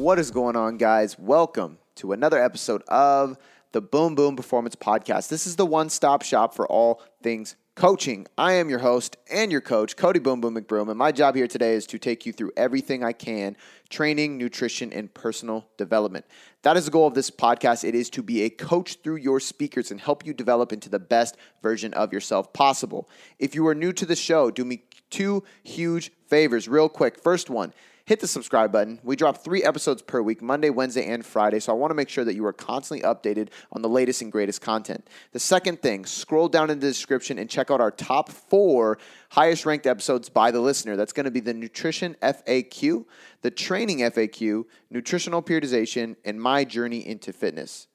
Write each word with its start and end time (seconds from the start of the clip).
What 0.00 0.18
is 0.18 0.30
going 0.30 0.56
on, 0.56 0.78
guys? 0.78 1.18
Welcome 1.18 1.76
to 1.96 2.12
another 2.12 2.42
episode 2.42 2.82
of 2.88 3.36
the 3.72 3.82
Boom 3.82 4.14
Boom 4.14 4.34
Performance 4.34 4.74
Podcast. 4.74 5.28
This 5.28 5.46
is 5.46 5.56
the 5.56 5.66
one 5.66 5.90
stop 5.90 6.22
shop 6.22 6.54
for 6.54 6.66
all 6.66 7.02
things 7.22 7.54
coaching. 7.74 8.26
I 8.38 8.54
am 8.54 8.70
your 8.70 8.78
host 8.78 9.18
and 9.30 9.52
your 9.52 9.60
coach, 9.60 9.98
Cody 9.98 10.18
Boom 10.18 10.40
Boom 10.40 10.56
McBroom, 10.56 10.88
and 10.88 10.96
my 10.96 11.12
job 11.12 11.36
here 11.36 11.46
today 11.46 11.74
is 11.74 11.86
to 11.88 11.98
take 11.98 12.24
you 12.24 12.32
through 12.32 12.50
everything 12.56 13.04
I 13.04 13.12
can 13.12 13.58
training, 13.90 14.38
nutrition, 14.38 14.90
and 14.90 15.12
personal 15.12 15.68
development. 15.76 16.24
That 16.62 16.78
is 16.78 16.86
the 16.86 16.90
goal 16.90 17.06
of 17.06 17.12
this 17.12 17.30
podcast. 17.30 17.84
It 17.84 17.94
is 17.94 18.08
to 18.10 18.22
be 18.22 18.40
a 18.40 18.48
coach 18.48 19.00
through 19.04 19.16
your 19.16 19.38
speakers 19.38 19.90
and 19.90 20.00
help 20.00 20.24
you 20.24 20.32
develop 20.32 20.72
into 20.72 20.88
the 20.88 20.98
best 20.98 21.36
version 21.62 21.92
of 21.92 22.10
yourself 22.10 22.54
possible. 22.54 23.06
If 23.38 23.54
you 23.54 23.66
are 23.66 23.74
new 23.74 23.92
to 23.92 24.06
the 24.06 24.16
show, 24.16 24.50
do 24.50 24.64
me 24.64 24.84
two 25.10 25.44
huge 25.62 26.10
favors, 26.26 26.68
real 26.68 26.88
quick. 26.88 27.22
First 27.22 27.50
one, 27.50 27.74
hit 28.10 28.18
the 28.18 28.26
subscribe 28.26 28.72
button. 28.72 28.98
We 29.04 29.14
drop 29.14 29.38
three 29.38 29.62
episodes 29.62 30.02
per 30.02 30.20
week, 30.20 30.42
Monday, 30.42 30.68
Wednesday, 30.68 31.06
and 31.06 31.24
Friday. 31.24 31.60
So 31.60 31.72
I 31.72 31.76
want 31.76 31.92
to 31.92 31.94
make 31.94 32.08
sure 32.08 32.24
that 32.24 32.34
you 32.34 32.44
are 32.44 32.52
constantly 32.52 33.06
updated 33.06 33.50
on 33.70 33.82
the 33.82 33.88
latest 33.88 34.20
and 34.20 34.32
greatest 34.32 34.60
content. 34.60 35.06
The 35.30 35.38
second 35.38 35.80
thing, 35.80 36.04
scroll 36.04 36.48
down 36.48 36.70
in 36.70 36.80
the 36.80 36.88
description 36.88 37.38
and 37.38 37.48
check 37.48 37.70
out 37.70 37.80
our 37.80 37.92
top 37.92 38.28
four 38.28 38.98
highest 39.28 39.64
ranked 39.64 39.86
episodes 39.86 40.28
by 40.28 40.50
the 40.50 40.58
listener. 40.58 40.96
That's 40.96 41.12
going 41.12 41.26
to 41.26 41.30
be 41.30 41.38
the 41.38 41.54
Nutrition 41.54 42.16
FAQ, 42.20 43.04
the 43.42 43.50
Training 43.52 43.98
FAQ, 43.98 44.64
Nutritional 44.90 45.40
Periodization, 45.40 46.16
and 46.24 46.42
My 46.42 46.64
Journey 46.64 47.06
into 47.06 47.32
Fitness. 47.32 47.86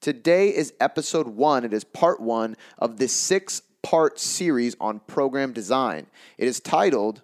Today 0.00 0.48
is 0.48 0.74
episode 0.80 1.28
one. 1.28 1.64
It 1.64 1.72
is 1.72 1.84
part 1.84 2.20
one 2.20 2.56
of 2.76 2.96
this 2.96 3.12
six 3.12 3.62
part 3.82 4.18
series 4.18 4.74
on 4.80 4.98
program 4.98 5.52
design. 5.52 6.08
It 6.38 6.48
is 6.48 6.58
titled 6.58 7.22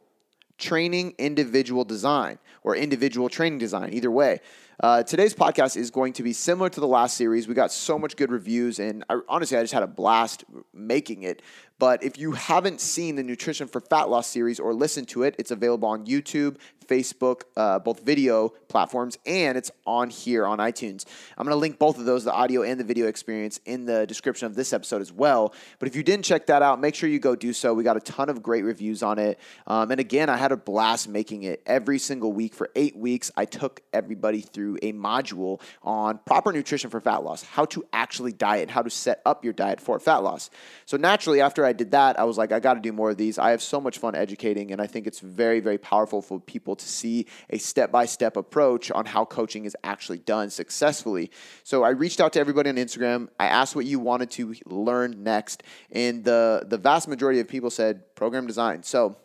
training 0.58 1.14
individual 1.18 1.84
design 1.84 2.38
or 2.62 2.76
individual 2.76 3.28
training 3.28 3.58
design, 3.58 3.92
either 3.92 4.10
way. 4.10 4.40
Uh, 4.78 5.02
today's 5.02 5.34
podcast 5.34 5.74
is 5.74 5.90
going 5.90 6.12
to 6.12 6.22
be 6.22 6.34
similar 6.34 6.68
to 6.68 6.80
the 6.80 6.86
last 6.86 7.16
series. 7.16 7.48
We 7.48 7.54
got 7.54 7.72
so 7.72 7.98
much 7.98 8.14
good 8.14 8.30
reviews, 8.30 8.78
and 8.78 9.04
I, 9.08 9.20
honestly, 9.26 9.56
I 9.56 9.62
just 9.62 9.72
had 9.72 9.82
a 9.82 9.86
blast 9.86 10.44
making 10.74 11.22
it. 11.22 11.40
But 11.78 12.02
if 12.02 12.18
you 12.18 12.32
haven't 12.32 12.80
seen 12.80 13.16
the 13.16 13.22
Nutrition 13.22 13.68
for 13.68 13.80
Fat 13.80 14.08
Loss 14.08 14.28
series 14.28 14.58
or 14.58 14.72
listened 14.72 15.08
to 15.08 15.24
it, 15.24 15.34
it's 15.38 15.50
available 15.50 15.88
on 15.88 16.06
YouTube, 16.06 16.56
Facebook, 16.86 17.42
uh, 17.56 17.78
both 17.78 18.00
video 18.00 18.50
platforms, 18.68 19.18
and 19.26 19.58
it's 19.58 19.70
on 19.86 20.08
here 20.08 20.46
on 20.46 20.58
iTunes. 20.58 21.04
I'm 21.36 21.44
going 21.44 21.54
to 21.54 21.60
link 21.60 21.78
both 21.78 21.98
of 21.98 22.06
those, 22.06 22.24
the 22.24 22.32
audio 22.32 22.62
and 22.62 22.80
the 22.80 22.84
video 22.84 23.08
experience, 23.08 23.60
in 23.66 23.84
the 23.84 24.06
description 24.06 24.46
of 24.46 24.54
this 24.54 24.72
episode 24.72 25.02
as 25.02 25.12
well. 25.12 25.52
But 25.78 25.88
if 25.88 25.96
you 25.96 26.02
didn't 26.02 26.24
check 26.24 26.46
that 26.46 26.62
out, 26.62 26.80
make 26.80 26.94
sure 26.94 27.10
you 27.10 27.18
go 27.18 27.36
do 27.36 27.52
so. 27.52 27.74
We 27.74 27.84
got 27.84 27.96
a 27.96 28.00
ton 28.00 28.30
of 28.30 28.42
great 28.42 28.64
reviews 28.64 29.02
on 29.02 29.18
it. 29.18 29.38
Um, 29.66 29.90
and 29.90 30.00
again, 30.00 30.30
I 30.30 30.36
had 30.36 30.52
a 30.52 30.56
blast 30.56 31.08
making 31.08 31.42
it 31.42 31.62
every 31.66 31.98
single 31.98 32.32
week 32.32 32.54
for 32.54 32.70
eight 32.74 32.96
weeks. 32.96 33.30
I 33.36 33.44
took 33.44 33.82
everybody 33.92 34.40
through 34.40 34.65
a 34.82 34.92
module 34.92 35.60
on 35.82 36.18
proper 36.26 36.52
nutrition 36.52 36.90
for 36.90 37.00
fat 37.00 37.22
loss, 37.22 37.42
how 37.42 37.64
to 37.66 37.84
actually 37.92 38.32
diet, 38.32 38.70
how 38.70 38.82
to 38.82 38.90
set 38.90 39.22
up 39.24 39.44
your 39.44 39.52
diet 39.52 39.80
for 39.80 39.98
fat 39.98 40.18
loss. 40.18 40.50
So 40.84 40.96
naturally, 40.96 41.40
after 41.40 41.64
I 41.64 41.72
did 41.72 41.92
that, 41.92 42.18
I 42.18 42.24
was 42.24 42.36
like, 42.36 42.52
I 42.52 42.60
got 42.60 42.74
to 42.74 42.80
do 42.80 42.92
more 42.92 43.10
of 43.10 43.16
these. 43.16 43.38
I 43.38 43.50
have 43.50 43.62
so 43.62 43.80
much 43.80 43.98
fun 43.98 44.14
educating, 44.14 44.72
and 44.72 44.80
I 44.80 44.86
think 44.86 45.06
it's 45.06 45.20
very, 45.20 45.60
very 45.60 45.78
powerful 45.78 46.20
for 46.22 46.40
people 46.40 46.76
to 46.76 46.86
see 46.86 47.26
a 47.50 47.58
step 47.58 47.92
by 47.92 48.06
step 48.06 48.36
approach 48.36 48.90
on 48.90 49.06
how 49.06 49.24
coaching 49.24 49.64
is 49.64 49.76
actually 49.84 50.18
done 50.18 50.50
successfully. 50.50 51.30
So 51.64 51.84
I 51.84 51.90
reached 51.90 52.20
out 52.20 52.32
to 52.34 52.40
everybody 52.40 52.70
on 52.70 52.76
Instagram. 52.76 53.28
I 53.38 53.46
asked 53.46 53.76
what 53.76 53.86
you 53.86 53.98
wanted 53.98 54.30
to 54.32 54.54
learn 54.66 55.22
next, 55.22 55.62
and 55.92 56.24
the 56.24 56.64
the 56.66 56.78
vast 56.78 57.08
majority 57.08 57.40
of 57.40 57.48
people 57.48 57.70
said 57.70 58.14
program 58.14 58.46
design. 58.46 58.82
So 58.82 59.16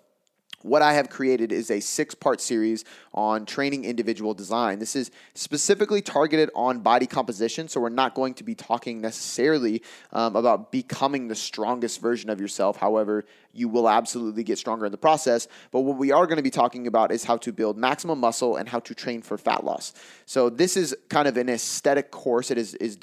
what 0.63 0.81
I 0.81 0.93
have 0.93 1.09
created 1.09 1.51
is 1.51 1.71
a 1.71 1.79
six 1.79 2.15
part 2.15 2.41
series 2.41 2.85
on 3.13 3.45
training 3.45 3.85
individual 3.85 4.33
design. 4.33 4.79
This 4.79 4.95
is 4.95 5.11
specifically 5.33 6.01
targeted 6.01 6.49
on 6.55 6.79
body 6.79 7.07
composition, 7.07 7.67
so 7.67 7.81
we're 7.81 7.89
not 7.89 8.13
going 8.15 8.33
to 8.35 8.43
be 8.43 8.55
talking 8.55 9.01
necessarily 9.01 9.81
um, 10.13 10.35
about 10.35 10.71
becoming 10.71 11.27
the 11.27 11.35
strongest 11.35 12.01
version 12.01 12.29
of 12.29 12.39
yourself. 12.39 12.77
However, 12.77 13.25
you 13.53 13.67
will 13.67 13.89
absolutely 13.89 14.43
get 14.43 14.57
stronger 14.57 14.85
in 14.85 14.91
the 14.91 14.97
process. 14.97 15.47
But 15.71 15.81
what 15.81 15.97
we 15.97 16.11
are 16.11 16.25
going 16.25 16.37
to 16.37 16.43
be 16.43 16.51
talking 16.51 16.87
about 16.87 17.11
is 17.11 17.23
how 17.23 17.37
to 17.37 17.51
build 17.51 17.77
maximum 17.77 18.19
muscle 18.19 18.55
and 18.55 18.69
how 18.69 18.79
to 18.79 18.95
train 18.95 19.21
for 19.21 19.37
fat 19.37 19.63
loss. 19.63 19.93
So 20.25 20.49
this 20.49 20.77
is 20.77 20.95
kind 21.09 21.27
of 21.27 21.37
an 21.37 21.49
aesthetic 21.49 22.11
course. 22.11 22.51
It 22.51 22.57
is 22.57 22.75
is 22.75 22.97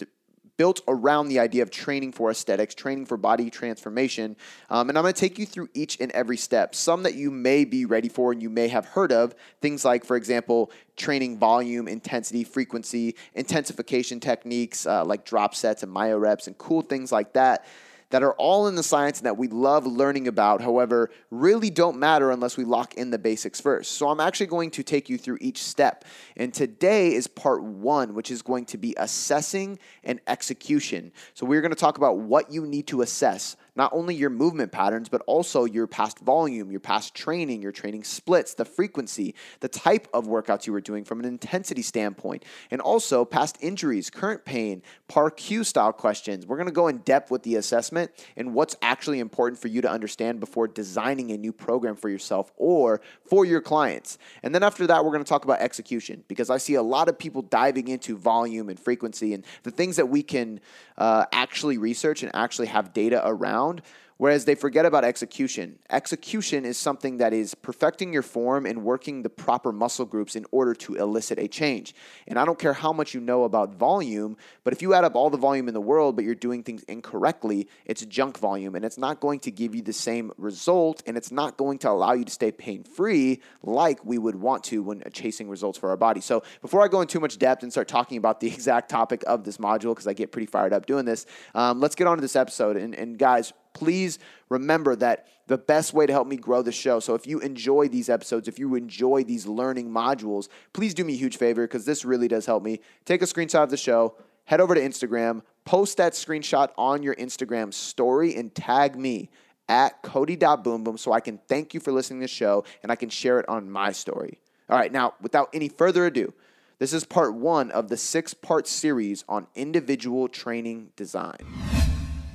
built 0.59 0.83
around 0.89 1.29
the 1.29 1.39
idea 1.39 1.63
of 1.63 1.71
training 1.71 2.13
for 2.13 2.31
aesthetics, 2.31 2.75
training 2.75 3.07
for 3.07 3.17
body 3.17 3.49
transformation. 3.49 4.37
Um, 4.69 4.91
and 4.91 4.99
I'm 4.99 5.03
going 5.03 5.15
to 5.15 5.19
take 5.19 5.39
you 5.39 5.47
through 5.47 5.71
each 5.73 5.99
and 6.01 6.13
every 6.13 6.37
step. 6.37 6.75
Some 6.75 7.05
that 7.05 7.15
you 7.15 7.31
may 7.31 7.65
be 7.65 7.87
ready 7.87 8.11
for 8.11 8.33
and 8.33 8.43
you 8.43 8.51
may 8.51 8.69
have 8.69 8.85
heard 8.85 9.13
of. 9.13 9.35
Things 9.63 9.85
like, 9.85 10.05
for 10.05 10.17
example, 10.17 10.71
training 10.97 11.39
volume, 11.39 11.89
intensity, 11.89 12.45
frequency, 12.45 13.15
intensification 13.35 14.21
techniques 14.21 14.85
uh, 14.87 15.05
like 15.05 15.25
drop 15.25 15.55
sets 15.55 15.83
and 15.83 15.93
myo 15.93 16.19
reps, 16.19 16.49
and 16.49 16.59
cool 16.59 16.83
things 16.83 17.11
like 17.13 17.33
that 17.33 17.65
that 18.11 18.23
are 18.23 18.33
all 18.35 18.69
in 18.69 18.75
the 18.75 18.83
science 18.83 19.19
and 19.19 19.27
that 19.27 19.37
we 19.37 19.49
love 19.49 19.87
learning 19.87 20.29
about, 20.29 20.61
however, 20.61 21.11
really 21.31 21.71
don't 21.71 21.99
matter 21.99 22.31
unless 22.31 22.57
we 22.57 22.65
lock 22.65 22.95
in 22.95 23.11
the 23.11 23.19
basics 23.19 23.61
first. 23.61 23.93
So 23.93 24.09
I'm 24.09 24.21
actually 24.21 24.47
going 24.47 24.71
to 24.73 24.83
take 24.83 25.09
you 25.09 25.19
through 25.19 25.39
each 25.41 25.63
step. 25.63 26.05
And 26.37 26.53
today 26.53 27.15
is 27.15 27.27
part 27.27 27.63
one, 27.63 28.15
which 28.15 28.31
is 28.31 28.43
going 28.43 28.65
to 28.67 28.79
be 28.79 28.95
assessing 28.97 29.79
and 30.05 30.21
execution. 30.27 31.13
So 31.35 31.45
we're 31.45 31.61
going 31.61 31.73
to 31.73 31.77
talk 31.77 31.99
about 31.99 32.19
what 32.19 32.51
you 32.51 32.67
need 32.67 32.87
to 32.89 33.03
assess 33.03 33.57
not 33.79 33.93
only 33.95 34.15
your 34.15 34.29
movement 34.29 34.73
patterns, 34.73 35.09
but 35.09 35.23
also 35.27 35.65
your 35.65 35.87
past 35.87 36.19
volume, 36.19 36.71
your 36.71 36.81
past 36.81 37.15
training, 37.15 37.63
your 37.63 37.71
training 37.71 38.03
splits, 38.03 38.55
the 38.55 38.65
frequency, 38.65 39.37
the 39.61 39.69
type 39.69 40.09
of 40.13 40.27
workouts 40.27 40.67
you 40.67 40.73
were 40.73 40.81
doing 40.81 41.05
from 41.05 41.21
an 41.21 41.25
intensity 41.25 41.81
standpoint, 41.81 42.45
and 42.73 42.81
also 42.81 43.25
past 43.25 43.57
injuries, 43.61 44.11
current 44.11 44.45
pain, 44.45 44.83
PAR-Q 45.07 45.63
style 45.63 45.93
questions. 45.93 46.45
We're 46.45 46.57
to 46.67 46.73
go 46.73 46.89
in 46.89 46.99
depth 46.99 47.31
with 47.31 47.45
the 47.45 47.55
assessment 47.55 48.11
and 48.37 48.53
what's 48.53 48.75
actually 48.83 49.21
important 49.21 49.61
for 49.61 49.69
you 49.69 49.81
to 49.83 49.91
understand 49.91 50.41
before 50.41 50.67
designing 50.67 51.31
a 51.31 51.37
new 51.37 51.53
program 51.53 51.95
for 51.95 52.09
yourself 52.09 52.51
or 52.57 53.01
for 53.25 53.45
your 53.45 53.61
clients. 53.61 54.19
And 54.43 54.53
then 54.53 54.65
after 54.65 54.89
that, 54.89 55.05
we're 55.05 55.13
to 55.19 55.29
talk 55.29 55.45
about 55.45 55.61
execution 55.61 56.25
because 56.27 56.51
I 56.51 56.59
see 56.59 56.75
a 56.75 56.83
lot 56.83 57.09
of 57.09 57.17
people 57.17 57.43
diving 57.43 57.87
into 57.87 58.17
volume 58.17 58.69
and 58.71 58.79
frequency 58.79 59.35
and 59.35 59.45
the 59.63 59.71
things 59.71 59.95
that 59.97 60.07
we 60.07 60.25
can 60.25 60.59
uh, 60.97 61.27
actually 61.31 61.79
research 61.79 62.25
and 62.25 62.35
actually 62.35 62.67
have 62.67 62.93
data 62.93 63.23
around 63.25 63.68
ground 63.69 63.83
whereas 64.19 64.45
they 64.45 64.55
forget 64.55 64.85
about 64.85 65.05
execution. 65.05 65.79
Execution 65.91 66.65
is 66.65 66.77
something 66.77 67.17
that 67.17 67.33
is 67.33 67.55
perfecting 67.55 68.13
your 68.13 68.23
form 68.23 68.67
and 68.67 68.85
working 68.85 69.23
the 69.23 69.31
proper 69.31 69.73
muscle 69.73 70.05
groups 70.05 70.37
in 70.37 70.45
order 70.51 70.75
to 70.75 70.95
elicit 70.97 71.39
a 71.39 71.49
change. 71.49 71.95
And 72.27 72.39
I 72.39 72.45
don't 72.45 72.59
care 72.59 72.75
how 72.75 72.93
much 72.93 73.15
you 73.15 73.21
know 73.21 73.45
about 73.45 73.75
volume, 73.75 74.37
but 74.65 74.73
if 74.73 74.83
you 74.83 74.93
add 74.93 75.05
up 75.05 75.15
all 75.15 75.31
the 75.31 75.39
volume 75.39 75.69
in 75.69 75.75
the 75.75 75.81
world, 75.81 76.17
but 76.17 76.25
you're 76.25 76.35
doing 76.35 76.63
things 76.63 76.83
incorrectly, 76.85 77.69
it's 77.87 78.05
junk 78.05 78.39
volume 78.39 78.75
and 78.75 78.85
it's 78.85 78.99
not 78.99 79.21
going 79.21 79.41
to 79.41 79.51
give 79.51 79.75
you 79.75 79.83
the 79.83 79.93
same 79.93 80.33
result 80.37 81.03
and 81.07 81.17
it's 81.17 81.33
not 81.33 81.57
going 81.57 81.79
to 81.79 81.91
allow 81.91 82.13
you 82.13 82.25
to 82.25 82.31
stay 82.31 82.53
pain 82.53 82.83
free 82.83 83.41
like 83.63 84.05
we 84.05 84.19
would 84.19 84.37
want 84.37 84.65
to 84.65 84.83
when 84.83 85.03
chasing 85.13 85.49
results 85.49 85.79
for 85.79 85.91
our 85.91 85.97
body. 85.97 86.21
So 86.21 86.43
before 86.61 86.83
I 86.83 86.89
go 86.89 87.01
into 87.01 87.13
too 87.13 87.21
much 87.21 87.39
depth 87.39 87.63
and 87.63 87.73
start 87.73 87.89
talking 87.89 88.19
about 88.19 88.41
the 88.41 88.49
exact 88.53 88.91
topic 88.91 89.23
of 89.27 89.45
this 89.45 89.59
module, 89.59 89.93
because 89.93 90.07
I 90.07 90.13
get 90.13 90.33
pretty 90.33 90.47
fired 90.47 90.73
up 90.73 90.87
doing 90.87 91.05
this, 91.05 91.27
um, 91.55 91.81
let's 91.81 91.95
get 91.95 92.07
on 92.07 92.17
to 92.17 92.21
this 92.21 92.37
episode. 92.37 92.77
And, 92.77 92.95
and 92.95 93.19
guys, 93.19 93.53
please 93.79 94.19
remember 94.49 94.97
that 94.97 95.29
the 95.47 95.57
best 95.57 95.95
way 95.95 96.05
to 96.05 96.13
help 96.13 96.27
me 96.27 96.37
grow 96.37 96.63
the 96.63 96.73
show. 96.73 96.99
So 96.99 97.15
if 97.15 97.27
you 97.27 97.39
enjoy 97.39 97.87
these 97.87 98.09
episodes, 98.09 98.49
if 98.49 98.59
you 98.59 98.75
enjoy 98.75 99.23
these 99.23 99.47
learning 99.47 99.89
modules, 99.89 100.49
please 100.73 100.95
do 100.95 101.05
me 101.05 101.15
a 101.15 101.17
huge 101.17 101.37
favor 101.37 101.65
because 101.65 101.85
this 101.85 102.05
really 102.05 102.27
does 102.27 102.45
help 102.45 102.65
me. 102.65 102.81
Take 103.05 103.23
a 103.23 103.25
screenshot 103.25 103.63
of 103.63 103.71
the 103.71 103.77
show, 103.77 104.17
head 104.47 104.61
over 104.61 104.75
to 104.75 104.81
Instagram, 104.81 105.43
post 105.65 105.97
that 105.99 106.15
screenshot 106.15 106.71
on 106.77 107.05
your 107.05 107.15
Instagram 107.15 107.73
story, 107.73 108.35
and 108.35 108.53
tag 108.53 108.99
me 108.99 109.31
at 109.69 110.03
cody.boomboom 110.03 110.99
so 110.99 111.13
I 111.13 111.21
can 111.21 111.39
thank 111.49 111.73
you 111.73 111.79
for 111.79 111.93
listening 111.93 112.21
to 112.21 112.25
the 112.25 112.29
show 112.29 112.65
and 112.83 112.91
I 112.91 112.97
can 112.97 113.09
share 113.09 113.39
it 113.39 113.49
on 113.49 113.71
my 113.71 113.93
story. 113.93 114.41
All 114.69 114.77
right, 114.77 114.91
now, 114.91 115.15
without 115.21 115.51
any 115.55 115.69
further 115.69 116.07
ado, 116.07 116.35
this 116.79 116.93
is 116.93 117.05
part 117.05 117.35
one 117.35 117.71
of 117.71 117.89
the 117.89 117.97
six 117.97 118.35
part 118.35 118.67
series 118.67 119.25
on 119.29 119.47
individual 119.55 120.29
training 120.29 120.91
design. 120.97 121.39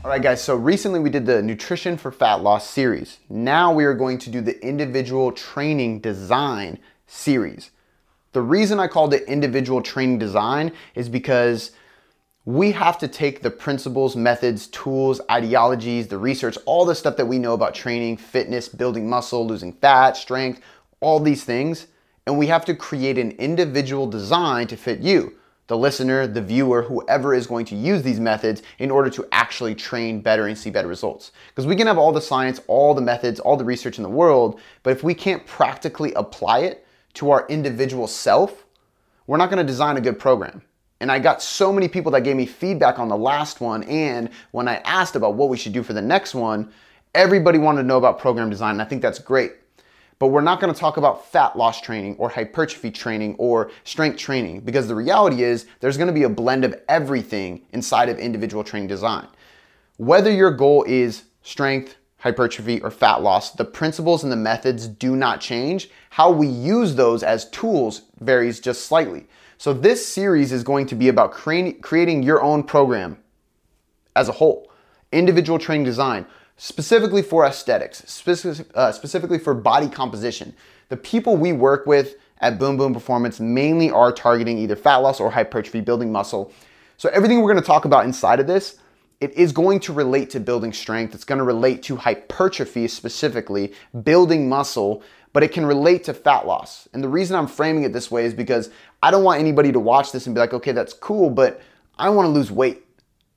All 0.03 0.09
right, 0.09 0.21
guys, 0.21 0.43
so 0.43 0.57
recently 0.57 0.99
we 0.99 1.09
did 1.09 1.25
the 1.25 1.41
Nutrition 1.41 1.95
for 1.95 2.11
Fat 2.11 2.43
Loss 2.43 2.69
series. 2.69 3.19
Now 3.29 3.73
we 3.73 3.85
are 3.85 3.93
going 3.93 4.17
to 4.17 4.29
do 4.29 4.41
the 4.41 4.61
individual 4.61 5.31
training 5.31 6.01
design 6.01 6.79
series. 7.07 7.71
The 8.33 8.41
reason 8.41 8.81
I 8.81 8.87
called 8.87 9.13
it 9.13 9.23
individual 9.29 9.81
training 9.81 10.19
design 10.19 10.73
is 10.93 11.07
because 11.07 11.71
we 12.43 12.73
have 12.73 12.97
to 12.97 13.07
take 13.07 13.43
the 13.43 13.49
principles, 13.49 14.17
methods, 14.17 14.67
tools, 14.67 15.21
ideologies, 15.31 16.07
the 16.07 16.17
research, 16.17 16.57
all 16.65 16.83
the 16.83 16.95
stuff 16.95 17.15
that 17.15 17.27
we 17.27 17.39
know 17.39 17.53
about 17.53 17.73
training, 17.73 18.17
fitness, 18.17 18.67
building 18.67 19.09
muscle, 19.09 19.47
losing 19.47 19.71
fat, 19.71 20.17
strength, 20.17 20.59
all 20.99 21.21
these 21.21 21.45
things, 21.45 21.87
and 22.27 22.37
we 22.37 22.47
have 22.47 22.65
to 22.65 22.75
create 22.75 23.17
an 23.17 23.31
individual 23.31 24.07
design 24.07 24.67
to 24.67 24.75
fit 24.75 24.99
you 24.99 25.33
the 25.67 25.77
listener, 25.77 26.27
the 26.27 26.41
viewer, 26.41 26.83
whoever 26.83 27.33
is 27.33 27.47
going 27.47 27.65
to 27.65 27.75
use 27.75 28.03
these 28.03 28.19
methods 28.19 28.61
in 28.79 28.91
order 28.91 29.09
to 29.09 29.25
actually 29.31 29.73
train 29.75 30.21
better 30.21 30.47
and 30.47 30.57
see 30.57 30.69
better 30.69 30.87
results. 30.87 31.31
Because 31.47 31.65
we 31.65 31.75
can 31.75 31.87
have 31.87 31.97
all 31.97 32.11
the 32.11 32.21
science, 32.21 32.59
all 32.67 32.93
the 32.93 33.01
methods, 33.01 33.39
all 33.39 33.55
the 33.55 33.63
research 33.63 33.97
in 33.97 34.03
the 34.03 34.09
world, 34.09 34.59
but 34.83 34.91
if 34.91 35.03
we 35.03 35.13
can't 35.13 35.45
practically 35.45 36.13
apply 36.13 36.59
it 36.59 36.85
to 37.13 37.31
our 37.31 37.47
individual 37.47 38.07
self, 38.07 38.65
we're 39.27 39.37
not 39.37 39.49
going 39.49 39.65
to 39.65 39.71
design 39.71 39.97
a 39.97 40.01
good 40.01 40.19
program. 40.19 40.61
And 40.99 41.11
I 41.11 41.19
got 41.19 41.41
so 41.41 41.71
many 41.71 41.87
people 41.87 42.11
that 42.13 42.21
gave 42.21 42.35
me 42.35 42.45
feedback 42.45 42.99
on 42.99 43.09
the 43.09 43.17
last 43.17 43.61
one. 43.61 43.83
And 43.83 44.29
when 44.51 44.67
I 44.67 44.75
asked 44.85 45.15
about 45.15 45.35
what 45.35 45.49
we 45.49 45.57
should 45.57 45.73
do 45.73 45.83
for 45.83 45.93
the 45.93 46.01
next 46.01 46.33
one, 46.33 46.71
everybody 47.13 47.57
wanted 47.57 47.81
to 47.81 47.87
know 47.87 47.97
about 47.97 48.19
program 48.19 48.49
design. 48.49 48.71
And 48.71 48.81
I 48.81 48.85
think 48.85 49.01
that's 49.01 49.19
great. 49.19 49.53
But 50.19 50.27
we're 50.27 50.41
not 50.41 50.59
gonna 50.59 50.73
talk 50.73 50.97
about 50.97 51.25
fat 51.25 51.57
loss 51.57 51.81
training 51.81 52.15
or 52.17 52.29
hypertrophy 52.29 52.91
training 52.91 53.35
or 53.37 53.71
strength 53.83 54.17
training 54.17 54.61
because 54.61 54.87
the 54.87 54.95
reality 54.95 55.43
is 55.43 55.65
there's 55.79 55.97
gonna 55.97 56.11
be 56.11 56.23
a 56.23 56.29
blend 56.29 56.63
of 56.63 56.75
everything 56.87 57.65
inside 57.71 58.09
of 58.09 58.19
individual 58.19 58.63
training 58.63 58.87
design. 58.87 59.27
Whether 59.97 60.31
your 60.31 60.51
goal 60.51 60.83
is 60.87 61.23
strength, 61.41 61.95
hypertrophy, 62.23 62.81
or 62.81 62.89
fat 62.89 63.21
loss, 63.21 63.51
the 63.51 63.65
principles 63.65 64.23
and 64.23 64.31
the 64.31 64.37
methods 64.37 64.87
do 64.87 65.15
not 65.15 65.41
change. 65.41 65.89
How 66.09 66.31
we 66.31 66.47
use 66.47 66.95
those 66.95 67.21
as 67.21 67.49
tools 67.49 68.03
varies 68.21 68.61
just 68.61 68.85
slightly. 68.85 69.27
So 69.57 69.73
this 69.73 70.07
series 70.07 70.51
is 70.51 70.63
going 70.63 70.87
to 70.87 70.95
be 70.95 71.09
about 71.09 71.33
creating, 71.33 71.81
creating 71.81 72.23
your 72.23 72.41
own 72.41 72.63
program 72.63 73.17
as 74.15 74.29
a 74.29 74.33
whole, 74.33 74.71
individual 75.11 75.59
training 75.59 75.85
design, 75.85 76.25
specifically 76.57 77.21
for 77.21 77.45
aesthetics, 77.45 78.03
uh, 78.75 78.91
specifically 78.91 79.39
for 79.39 79.53
body 79.53 79.89
composition. 79.89 80.53
The 80.89 80.97
people 80.97 81.35
we 81.35 81.53
work 81.53 81.85
with 81.85 82.15
at 82.39 82.59
Boom 82.59 82.77
Boom 82.77 82.93
Performance 82.93 83.39
mainly 83.39 83.89
are 83.89 84.11
targeting 84.11 84.57
either 84.57 84.75
fat 84.75 84.97
loss 84.97 85.19
or 85.19 85.31
hypertrophy, 85.31 85.81
building 85.81 86.11
muscle. 86.11 86.51
So 86.97 87.09
everything 87.09 87.41
we're 87.41 87.49
gonna 87.49 87.65
talk 87.65 87.85
about 87.85 88.05
inside 88.05 88.39
of 88.39 88.47
this, 88.47 88.77
it 89.21 89.31
is 89.33 89.51
going 89.51 89.79
to 89.81 89.93
relate 89.93 90.29
to 90.31 90.39
building 90.39 90.73
strength. 90.73 91.15
It's 91.15 91.23
gonna 91.23 91.43
relate 91.43 91.81
to 91.83 91.95
hypertrophy 91.95 92.87
specifically, 92.87 93.73
building 94.03 94.49
muscle, 94.49 95.01
but 95.31 95.43
it 95.43 95.51
can 95.51 95.65
relate 95.65 96.03
to 96.03 96.13
fat 96.13 96.45
loss. 96.45 96.87
And 96.93 97.03
the 97.03 97.09
reason 97.09 97.35
I'm 97.35 97.47
framing 97.47 97.83
it 97.83 97.93
this 97.93 98.11
way 98.11 98.25
is 98.25 98.33
because 98.33 98.69
I 99.01 99.09
don't 99.11 99.23
want 99.23 99.39
anybody 99.39 99.71
to 99.71 99.79
watch 99.79 100.11
this 100.11 100.27
and 100.27 100.35
be 100.35 100.39
like, 100.39 100.53
okay, 100.53 100.73
that's 100.73 100.93
cool, 100.93 101.29
but 101.29 101.61
I 101.97 102.09
wanna 102.09 102.29
lose 102.29 102.51
weight. 102.51 102.82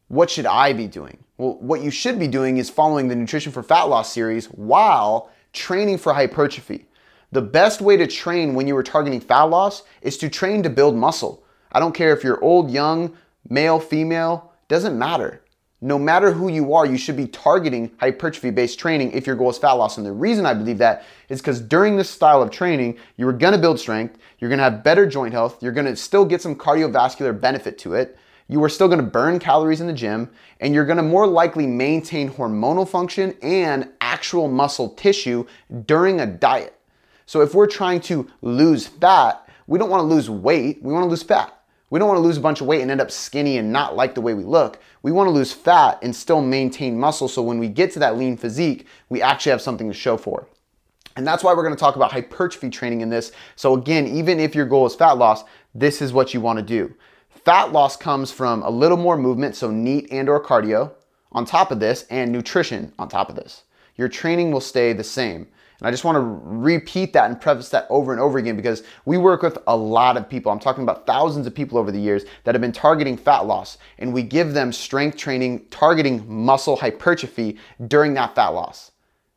What 0.09 0.31
should 0.31 0.47
I 0.47 0.73
be 0.73 0.87
doing? 0.87 1.19
Well, 1.37 1.59
what 1.61 1.83
you 1.83 1.91
should 1.91 2.19
be 2.19 2.29
doing 2.29 2.59
is 2.59 2.71
following 2.71 3.09
the 3.09 3.17
Nutrition 3.17 3.51
for 3.51 3.63
Fat 3.63 3.85
Loss 3.85 4.13
series 4.13 4.47
while 4.47 5.31
training 5.53 5.99
for 5.99 6.15
hypertrophy. 6.15 6.87
The 7.33 7.43
best 7.43 7.81
way 7.81 7.97
to 7.97 8.07
train 8.07 8.55
when 8.55 8.69
you 8.69 8.77
are 8.77 8.85
targeting 8.85 9.21
fat 9.21 9.43
loss 9.45 9.83
is 10.03 10.17
to 10.19 10.29
train 10.29 10.63
to 10.63 10.71
build 10.71 10.95
muscle. 10.95 11.45
I 11.73 11.81
don't 11.81 11.95
care 11.95 12.17
if 12.17 12.23
you're 12.23 12.43
old, 12.43 12.71
young, 12.71 13.17
male, 13.49 13.81
female, 13.81 14.53
doesn't 14.69 14.97
matter. 14.97 15.43
No 15.81 15.99
matter 15.99 16.31
who 16.31 16.49
you 16.49 16.73
are, 16.73 16.87
you 16.87 16.97
should 16.97 17.17
be 17.17 17.27
targeting 17.27 17.91
hypertrophy 17.99 18.51
based 18.51 18.79
training 18.79 19.13
if 19.13 19.27
your 19.27 19.37
goal 19.37 19.51
is 19.51 19.59
fat 19.59 19.73
loss. 19.73 19.97
And 19.97 20.07
the 20.07 20.13
reason 20.13 20.47
I 20.47 20.55
believe 20.55 20.79
that 20.79 21.05
is 21.29 21.41
because 21.41 21.61
during 21.61 21.97
this 21.97 22.09
style 22.09 22.41
of 22.41 22.51
training, 22.51 22.97
you 23.17 23.27
are 23.27 23.33
gonna 23.33 23.59
build 23.59 23.81
strength, 23.81 24.19
you're 24.39 24.51
gonna 24.51 24.63
have 24.63 24.85
better 24.85 25.05
joint 25.05 25.35
health, 25.35 25.63
you're 25.63 25.73
gonna 25.73 25.97
still 25.97 26.25
get 26.25 26.41
some 26.41 26.55
cardiovascular 26.55 27.39
benefit 27.39 27.77
to 27.79 27.95
it 27.95 28.17
you 28.49 28.63
are 28.63 28.69
still 28.69 28.89
gonna 28.89 29.03
burn 29.03 29.39
calories 29.39 29.81
in 29.81 29.87
the 29.87 29.93
gym 29.93 30.31
and 30.61 30.73
you're 30.73 30.85
gonna 30.85 31.03
more 31.03 31.27
likely 31.27 31.67
maintain 31.67 32.31
hormonal 32.31 32.89
function 32.89 33.35
and 33.43 33.91
actual 34.01 34.49
muscle 34.49 34.91
tissue 34.91 35.45
during 35.87 36.21
a 36.21 36.27
diet. 36.27 36.79
So 37.27 37.41
if 37.41 37.55
we're 37.55 37.67
trying 37.67 38.01
to 38.03 38.31
lose 38.43 38.87
fat, 38.87 39.49
we 39.67 39.79
don't 39.79 39.91
wanna 39.91 40.05
lose 40.05 40.31
weight, 40.31 40.81
we 40.83 40.93
wanna 40.93 41.07
lose 41.07 41.25
fat. 41.25 41.53
We 41.91 41.99
don't 41.99 42.09
wanna 42.09 42.21
lose 42.21 42.37
a 42.37 42.41
bunch 42.41 42.61
of 42.61 42.67
weight 42.67 42.83
and 42.83 42.91
end 42.91 43.01
up 43.01 43.11
skinny 43.11 43.59
and 43.59 43.73
not 43.73 43.97
like 43.97 44.15
the 44.15 44.21
way 44.21 44.35
we 44.35 44.45
look. 44.45 44.81
We 45.03 45.13
wanna 45.13 45.31
lose 45.31 45.53
fat 45.53 45.99
and 46.03 46.15
still 46.15 46.41
maintain 46.41 46.99
muscle 46.99 47.29
so 47.29 47.43
when 47.43 47.59
we 47.59 47.69
get 47.69 47.93
to 47.93 47.99
that 48.01 48.17
lean 48.17 48.37
physique, 48.37 48.87
we 49.09 49.23
actually 49.23 49.51
have 49.51 49.63
something 49.63 49.89
to 49.89 49.95
show 49.95 50.17
for. 50.17 50.47
And 51.17 51.27
that's 51.27 51.43
why 51.43 51.53
we're 51.55 51.63
gonna 51.65 51.75
talk 51.75 51.97
about 51.97 52.13
hypertrophy 52.13 52.71
training 52.71 53.01
in 53.01 53.09
this. 53.09 53.33
So 53.57 53.75
again, 53.75 54.07
even 54.07 54.39
if 54.39 54.55
your 54.55 54.67
goal 54.67 54.87
is 54.87 54.95
fat 54.95 55.13
loss, 55.13 55.43
this 55.75 56.01
is 56.01 56.13
what 56.13 56.33
you 56.33 56.41
wanna 56.41 56.63
do. 56.63 56.95
Fat 57.47 57.71
loss 57.71 57.97
comes 57.97 58.33
from 58.33 58.65
a 58.65 58.71
little 58.71 58.97
more 58.97 59.17
movement, 59.17 59.55
so 59.55 59.71
NEAT 59.71 60.09
and 60.11 60.29
or 60.29 60.43
cardio 60.43 60.91
on 61.31 61.45
top 61.45 61.71
of 61.71 61.79
this 61.79 62.05
and 62.11 62.33
nutrition 62.33 62.93
on 62.99 63.09
top 63.09 63.29
of 63.29 63.37
this. 63.37 63.63
Your 63.95 64.09
training 64.09 64.51
will 64.51 64.61
stay 64.61 64.93
the 64.93 65.05
same. 65.05 65.47
And 65.79 65.87
I 65.87 65.93
just 65.93 66.03
want 66.03 66.17
to 66.17 66.41
repeat 66.45 67.13
that 67.13 67.31
and 67.31 67.41
preface 67.41 67.69
that 67.69 67.87
over 67.89 68.11
and 68.11 68.21
over 68.21 68.39
again 68.39 68.57
because 68.57 68.83
we 69.05 69.17
work 69.17 69.43
with 69.43 69.59
a 69.69 69.77
lot 69.77 70.17
of 70.17 70.29
people. 70.29 70.51
I'm 70.51 70.59
talking 70.59 70.83
about 70.83 71.07
thousands 71.07 71.47
of 71.47 71.55
people 71.55 71.79
over 71.79 71.93
the 71.93 72.01
years 72.01 72.25
that 72.43 72.57
have 72.57 72.63
been 72.63 72.73
targeting 72.73 73.17
fat 73.17 73.47
loss, 73.47 73.79
and 74.01 74.13
we 74.13 74.25
give 74.25 74.53
them 74.53 74.73
strength 74.73 75.17
training 75.17 75.67
targeting 75.71 76.25
muscle 76.29 76.75
hypertrophy 76.75 77.59
during 77.87 78.15
that 78.15 78.35
fat 78.35 78.49
loss. 78.49 78.91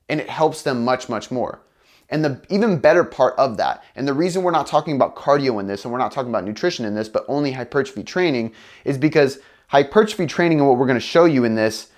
And 0.09 0.19
it 0.19 0.31
helps 0.31 0.63
them 0.63 0.83
much, 0.83 1.09
much 1.09 1.29
more. 1.29 1.61
And 2.09 2.25
the 2.25 2.41
even 2.49 2.79
better 2.79 3.03
part 3.03 3.35
of 3.37 3.57
that, 3.57 3.83
and 3.95 4.07
the 4.07 4.13
reason 4.13 4.41
we're 4.41 4.51
not 4.51 4.65
talking 4.65 4.95
about 4.95 5.15
cardio 5.15 5.59
in 5.59 5.67
this 5.67 5.85
and 5.85 5.91
we're 5.91 5.99
not 5.99 6.11
talking 6.11 6.29
about 6.29 6.43
nutrition 6.43 6.85
in 6.85 6.95
this, 6.95 7.07
but 7.07 7.23
only 7.27 7.51
hypertrophy 7.51 8.03
training, 8.03 8.53
is 8.83 8.97
because 8.97 9.39
hypertrophy 9.67 10.25
training 10.25 10.59
and 10.59 10.67
what 10.67 10.77
we're 10.77 10.87
gonna 10.87 10.99
show 10.99 11.25
you 11.25 11.43
in 11.43 11.53
this 11.53 11.89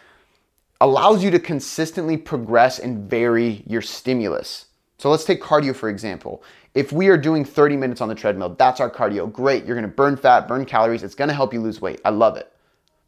allows 0.82 1.24
you 1.24 1.32
to 1.32 1.40
consistently 1.40 2.18
progress 2.18 2.80
and 2.80 3.10
vary 3.10 3.64
your 3.66 3.82
stimulus. 3.82 4.66
So 4.98 5.10
let's 5.10 5.24
take 5.24 5.42
cardio 5.42 5.74
for 5.74 5.90
example. 5.90 6.44
If 6.74 6.92
we 6.92 7.08
are 7.08 7.18
doing 7.18 7.46
30 7.46 7.78
minutes 7.78 8.02
on 8.02 8.10
the 8.10 8.16
treadmill, 8.16 8.56
that's 8.56 8.82
our 8.82 8.90
cardio. 8.90 9.32
Great, 9.32 9.66
you're 9.66 9.76
gonna 9.76 9.88
burn 9.88 10.18
fat, 10.18 10.48
burn 10.48 10.66
calories, 10.66 11.04
it's 11.04 11.16
gonna 11.16 11.34
help 11.34 11.54
you 11.54 11.62
lose 11.62 11.80
weight. 11.80 12.02
I 12.04 12.10
love 12.10 12.36
it. 12.36 12.52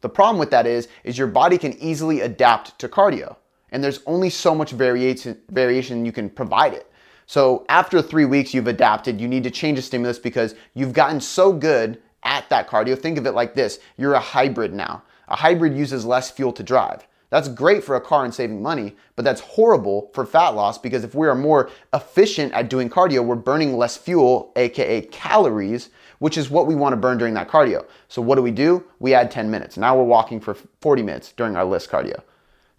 The 0.00 0.08
problem 0.08 0.38
with 0.38 0.50
that 0.50 0.66
is, 0.66 0.88
is 1.02 1.18
your 1.18 1.26
body 1.26 1.58
can 1.58 1.74
easily 1.78 2.22
adapt 2.22 2.78
to 2.78 2.88
cardio. 2.88 3.36
And 3.72 3.82
there's 3.82 4.00
only 4.06 4.30
so 4.30 4.54
much 4.54 4.70
variation, 4.70 5.38
variation 5.50 6.06
you 6.06 6.12
can 6.12 6.30
provide 6.30 6.74
it. 6.74 6.90
So 7.26 7.64
after 7.68 8.02
three 8.02 8.24
weeks, 8.24 8.52
you've 8.52 8.66
adapted. 8.66 9.20
You 9.20 9.28
need 9.28 9.44
to 9.44 9.50
change 9.50 9.76
the 9.76 9.82
stimulus 9.82 10.18
because 10.18 10.54
you've 10.74 10.92
gotten 10.92 11.20
so 11.20 11.52
good 11.52 12.00
at 12.22 12.48
that 12.50 12.68
cardio. 12.68 12.98
Think 12.98 13.18
of 13.18 13.26
it 13.26 13.32
like 13.32 13.54
this 13.54 13.78
you're 13.96 14.14
a 14.14 14.20
hybrid 14.20 14.72
now. 14.72 15.02
A 15.28 15.36
hybrid 15.36 15.76
uses 15.76 16.04
less 16.04 16.30
fuel 16.30 16.52
to 16.52 16.62
drive. 16.62 17.06
That's 17.30 17.48
great 17.48 17.82
for 17.82 17.96
a 17.96 18.00
car 18.00 18.24
and 18.24 18.32
saving 18.32 18.62
money, 18.62 18.94
but 19.16 19.24
that's 19.24 19.40
horrible 19.40 20.10
for 20.14 20.24
fat 20.24 20.50
loss 20.50 20.78
because 20.78 21.02
if 21.02 21.16
we 21.16 21.26
are 21.26 21.34
more 21.34 21.68
efficient 21.92 22.52
at 22.52 22.70
doing 22.70 22.88
cardio, 22.88 23.24
we're 23.24 23.34
burning 23.34 23.76
less 23.76 23.96
fuel, 23.96 24.52
aka 24.54 25.00
calories, 25.00 25.90
which 26.20 26.38
is 26.38 26.48
what 26.48 26.68
we 26.68 26.76
want 26.76 26.92
to 26.92 26.96
burn 26.96 27.18
during 27.18 27.34
that 27.34 27.48
cardio. 27.48 27.86
So 28.08 28.22
what 28.22 28.36
do 28.36 28.42
we 28.42 28.52
do? 28.52 28.84
We 29.00 29.14
add 29.14 29.32
10 29.32 29.50
minutes. 29.50 29.76
Now 29.76 29.96
we're 29.96 30.04
walking 30.04 30.38
for 30.38 30.54
40 30.80 31.02
minutes 31.02 31.32
during 31.32 31.56
our 31.56 31.64
LISS 31.64 31.88
cardio. 31.88 32.22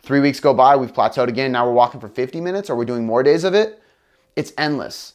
Three 0.04 0.22
weeks 0.22 0.40
go 0.40 0.54
by, 0.54 0.75
we've 0.78 0.94
plateaued 0.94 1.28
again. 1.28 1.52
Now 1.52 1.66
we're 1.68 1.74
walking 1.74 2.00
for 2.00 2.08
50 2.08 2.40
minutes. 2.40 2.70
Are 2.70 2.75
we 2.75 2.86
doing 2.86 3.06
more 3.06 3.24
days 3.24 3.44
of 3.44 3.56
it? 3.56 3.82
It's 4.36 4.54
endless. 4.58 5.13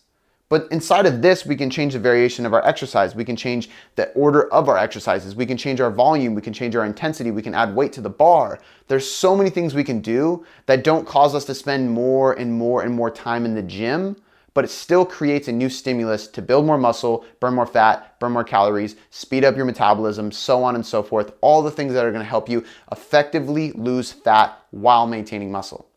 But 0.50 0.66
inside 0.72 1.06
of 1.06 1.22
this, 1.22 1.46
we 1.46 1.54
can 1.54 1.70
change 1.70 1.92
the 1.92 2.00
variation 2.00 2.44
of 2.44 2.52
our 2.52 2.66
exercise. 2.66 3.14
We 3.14 3.24
can 3.24 3.36
change 3.36 3.70
the 3.94 4.10
order 4.14 4.52
of 4.52 4.68
our 4.68 4.76
exercises. 4.76 5.36
We 5.36 5.46
can 5.46 5.56
change 5.56 5.80
our 5.80 5.92
volume. 5.92 6.34
We 6.34 6.42
can 6.42 6.52
change 6.52 6.74
our 6.74 6.84
intensity. 6.84 7.30
We 7.30 7.40
can 7.40 7.54
add 7.54 7.76
weight 7.76 7.92
to 7.92 8.00
the 8.00 8.10
bar. 8.10 8.58
There's 8.88 9.08
so 9.08 9.36
many 9.36 9.48
things 9.48 9.74
we 9.74 9.84
can 9.84 10.00
do 10.00 10.44
that 10.66 10.82
don't 10.82 11.06
cause 11.06 11.36
us 11.36 11.44
to 11.44 11.54
spend 11.54 11.92
more 11.92 12.32
and 12.32 12.52
more 12.52 12.82
and 12.82 12.92
more 12.92 13.12
time 13.12 13.44
in 13.44 13.54
the 13.54 13.62
gym, 13.62 14.16
but 14.52 14.64
it 14.64 14.70
still 14.70 15.06
creates 15.06 15.46
a 15.46 15.52
new 15.52 15.68
stimulus 15.68 16.26
to 16.26 16.42
build 16.42 16.66
more 16.66 16.78
muscle, 16.78 17.24
burn 17.38 17.54
more 17.54 17.64
fat, 17.64 18.18
burn 18.18 18.32
more 18.32 18.42
calories, 18.42 18.96
speed 19.10 19.44
up 19.44 19.54
your 19.54 19.66
metabolism, 19.66 20.32
so 20.32 20.64
on 20.64 20.74
and 20.74 20.84
so 20.84 21.00
forth. 21.00 21.32
All 21.42 21.62
the 21.62 21.70
things 21.70 21.92
that 21.92 22.04
are 22.04 22.10
gonna 22.10 22.24
help 22.24 22.48
you 22.48 22.64
effectively 22.90 23.70
lose 23.72 24.10
fat 24.10 24.58
while 24.72 25.06
maintaining 25.06 25.52
muscle. 25.52 25.89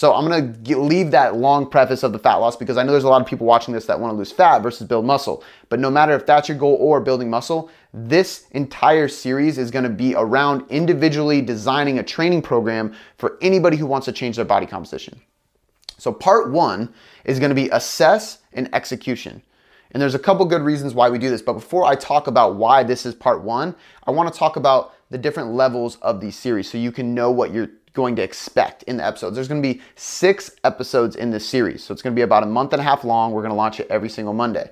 So 0.00 0.14
I'm 0.14 0.26
gonna 0.26 0.78
leave 0.80 1.10
that 1.10 1.36
long 1.36 1.68
preface 1.68 2.02
of 2.02 2.14
the 2.14 2.18
fat 2.18 2.36
loss 2.36 2.56
because 2.56 2.78
I 2.78 2.82
know 2.82 2.92
there's 2.92 3.04
a 3.04 3.08
lot 3.10 3.20
of 3.20 3.26
people 3.26 3.46
watching 3.46 3.74
this 3.74 3.84
that 3.84 4.00
wanna 4.00 4.14
lose 4.14 4.32
fat 4.32 4.60
versus 4.60 4.86
build 4.86 5.04
muscle. 5.04 5.44
But 5.68 5.78
no 5.78 5.90
matter 5.90 6.14
if 6.14 6.24
that's 6.24 6.48
your 6.48 6.56
goal 6.56 6.78
or 6.80 7.02
building 7.02 7.28
muscle, 7.28 7.70
this 7.92 8.46
entire 8.52 9.08
series 9.08 9.58
is 9.58 9.70
gonna 9.70 9.90
be 9.90 10.14
around 10.14 10.64
individually 10.70 11.42
designing 11.42 11.98
a 11.98 12.02
training 12.02 12.40
program 12.40 12.94
for 13.18 13.36
anybody 13.42 13.76
who 13.76 13.84
wants 13.84 14.06
to 14.06 14.12
change 14.12 14.36
their 14.36 14.46
body 14.46 14.64
composition. 14.64 15.20
So 15.98 16.14
part 16.14 16.50
one 16.50 16.94
is 17.26 17.38
gonna 17.38 17.54
be 17.54 17.68
assess 17.68 18.38
and 18.54 18.74
execution. 18.74 19.42
And 19.90 20.00
there's 20.00 20.14
a 20.14 20.18
couple 20.18 20.46
good 20.46 20.62
reasons 20.62 20.94
why 20.94 21.10
we 21.10 21.18
do 21.18 21.28
this. 21.28 21.42
But 21.42 21.52
before 21.52 21.84
I 21.84 21.94
talk 21.94 22.26
about 22.26 22.54
why 22.54 22.84
this 22.84 23.04
is 23.04 23.14
part 23.14 23.42
one, 23.42 23.76
I 24.06 24.12
wanna 24.12 24.30
talk 24.30 24.56
about 24.56 24.94
the 25.10 25.18
different 25.18 25.52
levels 25.52 25.96
of 25.96 26.22
these 26.22 26.36
series 26.36 26.70
so 26.70 26.78
you 26.78 26.90
can 26.90 27.14
know 27.14 27.30
what 27.30 27.52
you're 27.52 27.68
going 27.92 28.16
to 28.16 28.22
expect 28.22 28.82
in 28.84 28.96
the 28.96 29.04
episodes. 29.04 29.34
There's 29.34 29.48
going 29.48 29.62
to 29.62 29.74
be 29.74 29.80
six 29.96 30.50
episodes 30.64 31.16
in 31.16 31.30
this 31.30 31.46
series. 31.46 31.82
So 31.82 31.92
it's 31.92 32.02
going 32.02 32.14
to 32.14 32.18
be 32.18 32.22
about 32.22 32.42
a 32.42 32.46
month 32.46 32.72
and 32.72 32.80
a 32.80 32.84
half 32.84 33.04
long. 33.04 33.32
We're 33.32 33.42
going 33.42 33.50
to 33.50 33.56
launch 33.56 33.80
it 33.80 33.86
every 33.90 34.08
single 34.08 34.34
Monday. 34.34 34.70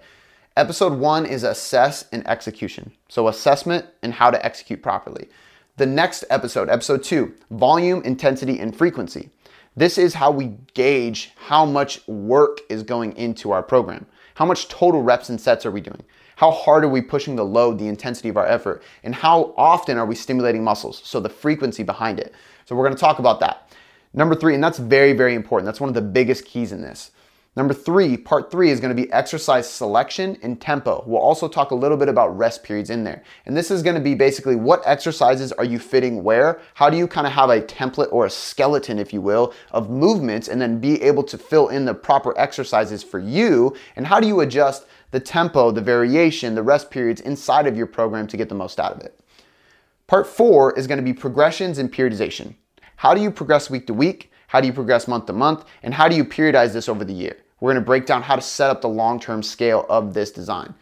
Episode 0.56 0.98
one 0.98 1.24
is 1.24 1.44
assess 1.44 2.06
and 2.10 2.26
execution. 2.26 2.92
So 3.08 3.28
assessment 3.28 3.86
and 4.02 4.12
how 4.12 4.30
to 4.30 4.44
execute 4.44 4.82
properly. 4.82 5.28
The 5.76 5.86
next 5.86 6.24
episode, 6.30 6.68
episode 6.68 7.04
two, 7.04 7.34
volume, 7.50 8.02
intensity, 8.02 8.58
and 8.58 8.76
frequency. 8.76 9.30
This 9.76 9.96
is 9.96 10.14
how 10.14 10.32
we 10.32 10.56
gauge 10.74 11.30
how 11.36 11.64
much 11.64 12.06
work 12.08 12.58
is 12.68 12.82
going 12.82 13.16
into 13.16 13.52
our 13.52 13.62
program. 13.62 14.06
How 14.34 14.44
much 14.44 14.66
total 14.66 15.02
reps 15.02 15.28
and 15.28 15.40
sets 15.40 15.64
are 15.64 15.70
we 15.70 15.80
doing? 15.80 16.02
How 16.34 16.50
hard 16.50 16.84
are 16.84 16.88
we 16.88 17.00
pushing 17.00 17.36
the 17.36 17.44
load, 17.44 17.78
the 17.78 17.86
intensity 17.86 18.28
of 18.28 18.36
our 18.36 18.46
effort? 18.46 18.82
And 19.04 19.14
how 19.14 19.54
often 19.56 19.98
are 19.98 20.06
we 20.06 20.14
stimulating 20.14 20.64
muscles? 20.64 21.00
So 21.04 21.20
the 21.20 21.28
frequency 21.28 21.82
behind 21.84 22.18
it. 22.18 22.32
So 22.68 22.76
we're 22.76 22.84
gonna 22.84 22.96
talk 22.96 23.18
about 23.18 23.40
that. 23.40 23.72
Number 24.12 24.34
three, 24.34 24.52
and 24.52 24.62
that's 24.62 24.78
very, 24.78 25.14
very 25.14 25.34
important. 25.34 25.64
That's 25.64 25.80
one 25.80 25.88
of 25.88 25.94
the 25.94 26.02
biggest 26.02 26.44
keys 26.44 26.70
in 26.70 26.82
this. 26.82 27.12
Number 27.56 27.72
three, 27.72 28.14
part 28.18 28.50
three 28.50 28.68
is 28.68 28.78
gonna 28.78 28.92
be 28.92 29.10
exercise 29.10 29.66
selection 29.66 30.36
and 30.42 30.60
tempo. 30.60 31.02
We'll 31.06 31.22
also 31.22 31.48
talk 31.48 31.70
a 31.70 31.74
little 31.74 31.96
bit 31.96 32.10
about 32.10 32.36
rest 32.36 32.62
periods 32.62 32.90
in 32.90 33.04
there. 33.04 33.22
And 33.46 33.56
this 33.56 33.70
is 33.70 33.82
gonna 33.82 34.00
be 34.00 34.14
basically 34.14 34.54
what 34.54 34.82
exercises 34.84 35.50
are 35.52 35.64
you 35.64 35.78
fitting 35.78 36.22
where? 36.22 36.60
How 36.74 36.90
do 36.90 36.98
you 36.98 37.08
kind 37.08 37.26
of 37.26 37.32
have 37.32 37.48
a 37.48 37.62
template 37.62 38.12
or 38.12 38.26
a 38.26 38.30
skeleton, 38.30 38.98
if 38.98 39.14
you 39.14 39.22
will, 39.22 39.54
of 39.70 39.88
movements 39.88 40.48
and 40.48 40.60
then 40.60 40.78
be 40.78 41.02
able 41.02 41.22
to 41.22 41.38
fill 41.38 41.68
in 41.68 41.86
the 41.86 41.94
proper 41.94 42.38
exercises 42.38 43.02
for 43.02 43.18
you? 43.18 43.74
And 43.96 44.06
how 44.06 44.20
do 44.20 44.26
you 44.26 44.40
adjust 44.40 44.84
the 45.10 45.20
tempo, 45.20 45.70
the 45.70 45.80
variation, 45.80 46.54
the 46.54 46.62
rest 46.62 46.90
periods 46.90 47.22
inside 47.22 47.66
of 47.66 47.78
your 47.78 47.86
program 47.86 48.26
to 48.26 48.36
get 48.36 48.50
the 48.50 48.54
most 48.54 48.78
out 48.78 48.92
of 48.92 49.00
it? 49.00 49.18
Part 50.08 50.26
four 50.26 50.72
is 50.72 50.86
gonna 50.86 51.02
be 51.02 51.12
progressions 51.12 51.76
and 51.76 51.92
periodization. 51.92 52.54
How 52.96 53.12
do 53.12 53.20
you 53.20 53.30
progress 53.30 53.68
week 53.68 53.86
to 53.88 53.94
week? 53.94 54.32
How 54.46 54.58
do 54.58 54.66
you 54.66 54.72
progress 54.72 55.06
month 55.06 55.26
to 55.26 55.34
month? 55.34 55.66
And 55.82 55.92
how 55.92 56.08
do 56.08 56.16
you 56.16 56.24
periodize 56.24 56.72
this 56.72 56.88
over 56.88 57.04
the 57.04 57.12
year? 57.12 57.36
We're 57.60 57.74
gonna 57.74 57.84
break 57.84 58.06
down 58.06 58.22
how 58.22 58.34
to 58.34 58.40
set 58.40 58.70
up 58.70 58.80
the 58.80 58.88
long-term 58.88 59.42
scale 59.42 59.84
of 59.90 60.14
this 60.14 60.30
design. 60.30 60.72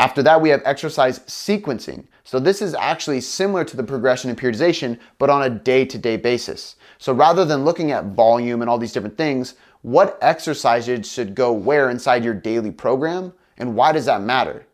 After 0.00 0.22
that, 0.22 0.40
we 0.40 0.48
have 0.48 0.62
exercise 0.64 1.18
sequencing. 1.20 2.06
So 2.24 2.40
this 2.40 2.62
is 2.62 2.74
actually 2.74 3.20
similar 3.20 3.64
to 3.64 3.76
the 3.76 3.82
progression 3.82 4.30
and 4.30 4.40
periodization, 4.40 4.98
but 5.18 5.28
on 5.28 5.42
a 5.42 5.50
day-to-day 5.50 6.16
basis. 6.16 6.76
So 6.96 7.12
rather 7.12 7.44
than 7.44 7.66
looking 7.66 7.90
at 7.90 8.06
volume 8.06 8.62
and 8.62 8.70
all 8.70 8.78
these 8.78 8.92
different 8.92 9.18
things, 9.18 9.56
what 9.82 10.18
exercises 10.22 11.06
should 11.06 11.34
go 11.34 11.52
where 11.52 11.90
inside 11.90 12.24
your 12.24 12.32
daily 12.32 12.70
program, 12.70 13.34
and 13.58 13.74
why 13.74 13.92
does 13.92 14.06
that 14.06 14.22
matter? 14.22 14.64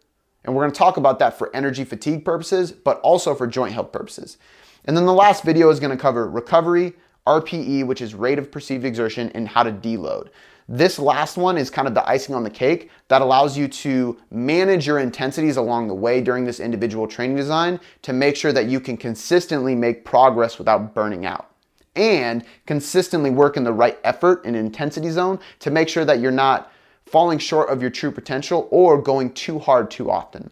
And 0.45 0.55
we're 0.55 0.63
gonna 0.63 0.73
talk 0.73 0.97
about 0.97 1.19
that 1.21 1.39
for 1.39 1.55
energy 1.55 1.85
fatigue 1.85 2.25
purposes, 2.25 2.73
but 2.73 3.01
also 3.01 3.35
for 3.35 3.47
joint 3.47 3.73
health 3.73 3.93
purposes. 3.93 4.37
And 4.85 4.97
then 4.97 5.07
the 5.07 5.13
last 5.13 5.45
video 5.45 5.71
is 5.71 5.81
gonna 5.81 5.97
cover 5.97 6.29
recovery, 6.29 6.95
RPE, 7.27 7.85
which 7.85 8.03
is 8.03 8.15
rate 8.15 8.39
of 8.39 8.53
perceived 8.53 8.85
exertion, 8.85 9.31
and 9.35 9.49
how 9.49 9.63
to 9.63 9.73
deload. 9.73 10.29
This 10.69 10.99
last 10.99 11.37
one 11.37 11.59
is 11.59 11.69
kind 11.69 11.87
of 11.87 11.95
the 11.95 12.09
icing 12.09 12.35
on 12.35 12.43
the 12.43 12.51
cake 12.51 12.91
that 13.09 13.21
allows 13.21 13.57
you 13.57 13.69
to 13.69 14.17
manage 14.31 14.87
your 14.87 14.99
intensities 14.99 15.59
along 15.59 15.89
the 15.89 15.95
way 15.95 16.23
during 16.23 16.45
this 16.45 16.59
individual 16.59 17.07
training 17.07 17.37
design 17.37 17.79
to 18.03 18.15
make 18.15 18.35
sure 18.35 18.53
that 18.53 18.67
you 18.67 18.81
can 18.81 18.97
consistently 18.97 19.75
make 19.75 20.05
progress 20.07 20.59
without 20.59 20.95
burning 20.95 21.27
out 21.27 21.51
and 21.97 22.45
consistently 22.67 23.31
work 23.31 23.57
in 23.57 23.65
the 23.65 23.73
right 23.73 23.99
effort 24.05 24.45
and 24.45 24.57
intensity 24.57 25.11
zone 25.11 25.39
to 25.61 25.71
make 25.71 25.89
sure 25.89 26.05
that 26.05 26.19
you're 26.19 26.31
not 26.31 26.73
falling 27.07 27.39
short 27.39 27.71
of 27.71 27.81
your 27.81 27.91
true 27.91 28.11
potential 28.11 28.69
or 28.71 29.01
going 29.01 29.33
too 29.33 29.59
hard 29.59 29.91
too 29.91 30.11
often. 30.11 30.51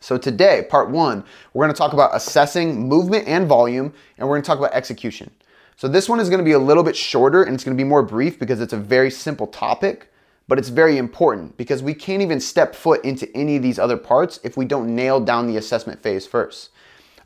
So 0.00 0.16
today, 0.16 0.64
part 0.68 0.90
one, 0.90 1.24
we're 1.52 1.64
gonna 1.64 1.74
talk 1.74 1.92
about 1.92 2.14
assessing 2.14 2.88
movement 2.88 3.26
and 3.26 3.48
volume, 3.48 3.92
and 4.18 4.28
we're 4.28 4.36
gonna 4.36 4.44
talk 4.44 4.58
about 4.58 4.72
execution. 4.72 5.30
So 5.76 5.88
this 5.88 6.08
one 6.08 6.20
is 6.20 6.30
gonna 6.30 6.42
be 6.42 6.52
a 6.52 6.58
little 6.58 6.82
bit 6.82 6.96
shorter 6.96 7.42
and 7.42 7.54
it's 7.54 7.64
gonna 7.64 7.76
be 7.76 7.84
more 7.84 8.02
brief 8.02 8.38
because 8.38 8.60
it's 8.60 8.72
a 8.72 8.78
very 8.78 9.10
simple 9.10 9.46
topic, 9.46 10.12
but 10.48 10.58
it's 10.58 10.68
very 10.68 10.96
important 10.96 11.56
because 11.56 11.82
we 11.82 11.92
can't 11.92 12.22
even 12.22 12.40
step 12.40 12.74
foot 12.74 13.04
into 13.04 13.28
any 13.36 13.56
of 13.56 13.62
these 13.62 13.78
other 13.78 13.96
parts 13.96 14.38
if 14.44 14.56
we 14.56 14.64
don't 14.64 14.94
nail 14.94 15.20
down 15.20 15.46
the 15.46 15.56
assessment 15.56 16.02
phase 16.02 16.26
first. 16.26 16.70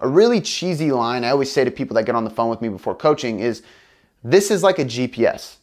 A 0.00 0.08
really 0.08 0.40
cheesy 0.40 0.90
line 0.90 1.22
I 1.22 1.30
always 1.30 1.52
say 1.52 1.64
to 1.64 1.70
people 1.70 1.94
that 1.96 2.06
get 2.06 2.14
on 2.14 2.24
the 2.24 2.30
phone 2.30 2.48
with 2.48 2.62
me 2.62 2.70
before 2.70 2.94
coaching 2.94 3.40
is 3.40 3.62
this 4.24 4.50
is 4.50 4.62
like 4.62 4.78
a 4.78 4.84
GPS. 4.84 5.56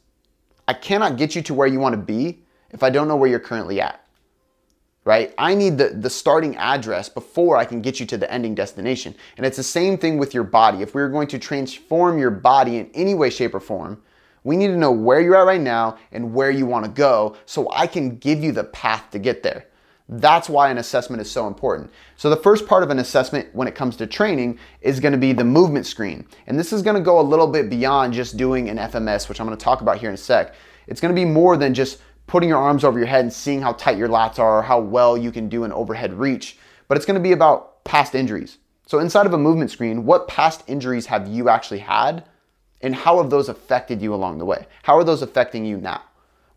I 0.67 0.73
cannot 0.73 1.17
get 1.17 1.35
you 1.35 1.41
to 1.41 1.53
where 1.53 1.67
you 1.67 1.79
wanna 1.79 1.97
be 1.97 2.43
if 2.71 2.83
I 2.83 2.89
don't 2.89 3.07
know 3.07 3.15
where 3.15 3.29
you're 3.29 3.39
currently 3.39 3.81
at 3.81 4.03
right? 5.07 5.33
I 5.37 5.55
need 5.55 5.77
the, 5.77 5.87
the 5.87 6.09
starting 6.09 6.57
address 6.57 7.07
before 7.07 7.55
I 7.55 7.63
can 7.63 7.81
get 7.81 7.97
you 7.97 8.05
to 8.07 8.17
the 8.17 8.29
ending 8.29 8.53
destination. 8.53 9.15
And 9.37 9.45
it's 9.45 9.55
the 9.55 9.63
same 9.63 9.97
thing 9.97 10.17
with 10.17 10.33
your 10.33 10.43
body. 10.43 10.81
If 10.81 10.93
we're 10.93 11.07
going 11.07 11.29
to 11.29 11.39
transform 11.39 12.19
your 12.19 12.29
body 12.29 12.75
in 12.75 12.91
any 12.93 13.15
way, 13.15 13.29
shape, 13.29 13.55
or 13.55 13.61
form, 13.61 14.01
we 14.43 14.57
need 14.57 14.67
to 14.67 14.75
know 14.75 14.91
where 14.91 15.21
you're 15.21 15.37
at 15.37 15.45
right 15.45 15.61
now 15.61 15.97
and 16.11 16.33
where 16.33 16.51
you 16.51 16.65
want 16.65 16.83
to 16.83 16.91
go 16.91 17.37
so 17.45 17.71
I 17.71 17.87
can 17.87 18.17
give 18.17 18.43
you 18.43 18.51
the 18.51 18.65
path 18.65 19.09
to 19.11 19.19
get 19.19 19.43
there. 19.43 19.67
That's 20.09 20.49
why 20.49 20.69
an 20.69 20.77
assessment 20.77 21.21
is 21.21 21.31
so 21.31 21.47
important. 21.47 21.89
So, 22.17 22.29
the 22.29 22.35
first 22.35 22.67
part 22.67 22.83
of 22.83 22.89
an 22.89 22.99
assessment 22.99 23.47
when 23.53 23.67
it 23.67 23.75
comes 23.75 23.95
to 23.97 24.07
training 24.07 24.59
is 24.81 24.99
going 25.01 25.11
to 25.11 25.17
be 25.17 25.33
the 25.33 25.43
movement 25.43 25.85
screen. 25.85 26.25
And 26.47 26.59
this 26.59 26.71
is 26.71 26.81
going 26.81 26.95
to 26.95 27.01
go 27.01 27.19
a 27.19 27.21
little 27.21 27.47
bit 27.47 27.69
beyond 27.69 28.13
just 28.13 28.37
doing 28.37 28.69
an 28.69 28.77
FMS, 28.77 29.27
which 29.27 29.39
I'm 29.39 29.47
going 29.47 29.57
to 29.57 29.63
talk 29.63 29.81
about 29.81 29.99
here 29.99 30.07
in 30.09 30.15
a 30.15 30.17
sec. 30.17 30.53
It's 30.87 31.01
going 31.01 31.13
to 31.13 31.19
be 31.19 31.25
more 31.25 31.57
than 31.57 31.73
just 31.73 31.99
putting 32.27 32.49
your 32.49 32.59
arms 32.59 32.83
over 32.83 32.99
your 32.99 33.07
head 33.07 33.21
and 33.21 33.33
seeing 33.33 33.61
how 33.61 33.73
tight 33.73 33.97
your 33.97 34.09
lats 34.09 34.37
are 34.37 34.59
or 34.59 34.61
how 34.61 34.79
well 34.79 35.17
you 35.17 35.31
can 35.31 35.49
do 35.49 35.63
an 35.63 35.71
overhead 35.71 36.13
reach, 36.13 36.57
but 36.87 36.97
it's 36.97 37.05
gonna 37.05 37.19
be 37.19 37.31
about 37.31 37.83
past 37.83 38.13
injuries. 38.13 38.57
So 38.85 38.99
inside 38.99 39.25
of 39.25 39.33
a 39.33 39.37
movement 39.37 39.71
screen, 39.71 40.05
what 40.05 40.27
past 40.27 40.63
injuries 40.67 41.07
have 41.07 41.27
you 41.27 41.49
actually 41.49 41.79
had 41.79 42.25
and 42.81 42.93
how 42.93 43.17
have 43.17 43.29
those 43.29 43.49
affected 43.49 44.01
you 44.01 44.13
along 44.13 44.37
the 44.37 44.45
way? 44.45 44.67
How 44.83 44.97
are 44.97 45.03
those 45.03 45.21
affecting 45.21 45.65
you 45.65 45.77
now? 45.77 46.03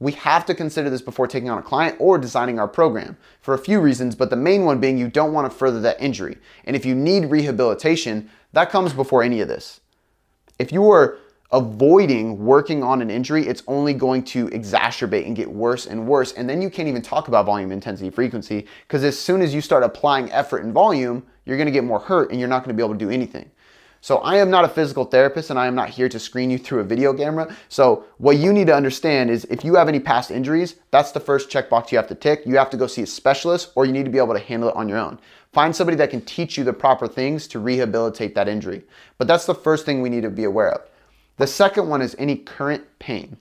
We 0.01 0.13
have 0.13 0.47
to 0.47 0.55
consider 0.55 0.89
this 0.89 1.03
before 1.03 1.27
taking 1.27 1.51
on 1.51 1.59
a 1.59 1.63
client 1.63 1.97
or 1.99 2.19
designing 2.19 2.59
our 2.59 2.69
program 2.69 3.19
for 3.43 3.53
a 3.53 3.59
few 3.59 3.81
reasons, 3.81 4.15
but 4.15 4.31
the 4.31 4.37
main 4.37 4.65
one 4.65 4.81
being 4.81 4.97
you 4.97 5.09
don't 5.09 5.35
want 5.35 5.51
to 5.51 5.57
further 5.57 5.81
that 5.81 6.01
injury. 6.01 6.39
And 6.65 6.75
if 6.75 6.87
you 6.87 6.95
need 6.95 7.27
rehabilitation, 7.27 8.31
that 8.53 8.71
comes 8.71 8.95
before 8.95 9.23
any 9.23 9.41
of 9.41 9.49
this. 9.49 9.81
If 10.59 10.73
you 10.73 10.91
are 10.91 11.19
avoiding 11.53 12.45
working 12.45 12.83
on 12.83 13.03
an 13.03 13.11
injury, 13.11 13.47
it's 13.47 13.63
only 13.67 13.93
going 13.93 14.23
to 14.23 14.47
exacerbate 14.49 15.27
and 15.27 15.35
get 15.35 15.51
worse 15.51 15.87
and 15.87 16.07
worse. 16.07 16.33
And 16.33 16.49
then 16.49 16.63
you 16.63 16.71
can't 16.71 16.89
even 16.89 17.03
talk 17.03 17.29
about 17.29 17.47
volume, 17.47 17.73
intensity, 17.73 18.11
frequency, 18.11 18.67
because 18.87 19.03
as 19.05 19.19
soon 19.19 19.43
as 19.43 19.53
you 19.53 19.61
start 19.61 19.83
applying 19.83 20.31
effort 20.33 20.63
and 20.65 20.73
volume, 20.73 21.25
you're 21.45 21.59
gonna 21.59 21.71
get 21.71 21.85
more 21.85 21.99
hurt 21.99 22.31
and 22.31 22.39
you're 22.39 22.49
not 22.49 22.63
gonna 22.63 22.75
be 22.75 22.83
able 22.83 22.95
to 22.95 22.99
do 22.99 23.11
anything. 23.11 23.51
So 24.03 24.19
I 24.19 24.37
am 24.37 24.49
not 24.49 24.65
a 24.65 24.69
physical 24.69 25.05
therapist 25.05 25.51
and 25.51 25.59
I 25.59 25.67
am 25.67 25.75
not 25.75 25.91
here 25.91 26.09
to 26.09 26.19
screen 26.19 26.51
you 26.51 26.57
through 26.57 26.81
a 26.81 26.85
video 26.85 27.13
camera. 27.13 27.55
So 27.69 28.05
what 28.17 28.39
you 28.39 28.51
need 28.51 28.67
to 28.69 28.75
understand 28.75 29.29
is 29.29 29.45
if 29.51 29.63
you 29.63 29.75
have 29.75 29.89
any 29.89 30.01
past 30.01 30.31
injuries, 30.31 30.77
that's 30.91 31.13
the 31.13 31.21
first 31.21 31.51
checkbox 31.51 31.93
you 31.93 31.99
have 31.99 32.07
to 32.09 32.15
tick. 32.15 32.43
You 32.47 32.57
have 32.57 32.71
to 32.71 32.79
go 32.79 32.87
see 32.87 33.03
a 33.03 33.07
specialist 33.07 33.73
or 33.75 33.85
you 33.85 33.93
need 33.93 34.07
to 34.07 34.11
be 34.11 34.17
able 34.17 34.33
to 34.33 34.41
handle 34.41 34.71
it 34.71 34.77
on 34.77 34.89
your 34.89 34.97
own. 34.97 35.19
Find 35.53 35.77
somebody 35.77 35.97
that 35.99 36.09
can 36.09 36.23
teach 36.23 36.57
you 36.57 36.65
the 36.65 36.73
proper 36.73 37.09
things 37.09 37.47
to 37.49 37.59
rehabilitate 37.59 38.35
that 38.37 38.49
injury. 38.49 38.85
But 39.19 39.27
that's 39.27 39.45
the 39.45 39.55
first 39.55 39.85
thing 39.85 40.01
we 40.01 40.09
need 40.09 40.23
to 40.23 40.31
be 40.31 40.45
aware 40.45 40.73
of. 40.73 40.90
The 41.41 41.47
second 41.47 41.89
one 41.89 42.03
is 42.03 42.15
any 42.19 42.37
current 42.37 42.85
pain. 42.99 43.39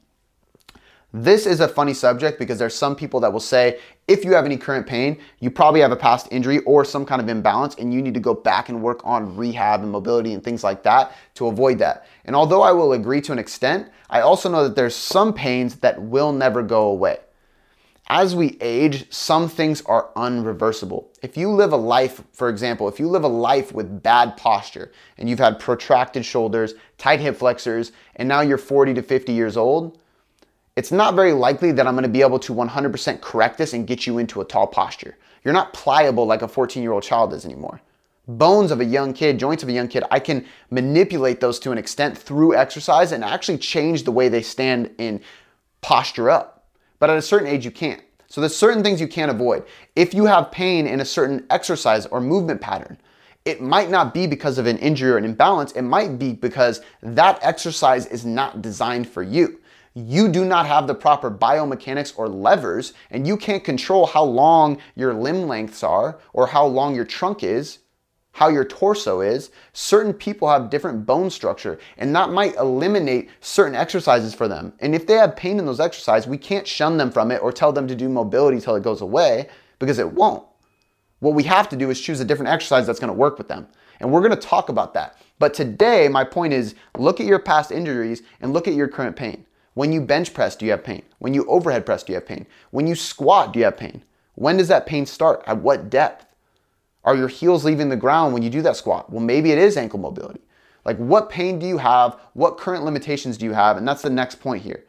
This 1.12 1.46
is 1.46 1.60
a 1.60 1.68
funny 1.68 1.94
subject 1.94 2.40
because 2.40 2.58
there's 2.58 2.74
some 2.74 2.96
people 2.96 3.20
that 3.20 3.34
will 3.34 3.42
say 3.42 3.78
if 4.08 4.24
you 4.24 4.32
have 4.32 4.46
any 4.46 4.56
current 4.56 4.88
pain, 4.88 5.20
you 5.42 5.52
probably 5.52 5.82
have 5.82 5.92
a 5.92 5.98
past 5.98 6.30
injury 6.32 6.60
or 6.60 6.86
some 6.86 7.06
kind 7.06 7.22
of 7.22 7.28
imbalance 7.28 7.76
and 7.76 7.94
you 7.94 8.02
need 8.02 8.14
to 8.14 8.22
go 8.22 8.34
back 8.34 8.70
and 8.70 8.82
work 8.82 9.02
on 9.04 9.36
rehab 9.36 9.82
and 9.82 9.92
mobility 9.92 10.34
and 10.34 10.42
things 10.42 10.64
like 10.64 10.82
that 10.84 11.14
to 11.34 11.48
avoid 11.48 11.78
that. 11.80 12.06
And 12.24 12.38
although 12.38 12.62
I 12.62 12.72
will 12.72 12.94
agree 12.94 13.20
to 13.20 13.34
an 13.34 13.40
extent, 13.40 13.90
I 14.10 14.22
also 14.22 14.48
know 14.48 14.64
that 14.64 14.78
there's 14.78 14.96
some 14.96 15.34
pains 15.34 15.76
that 15.80 16.02
will 16.02 16.32
never 16.32 16.64
go 16.64 16.84
away 16.84 17.18
as 18.10 18.36
we 18.36 18.58
age, 18.60 19.12
some 19.12 19.48
things 19.48 19.84
are 19.86 20.10
unreversible. 20.16 21.06
If 21.22 21.38
you 21.38 21.52
live 21.52 21.74
a 21.74 21.78
life, 21.78 22.24
for 22.34 22.50
example, 22.50 22.88
if 22.88 23.00
you 23.00 23.08
live 23.08 23.24
a 23.24 23.28
life 23.28 23.72
with 23.72 24.02
bad 24.02 24.36
posture 24.36 24.92
and 25.18 25.30
you've 25.30 25.40
had 25.40 25.60
protracted 25.60 26.26
shoulders, 26.26 26.74
tight 26.98 27.20
hip 27.20 27.36
flexors, 27.36 27.92
and 28.16 28.28
now 28.28 28.42
you're 28.42 28.58
40 28.58 28.96
to 28.96 29.04
50 29.04 29.32
years 29.32 29.58
old, 29.58 30.00
it's 30.76 30.92
not 30.92 31.14
very 31.14 31.34
likely 31.34 31.72
that 31.72 31.86
I'm 31.86 31.94
gonna 31.94 32.08
be 32.08 32.22
able 32.22 32.40
to 32.40 32.54
100% 32.54 33.22
correct 33.22 33.60
this 33.60 33.74
and 33.74 33.86
get 33.86 34.08
you 34.08 34.18
into 34.18 34.42
a 34.42 34.46
tall 34.46 34.66
posture. 34.66 35.18
You're 35.44 35.54
not 35.54 35.74
pliable 35.74 36.26
like 36.26 36.42
a 36.42 36.48
14 36.48 36.82
year 36.82 36.94
old 36.94 37.04
child 37.04 37.34
is 37.34 37.46
anymore. 37.46 37.80
Bones 38.28 38.72
of 38.72 38.80
a 38.80 38.86
young 38.86 39.14
kid, 39.14 39.40
joints 39.40 39.62
of 39.62 39.70
a 39.70 39.74
young 39.74 39.88
kid, 39.88 40.04
I 40.10 40.20
can 40.20 40.46
manipulate 40.72 41.42
those 41.42 41.60
to 41.60 41.72
an 41.72 41.78
extent 41.78 42.18
through 42.18 42.56
exercise 42.56 43.12
and 43.12 43.24
actually 43.24 43.58
change 43.60 44.04
the 44.04 44.12
way 44.12 44.30
they 44.30 44.42
stand 44.42 44.92
in 44.98 45.22
posture 45.82 46.30
up. 46.30 46.59
But 47.00 47.10
at 47.10 47.18
a 47.18 47.22
certain 47.22 47.48
age, 47.48 47.66
you 47.66 47.72
can't. 47.72 48.02
So 48.28 48.42
there's 48.42 48.56
certain 48.56 48.84
things 48.84 49.02
you 49.02 49.08
can't 49.08 49.32
avoid. 49.32 49.66
If 49.96 50.14
you 50.14 50.26
have 50.26 50.52
pain 50.52 50.86
in 50.86 51.00
a 51.00 51.06
certain 51.06 51.46
exercise 51.50 52.06
or 52.06 52.22
movement 52.22 52.62
pattern, 52.62 53.00
it 53.46 53.62
might 53.62 53.90
not 53.90 54.14
be 54.14 54.28
because 54.28 54.58
of 54.58 54.68
an 54.68 54.78
injury 54.78 55.12
or 55.12 55.18
an 55.18 55.26
imbalance. 55.26 55.72
It 55.72 55.82
might 55.82 56.20
be 56.20 56.34
because 56.34 56.82
that 57.02 57.40
exercise 57.42 58.06
is 58.06 58.26
not 58.26 58.62
designed 58.62 59.10
for 59.10 59.24
you. 59.24 59.60
You 59.96 60.30
do 60.30 60.46
not 60.46 60.68
have 60.68 60.86
the 60.86 60.94
proper 60.94 61.32
biomechanics 61.32 62.14
or 62.18 62.30
levers, 62.30 62.94
and 63.10 63.26
you 63.26 63.38
can't 63.38 63.64
control 63.64 64.06
how 64.06 64.24
long 64.24 64.78
your 64.96 65.14
limb 65.14 65.48
lengths 65.48 65.84
are 65.84 66.20
or 66.34 66.46
how 66.48 66.66
long 66.66 66.94
your 66.94 67.06
trunk 67.06 67.44
is 67.44 67.80
how 68.32 68.48
your 68.48 68.64
torso 68.64 69.22
is, 69.22 69.52
certain 69.74 70.14
people 70.14 70.50
have 70.50 70.70
different 70.70 71.06
bone 71.06 71.30
structure, 71.30 71.80
and 71.98 72.16
that 72.16 72.30
might 72.30 72.56
eliminate 72.56 73.30
certain 73.42 73.76
exercises 73.76 74.34
for 74.34 74.48
them. 74.48 74.72
And 74.80 74.96
if 74.96 75.08
they 75.08 75.16
have 75.16 75.36
pain 75.36 75.60
in 75.60 75.66
those 75.66 75.80
exercises, 75.80 76.28
we 76.28 76.38
can't 76.38 76.68
shun 76.68 76.98
them 76.98 77.12
from 77.12 77.32
it 77.32 77.42
or 77.42 77.52
tell 77.52 77.74
them 77.74 77.88
to 77.88 77.96
do 77.96 78.08
mobility 78.08 78.62
till 78.62 78.76
it 78.76 78.84
goes 78.84 79.02
away 79.02 79.50
because 79.80 80.00
it 80.00 80.14
won't. 80.14 80.46
What 81.20 81.34
we 81.34 81.44
have 81.44 81.68
to 81.70 81.76
do 81.76 81.90
is 81.90 82.00
choose 82.00 82.20
a 82.22 82.26
different 82.26 82.52
exercise 82.52 82.88
that's 82.88 83.00
gonna 83.00 83.14
work 83.14 83.38
with 83.38 83.48
them. 83.48 83.68
And 84.00 84.12
we're 84.12 84.22
gonna 84.22 84.38
talk 84.38 84.70
about 84.70 84.94
that. 84.94 85.18
But 85.38 85.54
today, 85.54 86.08
my 86.08 86.24
point 86.24 86.54
is 86.54 86.76
look 86.98 87.20
at 87.20 87.26
your 87.26 87.40
past 87.40 87.72
injuries 87.72 88.22
and 88.40 88.54
look 88.54 88.68
at 88.68 88.74
your 88.74 88.88
current 88.88 89.16
pain. 89.16 89.46
When 89.74 89.92
you 89.92 90.02
bench 90.02 90.34
press, 90.34 90.56
do 90.56 90.66
you 90.66 90.72
have 90.72 90.84
pain? 90.84 91.04
When 91.20 91.34
you 91.34 91.46
overhead 91.46 91.86
press, 91.86 92.04
do 92.04 92.14
you 92.14 92.16
have 92.16 92.26
pain? 92.26 92.46
When 92.72 92.88
you 92.88 92.96
squat, 92.96 93.54
do 93.54 93.60
you 93.60 93.66
have 93.66 93.78
pain? 93.78 94.04
When 94.36 94.58
does 94.58 94.70
that 94.70 94.86
pain 94.86 95.06
start? 95.06 95.44
At 95.46 95.62
what 95.62 95.90
depth? 95.90 96.29
Are 97.04 97.16
your 97.16 97.28
heels 97.28 97.64
leaving 97.64 97.90
the 97.90 97.96
ground 97.96 98.34
when 98.34 98.44
you 98.44 98.50
do 98.50 98.62
that 98.64 98.76
squat? 98.76 99.10
Well, 99.10 99.22
maybe 99.22 99.52
it 99.52 99.58
is 99.58 99.78
ankle 99.78 100.00
mobility. 100.00 100.42
Like, 100.86 100.98
what 100.98 101.30
pain 101.30 101.60
do 101.60 101.66
you 101.66 101.78
have? 101.78 102.20
What 102.34 102.58
current 102.58 102.84
limitations 102.84 103.38
do 103.38 103.46
you 103.46 103.54
have? 103.54 103.78
And 103.78 103.88
that's 103.88 104.02
the 104.02 104.10
next 104.10 104.36
point 104.36 104.64
here. 104.64 104.86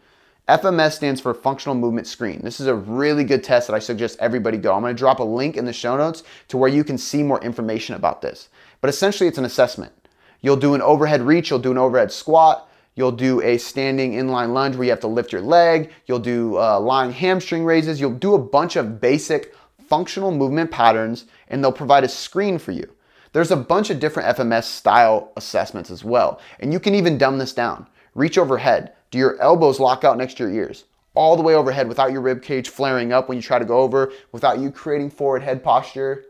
FMS 0.48 0.92
stands 0.92 1.20
for 1.20 1.32
Functional 1.32 1.76
Movement 1.76 2.08
Screen. 2.08 2.40
This 2.42 2.58
is 2.58 2.66
a 2.66 2.74
really 2.74 3.22
good 3.22 3.44
test 3.44 3.68
that 3.68 3.74
I 3.74 3.78
suggest 3.78 4.18
everybody 4.18 4.58
go. 4.58 4.74
I'm 4.74 4.82
going 4.82 4.94
to 4.94 4.98
drop 4.98 5.20
a 5.20 5.24
link 5.24 5.56
in 5.56 5.64
the 5.64 5.72
show 5.72 5.96
notes 5.96 6.24
to 6.48 6.56
where 6.56 6.68
you 6.68 6.82
can 6.82 6.98
see 6.98 7.22
more 7.22 7.40
information 7.42 7.94
about 7.94 8.20
this. 8.20 8.48
But 8.80 8.90
essentially, 8.90 9.28
it's 9.28 9.38
an 9.38 9.44
assessment. 9.44 9.92
You'll 10.40 10.56
do 10.56 10.74
an 10.74 10.82
overhead 10.82 11.20
reach, 11.20 11.50
you'll 11.50 11.60
do 11.60 11.70
an 11.70 11.78
overhead 11.78 12.10
squat, 12.10 12.68
you'll 12.96 13.12
do 13.12 13.40
a 13.42 13.58
standing 13.58 14.14
inline 14.14 14.52
lunge 14.52 14.74
where 14.74 14.84
you 14.84 14.90
have 14.90 15.00
to 15.00 15.06
lift 15.06 15.32
your 15.32 15.42
leg, 15.42 15.92
you'll 16.06 16.18
do 16.18 16.56
uh, 16.58 16.80
lying 16.80 17.12
hamstring 17.12 17.64
raises, 17.64 18.00
you'll 18.00 18.10
do 18.10 18.34
a 18.34 18.38
bunch 18.38 18.76
of 18.76 19.00
basic 19.00 19.54
functional 19.90 20.30
movement 20.30 20.70
patterns, 20.70 21.26
and 21.48 21.62
they'll 21.62 21.72
provide 21.72 22.04
a 22.04 22.08
screen 22.08 22.58
for 22.58 22.72
you. 22.72 22.90
There's 23.32 23.50
a 23.50 23.56
bunch 23.56 23.90
of 23.90 24.00
different 24.00 24.36
FMS 24.36 24.64
style 24.64 25.32
assessments 25.36 25.90
as 25.90 26.04
well, 26.04 26.40
and 26.60 26.72
you 26.72 26.80
can 26.80 26.94
even 26.94 27.18
dumb 27.18 27.38
this 27.38 27.52
down. 27.52 27.86
Reach 28.14 28.38
overhead. 28.38 28.92
Do 29.10 29.18
your 29.18 29.40
elbows 29.40 29.78
lock 29.78 30.04
out 30.04 30.16
next 30.16 30.36
to 30.36 30.44
your 30.44 30.52
ears? 30.52 30.84
All 31.14 31.36
the 31.36 31.42
way 31.42 31.54
overhead 31.54 31.88
without 31.88 32.12
your 32.12 32.22
rib 32.22 32.42
cage 32.42 32.68
flaring 32.68 33.12
up 33.12 33.28
when 33.28 33.36
you 33.36 33.42
try 33.42 33.58
to 33.58 33.64
go 33.64 33.80
over, 33.80 34.12
without 34.32 34.60
you 34.60 34.70
creating 34.70 35.10
forward 35.10 35.42
head 35.42 35.62
posture. 35.62 36.24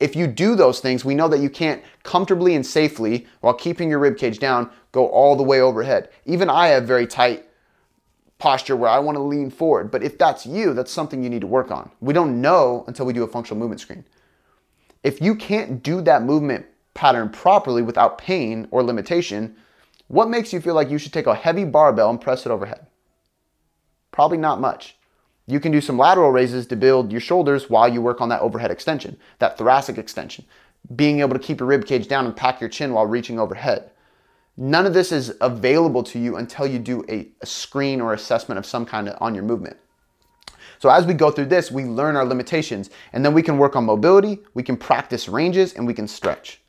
If 0.00 0.14
you 0.14 0.26
do 0.26 0.54
those 0.56 0.80
things, 0.80 1.04
we 1.04 1.14
know 1.14 1.28
that 1.28 1.40
you 1.40 1.48
can't 1.48 1.82
comfortably 2.02 2.54
and 2.54 2.64
safely, 2.64 3.26
while 3.40 3.54
keeping 3.54 3.88
your 3.88 3.98
rib 3.98 4.18
cage 4.18 4.38
down, 4.38 4.70
go 4.92 5.06
all 5.08 5.36
the 5.36 5.42
way 5.42 5.60
overhead. 5.60 6.10
Even 6.26 6.50
I 6.50 6.68
have 6.68 6.84
very 6.84 7.06
tight 7.06 7.45
posture 8.38 8.76
where 8.76 8.90
I 8.90 8.98
want 8.98 9.16
to 9.16 9.22
lean 9.22 9.50
forward. 9.50 9.90
But 9.90 10.02
if 10.02 10.18
that's 10.18 10.46
you, 10.46 10.74
that's 10.74 10.92
something 10.92 11.22
you 11.22 11.30
need 11.30 11.40
to 11.40 11.46
work 11.46 11.70
on. 11.70 11.90
We 12.00 12.12
don't 12.12 12.40
know 12.40 12.84
until 12.86 13.06
we 13.06 13.12
do 13.12 13.24
a 13.24 13.28
functional 13.28 13.58
movement 13.58 13.80
screen. 13.80 14.04
If 15.02 15.20
you 15.20 15.34
can't 15.34 15.82
do 15.82 16.00
that 16.02 16.22
movement 16.22 16.66
pattern 16.94 17.28
properly 17.28 17.82
without 17.82 18.18
pain 18.18 18.68
or 18.70 18.82
limitation, 18.82 19.56
what 20.08 20.28
makes 20.28 20.52
you 20.52 20.60
feel 20.60 20.74
like 20.74 20.90
you 20.90 20.98
should 20.98 21.12
take 21.12 21.26
a 21.26 21.34
heavy 21.34 21.64
barbell 21.64 22.10
and 22.10 22.20
press 22.20 22.46
it 22.46 22.50
overhead? 22.50 22.86
Probably 24.12 24.38
not 24.38 24.60
much. 24.60 24.96
You 25.46 25.60
can 25.60 25.72
do 25.72 25.80
some 25.80 25.98
lateral 25.98 26.32
raises 26.32 26.66
to 26.66 26.76
build 26.76 27.12
your 27.12 27.20
shoulders 27.20 27.70
while 27.70 27.88
you 27.88 28.02
work 28.02 28.20
on 28.20 28.28
that 28.30 28.40
overhead 28.40 28.70
extension, 28.70 29.16
that 29.38 29.56
thoracic 29.56 29.96
extension, 29.96 30.44
being 30.94 31.20
able 31.20 31.34
to 31.34 31.38
keep 31.38 31.60
your 31.60 31.68
rib 31.68 31.86
cage 31.86 32.08
down 32.08 32.26
and 32.26 32.36
pack 32.36 32.60
your 32.60 32.70
chin 32.70 32.92
while 32.92 33.06
reaching 33.06 33.38
overhead. 33.38 33.90
None 34.56 34.86
of 34.86 34.94
this 34.94 35.12
is 35.12 35.34
available 35.40 36.02
to 36.04 36.18
you 36.18 36.36
until 36.36 36.66
you 36.66 36.78
do 36.78 37.04
a, 37.08 37.28
a 37.42 37.46
screen 37.46 38.00
or 38.00 38.14
assessment 38.14 38.58
of 38.58 38.64
some 38.64 38.86
kind 38.86 39.14
on 39.20 39.34
your 39.34 39.44
movement. 39.44 39.76
So 40.78 40.90
as 40.90 41.06
we 41.06 41.14
go 41.14 41.30
through 41.30 41.46
this, 41.46 41.70
we 41.70 41.84
learn 41.84 42.16
our 42.16 42.24
limitations 42.24 42.90
and 43.12 43.24
then 43.24 43.34
we 43.34 43.42
can 43.42 43.58
work 43.58 43.76
on 43.76 43.84
mobility, 43.84 44.40
we 44.54 44.62
can 44.62 44.76
practice 44.76 45.28
ranges, 45.28 45.74
and 45.74 45.86
we 45.86 45.94
can 45.94 46.08
stretch. 46.08 46.60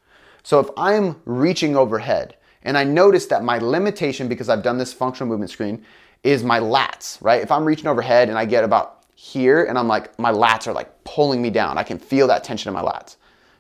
So 0.44 0.60
if 0.60 0.70
I'm 0.78 1.22
reaching 1.26 1.76
overhead 1.76 2.38
and 2.64 2.78
I 2.78 2.84
notice 2.84 3.26
that 3.28 3.44
my 3.44 3.58
limitation, 3.58 4.28
because 4.28 4.50
I've 4.50 4.64
done 4.64 4.78
this 4.78 4.94
functional 4.94 5.30
movement 5.30 5.52
screen, 5.52 5.84
is 6.24 6.44
my 6.44 6.60
lats, 6.60 7.22
right? 7.22 7.42
If 7.42 7.52
I'm 7.52 7.66
reaching 7.66 7.88
overhead 7.88 8.30
and 8.30 8.38
I 8.38 8.46
get 8.46 8.64
about 8.64 9.06
here 9.16 9.66
and 9.66 9.78
I'm 9.78 9.88
like, 9.88 10.18
my 10.20 10.32
lats 10.32 10.68
are 10.68 10.74
like 10.74 11.04
pulling 11.04 11.42
me 11.42 11.50
down, 11.50 11.78
I 11.78 11.84
can 11.84 12.00
feel 12.00 12.28
that 12.28 12.44
tension 12.44 12.70
in 12.70 12.74
my 12.74 12.82
lats. 12.82 13.16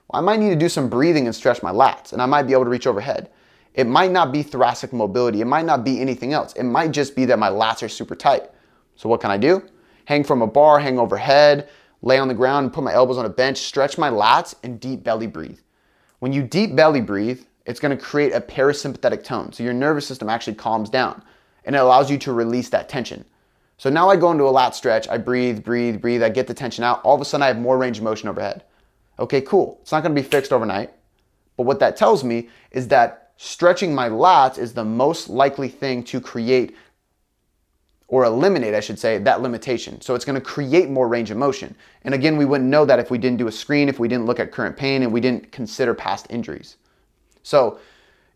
Well, 0.08 0.22
I 0.22 0.26
might 0.26 0.40
need 0.40 0.50
to 0.50 0.56
do 0.56 0.70
some 0.70 0.90
breathing 0.90 1.28
and 1.28 1.36
stretch 1.36 1.64
my 1.64 1.72
lats 1.72 2.14
and 2.14 2.22
I 2.22 2.26
might 2.26 2.44
be 2.44 2.54
able 2.54 2.66
to 2.66 2.70
reach 2.70 2.88
overhead. 2.88 3.30
It 3.78 3.86
might 3.86 4.12
not 4.12 4.32
be 4.32 4.42
thoracic 4.42 4.92
mobility. 4.92 5.40
It 5.40 5.46
might 5.46 5.66
not 5.66 5.86
be 5.86 6.02
anything 6.02 6.34
else. 6.34 6.52
It 6.54 6.64
might 6.64 6.92
just 6.92 7.16
be 7.16 7.26
that 7.26 7.38
my 7.38 7.50
lats 7.50 7.84
are 7.84 7.90
super 7.90 8.16
tight. 8.16 8.50
So 8.96 9.08
what 9.08 9.22
can 9.22 9.30
I 9.30 9.38
do? 9.38 9.62
Hang 10.06 10.24
from 10.24 10.42
a 10.42 10.48
bar, 10.48 10.80
hang 10.80 10.98
overhead, 10.98 11.70
lay 12.02 12.18
on 12.18 12.28
the 12.28 12.34
ground 12.34 12.74
put 12.74 12.84
my 12.84 12.94
elbows 12.94 13.20
on 13.20 13.26
a 13.26 13.30
bench, 13.30 13.60
stretch 13.60 13.98
my 13.98 14.10
lats 14.10 14.56
and 14.64 14.80
deep 14.80 15.04
belly 15.04 15.28
breathe. 15.28 15.60
When 16.20 16.34
you 16.34 16.42
deep 16.42 16.76
belly 16.76 17.02
breathe, 17.02 17.44
it's 17.68 17.80
gonna 17.80 17.98
create 17.98 18.34
a 18.34 18.42
parasympathetic 18.42 19.24
tone. 19.24 19.54
So 19.54 19.64
your 19.64 19.74
nervous 19.74 20.08
system 20.08 20.28
actually 20.28 20.56
calms 20.56 20.90
down 20.90 21.22
and 21.64 21.76
it 21.76 21.80
allows 21.80 22.10
you 22.10 22.18
to 22.20 22.34
release 22.34 22.70
that 22.70 22.90
tension. 22.90 23.26
So 23.78 23.92
now 23.92 24.10
I 24.10 24.16
go 24.16 24.32
into 24.32 24.46
a 24.46 24.50
lat 24.50 24.74
stretch, 24.74 25.08
I 25.08 25.20
breathe, 25.20 25.64
breathe, 25.64 26.02
breathe, 26.02 26.24
I 26.24 26.30
get 26.30 26.48
the 26.48 26.54
tension 26.56 26.84
out. 26.84 27.04
All 27.04 27.14
of 27.14 27.22
a 27.22 27.26
sudden 27.26 27.44
I 27.44 27.48
have 27.48 27.60
more 27.60 27.78
range 27.78 28.00
of 28.00 28.04
motion 28.04 28.28
overhead. 28.28 28.64
Okay, 29.20 29.42
cool. 29.42 29.78
It's 29.84 29.92
not 29.92 30.02
gonna 30.02 30.16
be 30.16 30.24
fixed 30.24 30.52
overnight. 30.52 30.94
But 31.58 31.68
what 31.68 31.80
that 31.82 31.96
tells 31.96 32.24
me 32.24 32.50
is 32.72 32.88
that 32.88 33.27
stretching 33.38 33.96
my 33.96 34.10
lats 34.10 34.58
is 34.58 34.74
the 34.74 34.84
most 34.84 35.30
likely 35.30 35.70
thing 35.70 36.04
to 36.04 36.20
create 36.20 36.76
or 38.10 38.24
eliminate, 38.24 38.74
I 38.74 38.80
should 38.80 38.98
say, 38.98 39.18
that 39.20 39.42
limitation. 39.42 40.00
So 40.02 40.16
it's 40.16 40.24
going 40.24 40.40
to 40.40 40.42
create 40.42 40.90
more 40.90 41.08
range 41.08 41.30
of 41.30 41.38
motion. 41.38 41.76
And 42.04 42.14
again, 42.14 42.38
we 42.38 42.46
wouldn't 42.46 42.70
know 42.70 42.86
that 42.86 43.00
if 43.00 43.12
we 43.12 43.18
didn't 43.18 43.38
do 43.38 43.48
a 43.48 43.52
screen, 43.52 43.90
if 43.90 44.00
we 44.00 44.08
didn't 44.08 44.26
look 44.26 44.40
at 44.40 44.52
current 44.52 44.78
pain, 44.78 45.04
and 45.04 45.12
we 45.12 45.20
didn't 45.20 45.52
consider 45.52 45.94
past 45.94 46.26
injuries. 46.30 46.78
So 47.44 47.80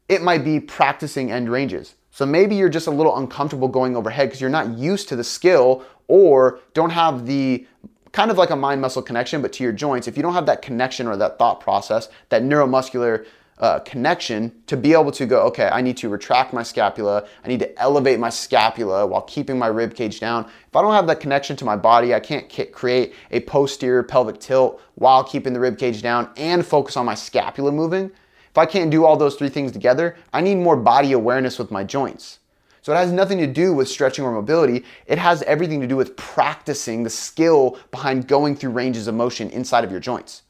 it 0.10 0.22
might 0.22 0.44
be 0.44 0.60
practicing 0.60 1.32
end 1.32 1.50
ranges. 1.50 1.96
So 2.12 2.26
maybe 2.26 2.56
you're 2.56 2.70
just 2.70 2.88
a 2.88 2.92
little 2.92 3.18
uncomfortable 3.18 3.70
going 3.70 3.96
overhead 3.96 4.28
because 4.28 4.42
you're 4.42 4.50
not 4.50 4.78
used 4.78 5.08
to 5.10 5.16
the 5.16 5.24
skill 5.24 5.86
or 6.10 6.60
don't 6.74 6.90
have 6.90 7.26
the 7.26 7.66
kind 8.12 8.30
of 8.30 8.38
like 8.38 8.50
a 8.50 8.56
mind 8.58 8.82
muscle 8.82 9.02
connection, 9.02 9.42
but 9.42 9.54
to 9.54 9.64
your 9.64 9.72
joints. 9.72 10.06
If 10.10 10.18
you 10.18 10.24
don't 10.24 10.34
have 10.34 10.48
that 10.48 10.62
connection 10.62 11.08
or 11.08 11.16
that 11.16 11.40
thought 11.40 11.62
process, 11.62 12.10
that 12.28 12.44
neuromuscular 12.44 13.26
uh, 13.62 13.80
connection 13.80 14.52
to 14.66 14.76
be 14.76 14.92
able 14.92 15.12
to 15.12 15.26
go, 15.28 15.44
okay, 15.44 15.70
I 15.72 15.82
need 15.82 15.96
to 15.98 16.10
retract 16.10 16.52
my 16.52 16.64
scapula. 16.64 17.28
I 17.46 17.48
need 17.48 17.60
to 17.60 17.80
elevate 17.80 18.20
my 18.20 18.30
scapula 18.30 19.06
while 19.06 19.22
keeping 19.22 19.58
my 19.58 19.68
rib 19.68 19.94
cage 19.96 20.20
down. 20.20 20.46
If 20.46 20.76
I 20.76 20.82
don't 20.82 20.94
have 20.94 21.08
that 21.08 21.20
connection 21.20 21.56
to 21.58 21.66
my 21.66 21.76
body, 21.76 22.14
I 22.16 22.20
can't 22.20 22.52
create 22.74 23.14
a 23.30 23.40
posterior 23.42 24.02
pelvic 24.02 24.40
tilt 24.40 24.82
while 24.96 25.24
keeping 25.24 25.54
the 25.54 25.60
rib 25.60 25.78
cage 25.78 26.02
down 26.02 26.30
and 26.38 26.66
focus 26.66 26.98
on 26.98 27.06
my 27.06 27.16
scapula 27.16 27.72
moving. 27.72 28.12
If 28.50 28.58
I 28.58 28.66
can't 28.66 28.90
do 28.90 29.06
all 29.06 29.16
those 29.16 29.36
three 29.36 29.50
things 29.50 29.72
together, 29.72 30.18
I 30.34 30.42
need 30.42 30.56
more 30.56 30.76
body 30.76 31.12
awareness 31.14 31.60
with 31.60 31.72
my 31.72 31.84
joints. 31.84 32.40
So 32.82 32.92
it 32.92 32.96
has 32.96 33.12
nothing 33.12 33.38
to 33.38 33.48
do 33.48 33.74
with 33.74 33.88
stretching 33.88 34.26
or 34.26 34.32
mobility. 34.32 34.84
It 35.06 35.20
has 35.20 35.44
everything 35.44 35.82
to 35.82 35.88
do 35.88 35.96
with 35.96 36.18
practicing 36.18 37.04
the 37.04 37.12
skill 37.12 37.78
behind 37.92 38.28
going 38.28 38.56
through 38.56 38.72
ranges 38.72 39.08
of 39.08 39.14
motion 39.14 39.52
inside 39.52 39.84
of 39.84 39.92
your 39.92 40.00
joints. 40.00 40.42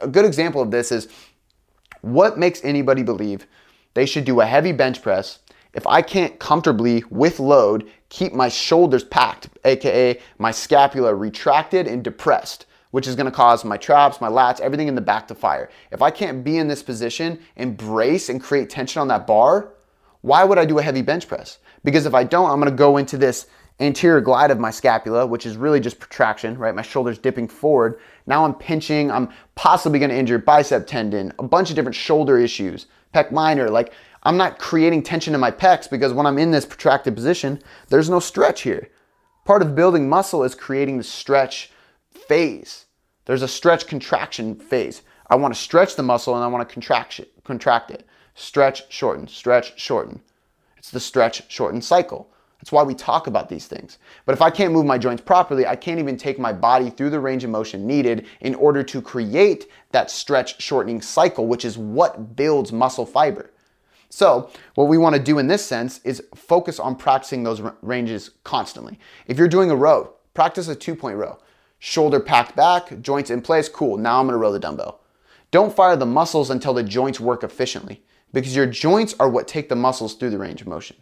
A 0.00 0.06
good 0.06 0.24
example 0.24 0.60
of 0.60 0.70
this 0.70 0.92
is 0.92 1.08
what 2.06 2.38
makes 2.38 2.64
anybody 2.64 3.02
believe 3.02 3.46
they 3.94 4.06
should 4.06 4.24
do 4.24 4.40
a 4.40 4.46
heavy 4.46 4.72
bench 4.72 5.02
press 5.02 5.40
if 5.76 5.86
I 5.86 6.00
can't 6.00 6.38
comfortably, 6.38 7.04
with 7.10 7.38
load, 7.38 7.86
keep 8.08 8.32
my 8.32 8.48
shoulders 8.48 9.04
packed, 9.04 9.50
aka 9.66 10.18
my 10.38 10.50
scapula 10.50 11.14
retracted 11.14 11.86
and 11.86 12.02
depressed, 12.02 12.64
which 12.92 13.06
is 13.06 13.14
gonna 13.14 13.30
cause 13.30 13.62
my 13.62 13.76
traps, 13.76 14.18
my 14.18 14.28
lats, 14.28 14.58
everything 14.60 14.88
in 14.88 14.94
the 14.94 15.02
back 15.02 15.28
to 15.28 15.34
fire. 15.34 15.68
If 15.92 16.00
I 16.00 16.10
can't 16.10 16.42
be 16.42 16.56
in 16.56 16.66
this 16.66 16.82
position 16.82 17.38
and 17.56 17.76
brace 17.76 18.30
and 18.30 18.42
create 18.42 18.70
tension 18.70 19.02
on 19.02 19.08
that 19.08 19.26
bar, 19.26 19.74
why 20.22 20.44
would 20.44 20.56
I 20.56 20.64
do 20.64 20.78
a 20.78 20.82
heavy 20.82 21.02
bench 21.02 21.28
press? 21.28 21.58
Because 21.84 22.06
if 22.06 22.14
I 22.14 22.24
don't, 22.24 22.50
I'm 22.50 22.58
gonna 22.58 22.70
go 22.70 22.96
into 22.96 23.18
this 23.18 23.46
anterior 23.78 24.22
glide 24.22 24.50
of 24.50 24.58
my 24.58 24.70
scapula, 24.70 25.26
which 25.26 25.44
is 25.44 25.58
really 25.58 25.80
just 25.80 26.00
protraction, 26.00 26.56
right? 26.56 26.74
My 26.74 26.80
shoulder's 26.80 27.18
dipping 27.18 27.48
forward. 27.48 28.00
Now 28.26 28.44
I'm 28.44 28.54
pinching, 28.54 29.10
I'm 29.10 29.28
possibly 29.54 29.98
gonna 29.98 30.14
injure 30.14 30.38
bicep 30.38 30.86
tendon, 30.86 31.32
a 31.38 31.44
bunch 31.44 31.70
of 31.70 31.76
different 31.76 31.94
shoulder 31.94 32.38
issues, 32.38 32.86
pec 33.14 33.30
minor. 33.30 33.70
Like 33.70 33.92
I'm 34.24 34.36
not 34.36 34.58
creating 34.58 35.02
tension 35.02 35.34
in 35.34 35.40
my 35.40 35.50
pecs 35.50 35.88
because 35.88 36.12
when 36.12 36.26
I'm 36.26 36.38
in 36.38 36.50
this 36.50 36.66
protracted 36.66 37.14
position, 37.14 37.62
there's 37.88 38.10
no 38.10 38.20
stretch 38.20 38.62
here. 38.62 38.88
Part 39.44 39.62
of 39.62 39.76
building 39.76 40.08
muscle 40.08 40.42
is 40.42 40.54
creating 40.54 40.98
the 40.98 41.04
stretch 41.04 41.70
phase. 42.10 42.86
There's 43.26 43.42
a 43.42 43.48
stretch 43.48 43.86
contraction 43.86 44.56
phase. 44.56 45.02
I 45.28 45.36
wanna 45.36 45.54
stretch 45.54 45.94
the 45.94 46.02
muscle 46.02 46.34
and 46.34 46.42
I 46.42 46.48
wanna 46.48 46.64
contract 46.64 47.20
it, 47.20 47.32
contract 47.44 47.90
it. 47.92 48.04
Stretch, 48.34 48.92
shorten, 48.92 49.28
stretch, 49.28 49.80
shorten. 49.80 50.20
It's 50.76 50.90
the 50.90 51.00
stretch, 51.00 51.50
shorten 51.50 51.80
cycle. 51.80 52.30
That's 52.58 52.72
why 52.72 52.82
we 52.82 52.94
talk 52.94 53.26
about 53.26 53.48
these 53.48 53.66
things. 53.66 53.98
But 54.24 54.32
if 54.32 54.42
I 54.42 54.50
can't 54.50 54.72
move 54.72 54.86
my 54.86 54.98
joints 54.98 55.22
properly, 55.22 55.66
I 55.66 55.76
can't 55.76 56.00
even 56.00 56.16
take 56.16 56.38
my 56.38 56.52
body 56.52 56.90
through 56.90 57.10
the 57.10 57.20
range 57.20 57.44
of 57.44 57.50
motion 57.50 57.86
needed 57.86 58.26
in 58.40 58.54
order 58.54 58.82
to 58.82 59.02
create 59.02 59.68
that 59.92 60.10
stretch 60.10 60.60
shortening 60.60 61.00
cycle, 61.00 61.46
which 61.46 61.64
is 61.64 61.78
what 61.78 62.34
builds 62.34 62.72
muscle 62.72 63.06
fiber. 63.06 63.50
So, 64.08 64.50
what 64.76 64.88
we 64.88 64.98
want 64.98 65.16
to 65.16 65.22
do 65.22 65.38
in 65.38 65.48
this 65.48 65.64
sense 65.64 66.00
is 66.04 66.22
focus 66.34 66.78
on 66.78 66.96
practicing 66.96 67.42
those 67.42 67.60
ranges 67.82 68.30
constantly. 68.44 68.98
If 69.26 69.36
you're 69.36 69.48
doing 69.48 69.70
a 69.70 69.76
row, 69.76 70.14
practice 70.32 70.68
a 70.68 70.74
two 70.74 70.94
point 70.94 71.18
row. 71.18 71.38
Shoulder 71.78 72.20
packed 72.20 72.56
back, 72.56 73.00
joints 73.02 73.30
in 73.30 73.42
place, 73.42 73.68
cool. 73.68 73.98
Now 73.98 74.20
I'm 74.20 74.26
going 74.26 74.32
to 74.32 74.38
row 74.38 74.52
the 74.52 74.58
dumbbell. 74.58 75.00
Don't 75.50 75.74
fire 75.74 75.96
the 75.96 76.06
muscles 76.06 76.50
until 76.50 76.72
the 76.72 76.82
joints 76.82 77.20
work 77.20 77.44
efficiently 77.44 78.02
because 78.32 78.56
your 78.56 78.66
joints 78.66 79.14
are 79.20 79.28
what 79.28 79.46
take 79.46 79.68
the 79.68 79.76
muscles 79.76 80.14
through 80.14 80.30
the 80.30 80.38
range 80.38 80.60
of 80.60 80.66
motion. 80.66 80.96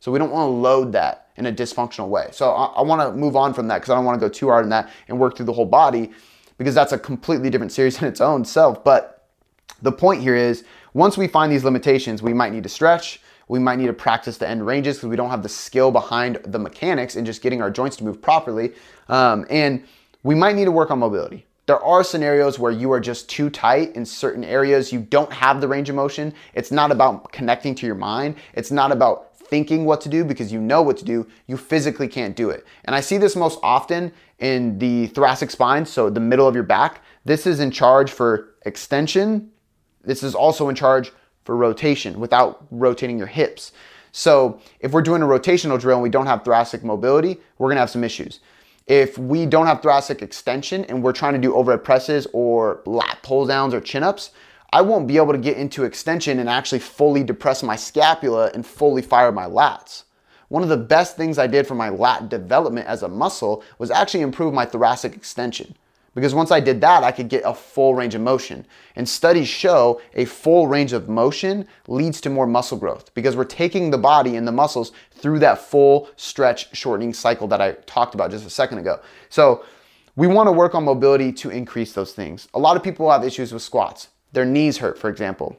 So 0.00 0.12
we 0.12 0.18
don't 0.18 0.30
want 0.30 0.46
to 0.46 0.52
load 0.52 0.92
that 0.92 1.28
in 1.36 1.46
a 1.46 1.52
dysfunctional 1.52 2.08
way. 2.08 2.28
So 2.32 2.50
I, 2.50 2.66
I 2.66 2.82
want 2.82 3.00
to 3.00 3.12
move 3.12 3.36
on 3.36 3.54
from 3.54 3.68
that 3.68 3.78
because 3.78 3.90
I 3.90 3.94
don't 3.94 4.04
want 4.04 4.20
to 4.20 4.26
go 4.26 4.32
too 4.32 4.48
hard 4.48 4.64
in 4.64 4.70
that 4.70 4.90
and 5.08 5.18
work 5.18 5.36
through 5.36 5.46
the 5.46 5.52
whole 5.52 5.66
body 5.66 6.12
because 6.56 6.74
that's 6.74 6.92
a 6.92 6.98
completely 6.98 7.50
different 7.50 7.72
series 7.72 7.98
in 8.02 8.08
its 8.08 8.20
own 8.20 8.44
self. 8.44 8.84
But 8.84 9.26
the 9.82 9.92
point 9.92 10.22
here 10.22 10.34
is 10.34 10.64
once 10.94 11.16
we 11.16 11.28
find 11.28 11.52
these 11.52 11.64
limitations, 11.64 12.22
we 12.22 12.34
might 12.34 12.52
need 12.52 12.64
to 12.64 12.68
stretch. 12.68 13.20
We 13.48 13.58
might 13.58 13.78
need 13.78 13.86
to 13.86 13.92
practice 13.92 14.36
the 14.36 14.48
end 14.48 14.66
ranges 14.66 14.96
because 14.96 15.08
we 15.08 15.16
don't 15.16 15.30
have 15.30 15.42
the 15.42 15.48
skill 15.48 15.90
behind 15.90 16.38
the 16.44 16.58
mechanics 16.58 17.16
and 17.16 17.24
just 17.24 17.40
getting 17.40 17.62
our 17.62 17.70
joints 17.70 17.96
to 17.96 18.04
move 18.04 18.20
properly. 18.20 18.74
Um, 19.08 19.46
and 19.48 19.84
we 20.22 20.34
might 20.34 20.54
need 20.54 20.66
to 20.66 20.72
work 20.72 20.90
on 20.90 20.98
mobility. 20.98 21.46
There 21.66 21.82
are 21.82 22.02
scenarios 22.02 22.58
where 22.58 22.72
you 22.72 22.90
are 22.92 23.00
just 23.00 23.28
too 23.28 23.50
tight 23.50 23.94
in 23.94 24.04
certain 24.04 24.42
areas. 24.42 24.92
You 24.92 25.00
don't 25.00 25.32
have 25.32 25.60
the 25.60 25.68
range 25.68 25.90
of 25.90 25.96
motion. 25.96 26.32
It's 26.54 26.70
not 26.70 26.90
about 26.90 27.30
connecting 27.30 27.74
to 27.76 27.86
your 27.86 27.94
mind. 27.94 28.36
It's 28.54 28.70
not 28.70 28.90
about 28.90 29.27
thinking 29.48 29.84
what 29.84 30.00
to 30.02 30.08
do 30.08 30.24
because 30.24 30.52
you 30.52 30.60
know 30.60 30.82
what 30.82 30.96
to 30.98 31.04
do, 31.04 31.26
you 31.46 31.56
physically 31.56 32.08
can't 32.08 32.36
do 32.36 32.50
it. 32.50 32.66
And 32.84 32.94
I 32.94 33.00
see 33.00 33.18
this 33.18 33.36
most 33.36 33.58
often 33.62 34.12
in 34.38 34.78
the 34.78 35.08
thoracic 35.08 35.50
spine, 35.50 35.84
so 35.84 36.10
the 36.10 36.20
middle 36.20 36.46
of 36.46 36.54
your 36.54 36.64
back. 36.64 37.02
This 37.24 37.46
is 37.46 37.60
in 37.60 37.70
charge 37.70 38.10
for 38.10 38.54
extension. 38.66 39.50
This 40.02 40.22
is 40.22 40.34
also 40.34 40.68
in 40.68 40.74
charge 40.74 41.12
for 41.44 41.56
rotation 41.56 42.20
without 42.20 42.66
rotating 42.70 43.18
your 43.18 43.26
hips. 43.26 43.72
So 44.12 44.60
if 44.80 44.92
we're 44.92 45.02
doing 45.02 45.22
a 45.22 45.26
rotational 45.26 45.80
drill 45.80 45.96
and 45.96 46.02
we 46.02 46.10
don't 46.10 46.26
have 46.26 46.44
thoracic 46.44 46.84
mobility, 46.84 47.38
we're 47.58 47.68
gonna 47.68 47.80
have 47.80 47.90
some 47.90 48.04
issues. 48.04 48.40
If 48.86 49.18
we 49.18 49.44
don't 49.44 49.66
have 49.66 49.82
thoracic 49.82 50.22
extension 50.22 50.84
and 50.86 51.02
we're 51.02 51.12
trying 51.12 51.34
to 51.34 51.38
do 51.38 51.54
overhead 51.54 51.84
presses 51.84 52.26
or 52.32 52.82
lat 52.86 53.18
pull 53.22 53.46
downs 53.46 53.74
or 53.74 53.80
chin 53.80 54.02
ups, 54.02 54.30
I 54.70 54.82
won't 54.82 55.06
be 55.08 55.16
able 55.16 55.32
to 55.32 55.38
get 55.38 55.56
into 55.56 55.84
extension 55.84 56.38
and 56.38 56.48
actually 56.48 56.80
fully 56.80 57.24
depress 57.24 57.62
my 57.62 57.76
scapula 57.76 58.50
and 58.52 58.66
fully 58.66 59.00
fire 59.00 59.32
my 59.32 59.46
lats. 59.46 60.04
One 60.48 60.62
of 60.62 60.68
the 60.68 60.76
best 60.76 61.16
things 61.16 61.38
I 61.38 61.46
did 61.46 61.66
for 61.66 61.74
my 61.74 61.88
lat 61.88 62.28
development 62.28 62.86
as 62.86 63.02
a 63.02 63.08
muscle 63.08 63.62
was 63.78 63.90
actually 63.90 64.20
improve 64.22 64.52
my 64.52 64.64
thoracic 64.66 65.14
extension. 65.14 65.74
Because 66.14 66.34
once 66.34 66.50
I 66.50 66.58
did 66.58 66.80
that, 66.80 67.04
I 67.04 67.12
could 67.12 67.28
get 67.28 67.42
a 67.44 67.54
full 67.54 67.94
range 67.94 68.14
of 68.14 68.22
motion. 68.22 68.66
And 68.96 69.08
studies 69.08 69.46
show 69.46 70.00
a 70.14 70.24
full 70.24 70.66
range 70.66 70.92
of 70.92 71.08
motion 71.08 71.66
leads 71.86 72.20
to 72.22 72.30
more 72.30 72.46
muscle 72.46 72.78
growth 72.78 73.14
because 73.14 73.36
we're 73.36 73.44
taking 73.44 73.90
the 73.90 73.98
body 73.98 74.36
and 74.36 74.48
the 74.48 74.52
muscles 74.52 74.92
through 75.12 75.38
that 75.40 75.58
full 75.58 76.08
stretch 76.16 76.74
shortening 76.76 77.14
cycle 77.14 77.46
that 77.48 77.60
I 77.60 77.72
talked 77.86 78.14
about 78.14 78.30
just 78.30 78.46
a 78.46 78.50
second 78.50 78.78
ago. 78.78 79.00
So 79.28 79.64
we 80.16 80.26
want 80.26 80.48
to 80.48 80.52
work 80.52 80.74
on 80.74 80.84
mobility 80.84 81.32
to 81.34 81.50
increase 81.50 81.92
those 81.92 82.12
things. 82.12 82.48
A 82.52 82.58
lot 82.58 82.76
of 82.76 82.82
people 82.82 83.10
have 83.10 83.22
issues 83.22 83.52
with 83.52 83.62
squats. 83.62 84.08
Their 84.32 84.44
knees 84.44 84.78
hurt, 84.78 84.98
for 84.98 85.08
example. 85.08 85.56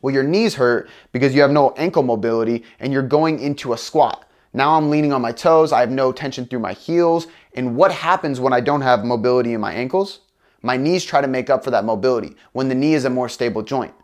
Well, 0.00 0.12
your 0.12 0.24
knees 0.24 0.54
hurt 0.54 0.88
because 1.12 1.34
you 1.34 1.42
have 1.42 1.50
no 1.50 1.70
ankle 1.76 2.02
mobility 2.02 2.64
and 2.80 2.92
you're 2.92 3.02
going 3.02 3.38
into 3.40 3.72
a 3.72 3.78
squat. 3.78 4.28
Now 4.52 4.76
I'm 4.76 4.90
leaning 4.90 5.12
on 5.12 5.22
my 5.22 5.32
toes, 5.32 5.72
I 5.72 5.80
have 5.80 5.90
no 5.90 6.12
tension 6.12 6.46
through 6.46 6.58
my 6.58 6.72
heels. 6.72 7.26
And 7.54 7.76
what 7.76 7.92
happens 7.92 8.40
when 8.40 8.52
I 8.52 8.60
don't 8.60 8.80
have 8.82 9.04
mobility 9.04 9.54
in 9.54 9.60
my 9.60 9.72
ankles? 9.72 10.20
My 10.62 10.76
knees 10.76 11.04
try 11.04 11.20
to 11.20 11.28
make 11.28 11.50
up 11.50 11.64
for 11.64 11.70
that 11.70 11.84
mobility 11.84 12.36
when 12.52 12.68
the 12.68 12.74
knee 12.74 12.94
is 12.94 13.04
a 13.04 13.10
more 13.10 13.28
stable 13.28 13.62
joint. 13.62 13.94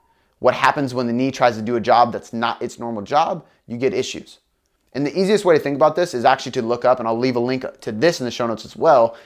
What 0.40 0.55
happens 0.55 0.94
when 0.94 1.07
the 1.07 1.12
knee 1.12 1.31
tries 1.31 1.57
to 1.57 1.62
do 1.62 1.77
a 1.77 1.81
job 1.81 2.12
that's 2.12 2.33
not 2.33 2.62
its 2.62 2.79
normal 2.79 3.03
job? 3.03 3.44
You 3.66 3.77
get 3.77 3.92
issues. 3.92 4.38
And 4.92 5.05
the 5.07 5.18
easiest 5.18 5.44
way 5.44 5.57
to 5.57 5.62
think 5.62 5.77
about 5.77 5.96
this 5.96 6.14
is 6.14 6.24
actually 6.24 6.53
to 6.53 6.62
look 6.62 6.85
up, 6.85 6.98
and 6.98 7.07
I'll 7.07 7.18
leave 7.18 7.37
a 7.37 7.40
link 7.40 7.64
to 7.81 7.92
this 7.92 8.20
in 8.20 8.24
the 8.24 8.31
show 8.31 8.46
notes 8.46 8.64
as 8.64 8.77
well, 8.77 9.16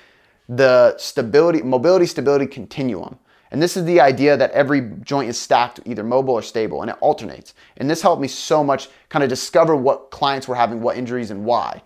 the 0.49 0.97
stability, 0.99 1.63
mobility 1.63 2.07
stability 2.07 2.47
continuum. 2.47 3.19
And 3.53 3.61
this 3.61 3.77
is 3.77 3.85
the 3.85 4.01
idea 4.01 4.35
that 4.39 4.51
every 4.53 4.81
joint 5.03 5.29
is 5.29 5.39
stacked 5.39 5.81
either 5.85 6.03
mobile 6.03 6.33
or 6.33 6.41
stable 6.41 6.81
and 6.81 6.91
it 6.91 6.97
alternates. 7.03 7.53
And 7.77 7.89
this 7.89 8.01
helped 8.01 8.23
me 8.23 8.27
so 8.27 8.65
much 8.65 8.89
kind 9.11 9.23
of 9.23 9.29
discover 9.29 9.77
what 9.77 10.11
clients 10.11 10.49
were 10.49 10.55
having, 10.55 10.81
what 10.81 10.97
injuries, 10.97 11.31
and 11.31 11.45
why. 11.45 11.83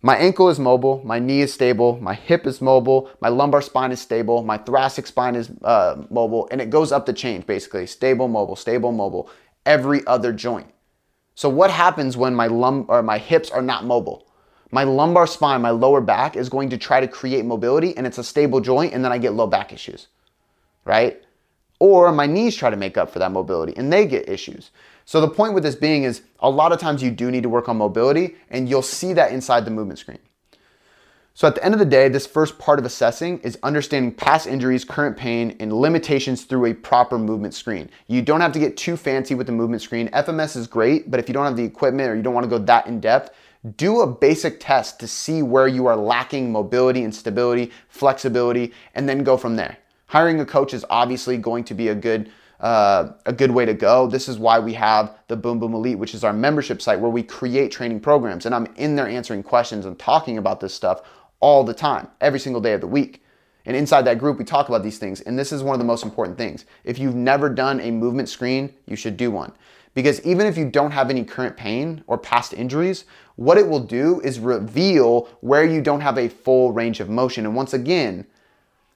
My 0.00 0.16
ankle 0.16 0.48
is 0.48 0.58
mobile, 0.58 1.02
my 1.04 1.18
knee 1.18 1.42
is 1.42 1.52
stable, 1.52 1.98
my 2.00 2.14
hip 2.14 2.46
is 2.46 2.62
mobile, 2.62 3.10
my 3.20 3.28
lumbar 3.28 3.60
spine 3.60 3.92
is 3.92 4.00
stable, 4.00 4.42
my 4.42 4.56
thoracic 4.56 5.06
spine 5.06 5.34
is 5.36 5.50
uh, 5.62 6.04
mobile, 6.08 6.48
and 6.50 6.60
it 6.60 6.70
goes 6.70 6.90
up 6.90 7.04
the 7.04 7.12
chain 7.12 7.42
basically 7.42 7.86
stable, 7.86 8.26
mobile, 8.26 8.56
stable, 8.56 8.90
mobile, 8.90 9.28
every 9.66 10.06
other 10.06 10.32
joint. 10.32 10.72
So, 11.34 11.50
what 11.50 11.70
happens 11.70 12.16
when 12.16 12.34
my, 12.34 12.46
lum- 12.46 12.86
or 12.88 13.02
my 13.02 13.18
hips 13.18 13.50
are 13.50 13.60
not 13.60 13.84
mobile? 13.84 14.26
My 14.70 14.84
lumbar 14.84 15.26
spine, 15.26 15.60
my 15.60 15.70
lower 15.70 16.00
back, 16.00 16.34
is 16.36 16.48
going 16.48 16.70
to 16.70 16.78
try 16.78 17.00
to 17.00 17.08
create 17.08 17.44
mobility 17.44 17.94
and 17.96 18.06
it's 18.06 18.18
a 18.18 18.24
stable 18.24 18.60
joint, 18.60 18.94
and 18.94 19.04
then 19.04 19.12
I 19.12 19.18
get 19.18 19.34
low 19.34 19.46
back 19.46 19.72
issues 19.72 20.06
right? 20.88 21.22
Or 21.78 22.10
my 22.10 22.26
knees 22.26 22.56
try 22.56 22.70
to 22.70 22.76
make 22.76 22.96
up 22.96 23.10
for 23.10 23.20
that 23.20 23.30
mobility 23.30 23.76
and 23.76 23.92
they 23.92 24.06
get 24.06 24.28
issues. 24.28 24.70
So 25.04 25.20
the 25.20 25.28
point 25.28 25.54
with 25.54 25.62
this 25.62 25.76
being 25.76 26.02
is 26.02 26.22
a 26.40 26.50
lot 26.50 26.72
of 26.72 26.80
times 26.80 27.02
you 27.02 27.10
do 27.10 27.30
need 27.30 27.44
to 27.44 27.48
work 27.48 27.68
on 27.68 27.76
mobility 27.76 28.34
and 28.50 28.68
you'll 28.68 28.82
see 28.82 29.12
that 29.12 29.30
inside 29.30 29.64
the 29.64 29.70
movement 29.70 30.00
screen. 30.00 30.18
So 31.34 31.46
at 31.46 31.54
the 31.54 31.64
end 31.64 31.72
of 31.72 31.78
the 31.78 31.86
day, 31.86 32.08
this 32.08 32.26
first 32.26 32.58
part 32.58 32.80
of 32.80 32.84
assessing 32.84 33.38
is 33.40 33.58
understanding 33.62 34.10
past 34.10 34.48
injuries, 34.48 34.84
current 34.84 35.16
pain, 35.16 35.56
and 35.60 35.72
limitations 35.72 36.42
through 36.42 36.66
a 36.66 36.74
proper 36.74 37.16
movement 37.16 37.54
screen. 37.54 37.90
You 38.08 38.22
don't 38.22 38.40
have 38.40 38.50
to 38.52 38.58
get 38.58 38.76
too 38.76 38.96
fancy 38.96 39.36
with 39.36 39.46
the 39.46 39.52
movement 39.52 39.82
screen. 39.82 40.08
FMS 40.08 40.56
is 40.56 40.66
great, 40.66 41.12
but 41.12 41.20
if 41.20 41.28
you 41.28 41.34
don't 41.34 41.44
have 41.44 41.56
the 41.56 41.62
equipment 41.62 42.10
or 42.10 42.16
you 42.16 42.22
don't 42.22 42.34
want 42.34 42.42
to 42.42 42.50
go 42.50 42.58
that 42.58 42.88
in 42.88 42.98
depth, 42.98 43.30
do 43.76 44.00
a 44.00 44.06
basic 44.06 44.58
test 44.58 44.98
to 44.98 45.06
see 45.06 45.42
where 45.42 45.68
you 45.68 45.86
are 45.86 45.96
lacking 45.96 46.50
mobility 46.50 47.04
and 47.04 47.14
stability, 47.14 47.70
flexibility, 47.88 48.72
and 48.96 49.08
then 49.08 49.22
go 49.22 49.36
from 49.36 49.54
there. 49.54 49.78
Hiring 50.08 50.40
a 50.40 50.46
coach 50.46 50.74
is 50.74 50.84
obviously 50.90 51.36
going 51.36 51.64
to 51.64 51.74
be 51.74 51.88
a 51.88 51.94
good 51.94 52.30
uh, 52.60 53.12
a 53.24 53.32
good 53.32 53.52
way 53.52 53.64
to 53.64 53.74
go. 53.74 54.08
This 54.08 54.28
is 54.28 54.36
why 54.36 54.58
we 54.58 54.74
have 54.74 55.16
the 55.28 55.36
Boom 55.36 55.60
Boom 55.60 55.74
Elite, 55.74 55.98
which 55.98 56.12
is 56.12 56.24
our 56.24 56.32
membership 56.32 56.82
site 56.82 56.98
where 56.98 57.10
we 57.10 57.22
create 57.22 57.70
training 57.70 58.00
programs. 58.00 58.46
And 58.46 58.54
I'm 58.54 58.66
in 58.74 58.96
there 58.96 59.06
answering 59.06 59.44
questions 59.44 59.86
and 59.86 59.96
talking 59.96 60.38
about 60.38 60.58
this 60.58 60.74
stuff 60.74 61.02
all 61.38 61.62
the 61.62 61.74
time, 61.74 62.08
every 62.20 62.40
single 62.40 62.60
day 62.60 62.72
of 62.72 62.80
the 62.80 62.88
week. 62.88 63.22
And 63.64 63.76
inside 63.76 64.02
that 64.06 64.18
group, 64.18 64.38
we 64.38 64.44
talk 64.44 64.68
about 64.68 64.82
these 64.82 64.98
things. 64.98 65.20
And 65.20 65.38
this 65.38 65.52
is 65.52 65.62
one 65.62 65.74
of 65.74 65.78
the 65.78 65.84
most 65.84 66.02
important 66.02 66.36
things. 66.36 66.64
If 66.82 66.98
you've 66.98 67.14
never 67.14 67.48
done 67.48 67.80
a 67.80 67.90
movement 67.90 68.28
screen, 68.28 68.72
you 68.86 68.96
should 68.96 69.16
do 69.16 69.30
one. 69.30 69.52
Because 69.94 70.20
even 70.22 70.46
if 70.46 70.56
you 70.56 70.68
don't 70.68 70.90
have 70.90 71.10
any 71.10 71.24
current 71.24 71.56
pain 71.56 72.02
or 72.06 72.18
past 72.18 72.54
injuries, 72.54 73.04
what 73.36 73.58
it 73.58 73.68
will 73.68 73.80
do 73.80 74.20
is 74.22 74.40
reveal 74.40 75.28
where 75.42 75.64
you 75.64 75.80
don't 75.80 76.00
have 76.00 76.18
a 76.18 76.28
full 76.28 76.72
range 76.72 76.98
of 76.98 77.08
motion. 77.08 77.44
And 77.46 77.54
once 77.54 77.74
again, 77.74 78.26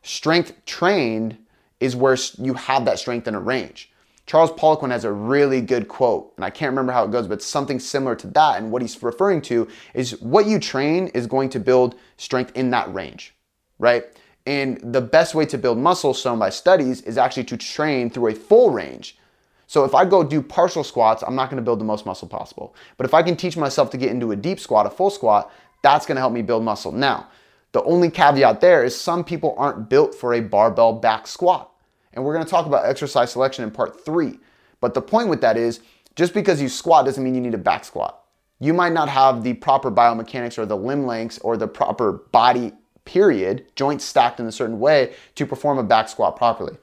Strength 0.03 0.65
trained 0.67 1.39
is 1.81 1.97
where 1.97 2.17
you 2.39 2.55
have 2.55 2.85
that 2.85 2.99
strength 2.99 3.27
in 3.27 3.35
a 3.35 3.41
range. 3.41 3.91
Charles 4.27 4.53
Poliquin 4.53 4.91
has 4.91 5.05
a 5.05 5.13
really 5.13 5.61
good 5.61 5.89
quote, 5.89 6.33
and 6.37 6.45
I 6.45 6.51
can't 6.51 6.71
remember 6.71 6.93
how 6.93 7.05
it 7.05 7.11
goes, 7.11 7.27
but 7.27 7.43
something 7.43 7.81
similar 7.81 8.15
to 8.17 8.29
that. 8.29 8.59
And 8.59 8.71
what 8.71 8.83
he's 8.83 9.03
referring 9.03 9.43
to 9.43 9.67
is 9.95 10.21
what 10.21 10.47
you 10.47 10.59
train 10.61 11.09
is 11.09 11.27
going 11.27 11.49
to 11.51 11.61
build 11.61 11.97
strength 12.17 12.53
in 12.55 12.71
that 12.71 12.93
range, 12.95 13.35
right? 13.79 14.05
And 14.47 14.81
the 14.93 15.01
best 15.01 15.35
way 15.35 15.45
to 15.47 15.59
build 15.59 15.79
muscle, 15.79 16.15
shown 16.15 16.39
by 16.39 16.51
studies, 16.51 17.01
is 17.03 17.19
actually 17.19 17.45
to 17.45 17.57
train 17.57 18.11
through 18.11 18.29
a 18.29 18.35
full 18.35 18.71
range. 18.71 19.19
So 19.67 19.85
if 19.85 19.95
I 19.95 20.05
go 20.05 20.23
do 20.23 20.41
partial 20.43 20.85
squats, 20.85 21.23
I'm 21.27 21.35
not 21.35 21.51
gonna 21.51 21.63
build 21.63 21.81
the 21.81 21.85
most 21.85 22.07
muscle 22.07 22.29
possible. 22.29 22.75
But 22.97 23.07
if 23.07 23.15
I 23.15 23.23
can 23.23 23.37
teach 23.37 23.57
myself 23.57 23.91
to 23.91 23.97
get 23.97 24.11
into 24.11 24.33
a 24.33 24.37
deep 24.37 24.61
squat, 24.61 24.87
a 24.87 24.91
full 24.91 25.11
squat, 25.11 25.51
that's 25.83 26.07
gonna 26.07 26.21
help 26.21 26.33
me 26.33 26.43
build 26.43 26.63
muscle. 26.63 26.93
Now, 26.93 27.29
the 27.73 27.83
only 27.85 28.11
caveat 28.11 28.61
there 28.61 28.85
is 28.85 28.99
some 28.99 29.25
people 29.25 29.55
aren't 29.59 29.89
built 29.89 30.15
for 30.15 30.35
a 30.35 30.41
barbell 30.41 30.93
back 30.93 31.27
squat. 31.27 31.71
And 32.13 32.25
we're 32.25 32.35
gonna 32.35 32.45
talk 32.45 32.67
about 32.67 32.85
exercise 32.87 33.33
selection 33.33 33.65
in 33.65 33.71
part 33.71 34.05
three. 34.05 34.39
But 34.81 34.95
the 34.95 35.03
point 35.03 35.29
with 35.29 35.41
that 35.41 35.57
is 35.57 35.81
just 36.15 36.35
because 36.35 36.61
you 36.61 36.69
squat 36.69 37.07
doesn't 37.07 37.23
mean 37.25 37.35
you 37.35 37.41
need 37.41 37.55
a 37.55 37.59
back 37.59 37.85
squat. 37.85 38.25
You 38.61 38.75
might 38.75 38.93
not 38.93 39.09
have 39.09 39.43
the 39.43 39.55
proper 39.55 39.91
biomechanics 39.91 40.59
or 40.59 40.67
the 40.67 40.77
limb 40.77 41.07
lengths 41.07 41.39
or 41.39 41.57
the 41.57 41.67
proper 41.67 42.13
body 42.13 42.73
period, 43.05 43.67
joints 43.75 44.05
stacked 44.05 44.39
in 44.39 44.47
a 44.47 44.53
certain 44.53 44.79
way 44.79 45.15
to 45.35 45.47
perform 45.47 45.79
a 45.79 45.83
back 45.83 46.09
squat 46.09 46.37
properly. 46.37 46.77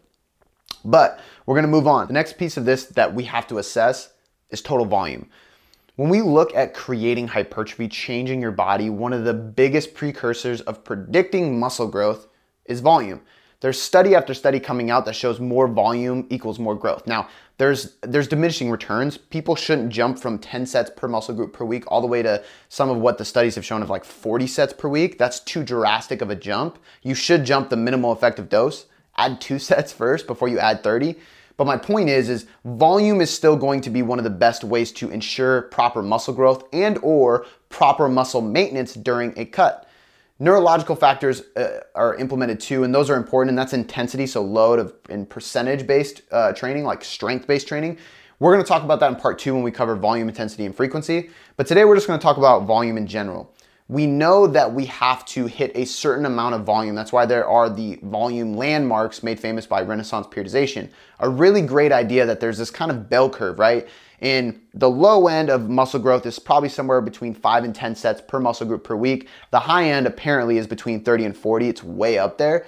But 0.83 1.19
we're 1.45 1.55
gonna 1.55 1.67
move 1.67 1.87
on. 1.87 2.07
The 2.07 2.13
next 2.13 2.37
piece 2.37 2.57
of 2.57 2.65
this 2.65 2.85
that 2.85 3.13
we 3.13 3.25
have 3.25 3.47
to 3.47 3.59
assess 3.59 4.11
is 4.49 4.61
total 4.61 4.85
volume. 4.85 5.29
When 5.99 6.07
we 6.07 6.21
look 6.21 6.55
at 6.55 6.73
creating 6.73 7.27
hypertrophy, 7.27 7.89
changing 7.89 8.39
your 8.39 8.53
body, 8.53 8.89
one 8.89 9.11
of 9.11 9.25
the 9.25 9.33
biggest 9.33 9.93
precursors 9.93 10.61
of 10.61 10.85
predicting 10.85 11.59
muscle 11.59 11.89
growth 11.89 12.27
is 12.63 12.79
volume. 12.79 13.19
There's 13.59 13.81
study 13.81 14.15
after 14.15 14.33
study 14.33 14.61
coming 14.61 14.89
out 14.89 15.03
that 15.03 15.15
shows 15.17 15.41
more 15.41 15.67
volume 15.67 16.25
equals 16.29 16.57
more 16.57 16.73
growth. 16.73 17.05
Now, 17.05 17.27
there's 17.57 17.97
there's 18.01 18.29
diminishing 18.29 18.71
returns. 18.71 19.17
People 19.17 19.57
shouldn't 19.57 19.89
jump 19.89 20.19
from 20.19 20.39
10 20.39 20.65
sets 20.67 20.89
per 20.95 21.09
muscle 21.09 21.35
group 21.35 21.51
per 21.51 21.65
week 21.65 21.83
all 21.91 21.99
the 21.99 22.07
way 22.07 22.21
to 22.21 22.45
some 22.69 22.89
of 22.89 22.95
what 22.99 23.17
the 23.17 23.25
studies 23.25 23.55
have 23.55 23.65
shown 23.65 23.81
of 23.81 23.89
like 23.89 24.05
40 24.05 24.47
sets 24.47 24.71
per 24.71 24.87
week. 24.87 25.17
That's 25.17 25.41
too 25.41 25.65
drastic 25.65 26.21
of 26.21 26.29
a 26.29 26.35
jump. 26.35 26.79
You 27.01 27.13
should 27.13 27.43
jump 27.43 27.69
the 27.69 27.75
minimal 27.75 28.13
effective 28.13 28.47
dose. 28.47 28.85
Add 29.17 29.41
2 29.41 29.59
sets 29.69 29.91
first 29.91 30.27
before 30.27 30.47
you 30.47 30.59
add 30.59 30.81
30. 30.81 31.17
But 31.59 31.67
my 31.67 31.75
point 31.75 32.07
is, 32.07 32.29
is 32.29 32.45
volume 32.63 33.19
is 33.19 33.29
still 33.29 33.57
going 33.57 33.81
to 33.81 33.89
be 33.89 34.01
one 34.01 34.17
of 34.17 34.23
the 34.23 34.29
best 34.29 34.63
ways 34.63 34.93
to 34.93 35.09
ensure 35.09 35.63
proper 35.63 36.01
muscle 36.01 36.33
growth 36.33 36.63
and 36.71 36.97
or 37.03 37.45
proper 37.67 38.07
muscle 38.07 38.39
maintenance 38.39 38.93
during 38.93 39.37
a 39.37 39.43
cut. 39.43 39.85
Neurological 40.39 40.95
factors 40.95 41.41
uh, 41.57 41.81
are 41.95 42.15
implemented 42.15 42.61
too, 42.61 42.85
and 42.85 42.95
those 42.95 43.09
are 43.09 43.17
important, 43.17 43.49
and 43.49 43.57
that's 43.57 43.73
intensity, 43.73 44.25
so 44.25 44.41
load 44.41 44.79
of 44.79 44.93
in 45.09 45.25
percentage-based 45.25 46.21
uh, 46.31 46.53
training, 46.53 46.85
like 46.85 47.03
strength-based 47.03 47.67
training. 47.67 47.97
We're 48.39 48.53
gonna 48.53 48.63
talk 48.63 48.83
about 48.83 49.01
that 49.01 49.11
in 49.11 49.17
part 49.17 49.37
two 49.37 49.53
when 49.53 49.61
we 49.61 49.69
cover 49.69 49.97
volume, 49.97 50.29
intensity, 50.29 50.65
and 50.65 50.73
frequency. 50.73 51.29
But 51.57 51.67
today 51.67 51.83
we're 51.83 51.95
just 51.95 52.07
gonna 52.07 52.21
talk 52.21 52.37
about 52.37 52.67
volume 52.67 52.95
in 52.95 53.05
general 53.05 53.53
we 53.89 54.05
know 54.05 54.45
that 54.45 54.71
we 54.71 54.85
have 54.85 55.25
to 55.25 55.47
hit 55.47 55.71
a 55.73 55.83
certain 55.83 56.27
amount 56.27 56.53
of 56.53 56.63
volume. 56.63 56.93
That's 56.93 57.11
why 57.11 57.25
there 57.25 57.47
are 57.47 57.71
the 57.71 57.99
volume 58.03 58.53
landmarks 58.53 59.23
made 59.23 59.39
famous 59.39 59.65
by 59.65 59.81
Renaissance 59.81 60.27
periodization. 60.27 60.89
A 61.19 61.27
really 61.27 61.63
great 61.63 61.91
idea 61.91 62.23
that 62.27 62.39
there's 62.39 62.59
this 62.59 62.69
kind 62.69 62.91
of 62.91 63.09
bell 63.09 63.31
curve, 63.31 63.57
right? 63.57 63.87
And 64.21 64.61
the 64.75 64.89
low 64.89 65.27
end 65.27 65.49
of 65.49 65.69
muscle 65.69 65.99
growth 65.99 66.27
is 66.27 66.37
probably 66.37 66.69
somewhere 66.69 67.01
between 67.01 67.33
5 67.33 67.63
and 67.63 67.73
10 67.73 67.95
sets 67.95 68.21
per 68.21 68.39
muscle 68.39 68.67
group 68.67 68.83
per 68.83 68.95
week. 68.95 69.27
The 69.49 69.59
high 69.59 69.89
end 69.89 70.05
apparently 70.05 70.59
is 70.59 70.67
between 70.67 71.03
30 71.03 71.25
and 71.25 71.35
40. 71.35 71.69
It's 71.69 71.83
way 71.83 72.19
up 72.19 72.37
there. 72.37 72.67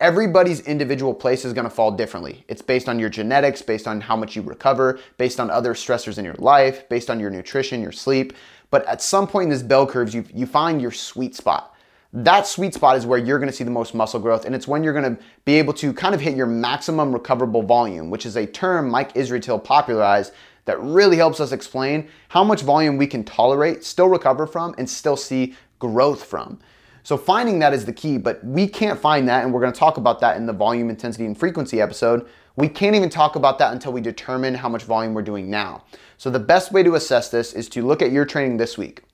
everybody's 0.00 0.60
individual 0.60 1.12
place 1.12 1.44
is 1.44 1.52
to 1.52 1.70
fall 1.70 1.90
differently. 1.90 2.44
It's 2.46 2.62
based 2.62 2.88
on 2.88 2.98
your 2.98 3.08
genetics, 3.08 3.62
based 3.62 3.88
on 3.88 4.00
how 4.00 4.16
much 4.16 4.36
you 4.36 4.42
recover, 4.42 5.00
based 5.16 5.40
on 5.40 5.50
other 5.50 5.74
stressors 5.74 6.18
in 6.18 6.24
your 6.24 6.34
life, 6.34 6.88
based 6.88 7.10
on 7.10 7.18
your 7.18 7.30
nutrition, 7.30 7.82
your 7.82 7.92
sleep. 7.92 8.32
But 8.70 8.86
at 8.86 9.00
some 9.02 9.26
point 9.26 9.44
in 9.44 9.50
this 9.50 9.62
bell 9.62 9.86
curve, 9.86 10.12
you, 10.14 10.24
you 10.34 10.46
find 10.46 10.80
your 10.80 10.90
sweet 10.90 11.34
spot. 11.34 11.74
That 12.12 12.46
sweet 12.46 12.74
spot 12.74 12.96
is 12.96 13.04
where 13.04 13.18
you're 13.18 13.38
to 13.50 13.54
see 13.54 13.64
the 13.64 13.70
most 13.70 13.94
muscle 13.94 14.20
growth, 14.20 14.46
and 14.46 14.54
it's 14.54 14.66
when 14.66 14.82
you're 14.82 14.94
to 15.16 15.22
be 15.44 15.54
able 15.58 15.74
to 15.74 15.92
kind 15.92 16.14
of 16.14 16.20
hit 16.20 16.36
your 16.36 16.46
maximum 16.46 17.12
recoverable 17.12 17.62
volume, 17.62 18.08
which 18.08 18.24
is 18.24 18.36
a 18.36 18.46
term 18.46 18.88
Mike 18.88 19.12
Israetel 19.14 19.62
popularized 19.62 20.32
that 20.64 20.80
really 20.80 21.16
helps 21.16 21.40
us 21.40 21.52
explain 21.52 22.08
how 22.28 22.44
much 22.44 22.62
volume 22.62 22.96
we 22.96 23.06
can 23.06 23.24
tolerate, 23.24 23.84
still 23.84 24.08
recover 24.08 24.46
from, 24.46 24.74
and 24.78 24.88
still 24.88 25.16
see 25.16 25.54
growth 25.78 26.24
from. 26.24 26.58
So 27.02 27.16
finding 27.16 27.58
that 27.60 27.72
is 27.72 27.86
the 27.86 27.92
key, 27.92 28.18
but 28.18 28.44
we 28.44 28.66
can't 28.66 29.00
find 29.00 29.26
that, 29.28 29.44
and 29.44 29.52
we're 29.52 29.60
to 29.72 29.78
talk 29.78 29.96
about 29.96 30.20
that 30.20 30.36
in 30.36 30.44
the 30.44 30.52
volume, 30.52 30.90
intensity, 30.90 31.24
and 31.24 31.38
frequency 31.38 31.80
episode. 31.80 32.28
We 32.58 32.68
can't 32.68 32.96
even 32.96 33.08
talk 33.08 33.36
about 33.36 33.60
that 33.60 33.72
until 33.72 33.92
we 33.92 34.00
determine 34.00 34.52
how 34.52 34.68
much 34.68 34.82
volume 34.82 35.14
we're 35.14 35.22
doing 35.22 35.48
now. 35.48 35.84
So 36.16 36.28
the 36.28 36.40
best 36.40 36.72
way 36.72 36.82
to 36.82 36.96
assess 36.96 37.28
this 37.28 37.52
is 37.52 37.68
to 37.68 37.86
look 37.86 38.02
at 38.02 38.10
your 38.10 38.24
training 38.24 38.56
this 38.56 38.76
week. 38.76 39.04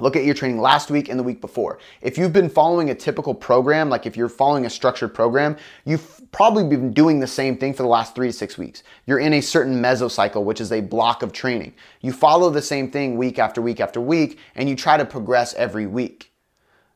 Look 0.00 0.16
at 0.16 0.26
your 0.26 0.34
training 0.34 0.60
last 0.60 0.90
week 0.90 1.08
and 1.08 1.18
the 1.18 1.22
week 1.22 1.40
before. 1.40 1.78
If 2.02 2.18
you've 2.18 2.34
been 2.34 2.50
following 2.50 2.90
a 2.90 2.94
typical 2.94 3.34
program, 3.34 3.88
like 3.88 4.04
if 4.04 4.18
you're 4.18 4.28
following 4.28 4.66
a 4.66 4.70
structured 4.70 5.14
program, 5.14 5.56
you've 5.86 6.20
probably 6.30 6.62
been 6.64 6.92
doing 6.92 7.20
the 7.20 7.26
same 7.26 7.56
thing 7.56 7.72
for 7.72 7.84
the 7.84 7.88
last 7.88 8.14
three 8.14 8.26
to 8.26 8.34
six 8.34 8.58
weeks. 8.58 8.82
You're 9.06 9.18
in 9.18 9.32
a 9.32 9.40
certain 9.40 9.82
mesocycle, 9.82 10.44
which 10.44 10.60
is 10.60 10.70
a 10.70 10.82
block 10.82 11.22
of 11.22 11.32
training. 11.32 11.72
You 12.02 12.12
follow 12.12 12.50
the 12.50 12.60
same 12.60 12.90
thing 12.90 13.16
week 13.16 13.38
after 13.38 13.62
week 13.62 13.80
after 13.80 13.98
week, 13.98 14.40
and 14.56 14.68
you 14.68 14.76
try 14.76 14.98
to 14.98 15.06
progress 15.06 15.54
every 15.54 15.86
week. 15.86 16.32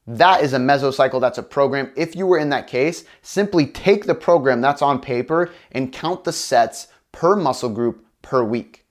That 0.06 0.42
is 0.42 0.52
a 0.52 0.58
mesocycle, 0.58 1.20
that's 1.20 1.38
a 1.38 1.42
program. 1.42 1.92
If 1.96 2.16
you 2.16 2.26
were 2.26 2.38
in 2.38 2.48
that 2.50 2.66
case, 2.66 3.04
simply 3.22 3.66
take 3.66 4.04
the 4.04 4.14
program 4.14 4.60
that's 4.60 4.82
on 4.82 5.00
paper 5.00 5.50
and 5.70 5.92
count 5.92 6.24
the 6.24 6.32
sets 6.32 6.88
per 7.12 7.36
muscle 7.36 7.70
group 7.70 8.04
per 8.20 8.42
week. 8.42 8.84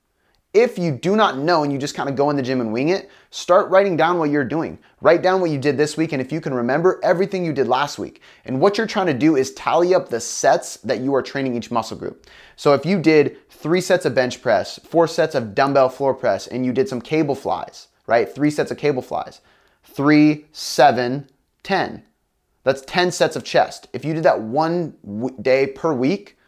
If 0.54 0.78
you 0.78 0.92
do 0.92 1.16
not 1.16 1.38
know 1.38 1.62
and 1.62 1.72
you 1.72 1.78
just 1.78 1.94
kind 1.94 2.10
of 2.10 2.16
go 2.16 2.28
in 2.28 2.36
the 2.36 2.42
gym 2.42 2.60
and 2.60 2.72
wing 2.72 2.90
it, 2.90 3.10
start 3.30 3.70
writing 3.70 3.96
down 3.96 4.18
what 4.18 4.30
you're 4.30 4.44
doing. 4.44 4.78
Write 5.00 5.22
down 5.22 5.40
what 5.40 5.50
you 5.50 5.58
did 5.58 5.78
this 5.78 5.96
week, 5.96 6.12
and 6.12 6.20
if 6.20 6.30
you 6.30 6.42
can 6.42 6.52
remember 6.52 7.00
everything 7.02 7.42
you 7.42 7.54
did 7.54 7.68
last 7.68 7.98
week. 7.98 8.20
And 8.44 8.60
what 8.60 8.76
you're 8.76 8.86
trying 8.86 9.06
to 9.06 9.14
do 9.14 9.36
is 9.36 9.54
tally 9.54 9.94
up 9.94 10.08
the 10.08 10.20
sets 10.20 10.76
that 10.78 11.00
you 11.00 11.14
are 11.14 11.22
training 11.22 11.56
each 11.56 11.70
muscle 11.70 11.96
group. 11.96 12.26
So 12.56 12.74
if 12.74 12.84
you 12.84 13.00
did 13.00 13.48
three 13.50 13.80
sets 13.80 14.04
of 14.04 14.14
bench 14.14 14.42
press, 14.42 14.78
four 14.84 15.06
sets 15.08 15.34
of 15.34 15.54
dumbbell 15.54 15.88
floor 15.88 16.12
press, 16.12 16.46
and 16.46 16.66
you 16.66 16.72
did 16.72 16.88
some 16.88 17.00
cable 17.00 17.34
flies, 17.34 17.88
right? 18.06 18.28
Three 18.28 18.50
sets 18.50 18.70
of 18.70 18.76
cable 18.76 19.02
flies, 19.02 19.40
three, 19.82 20.46
seven, 20.52 21.28
ten. 21.62 22.04
That's 22.64 22.82
10 22.82 23.10
sets 23.10 23.34
of 23.34 23.42
chest. 23.42 23.88
If 23.92 24.04
you 24.04 24.14
did 24.14 24.22
that 24.22 24.40
one 24.40 24.94
day 25.42 25.66
per 25.66 25.92
week, 25.92 26.38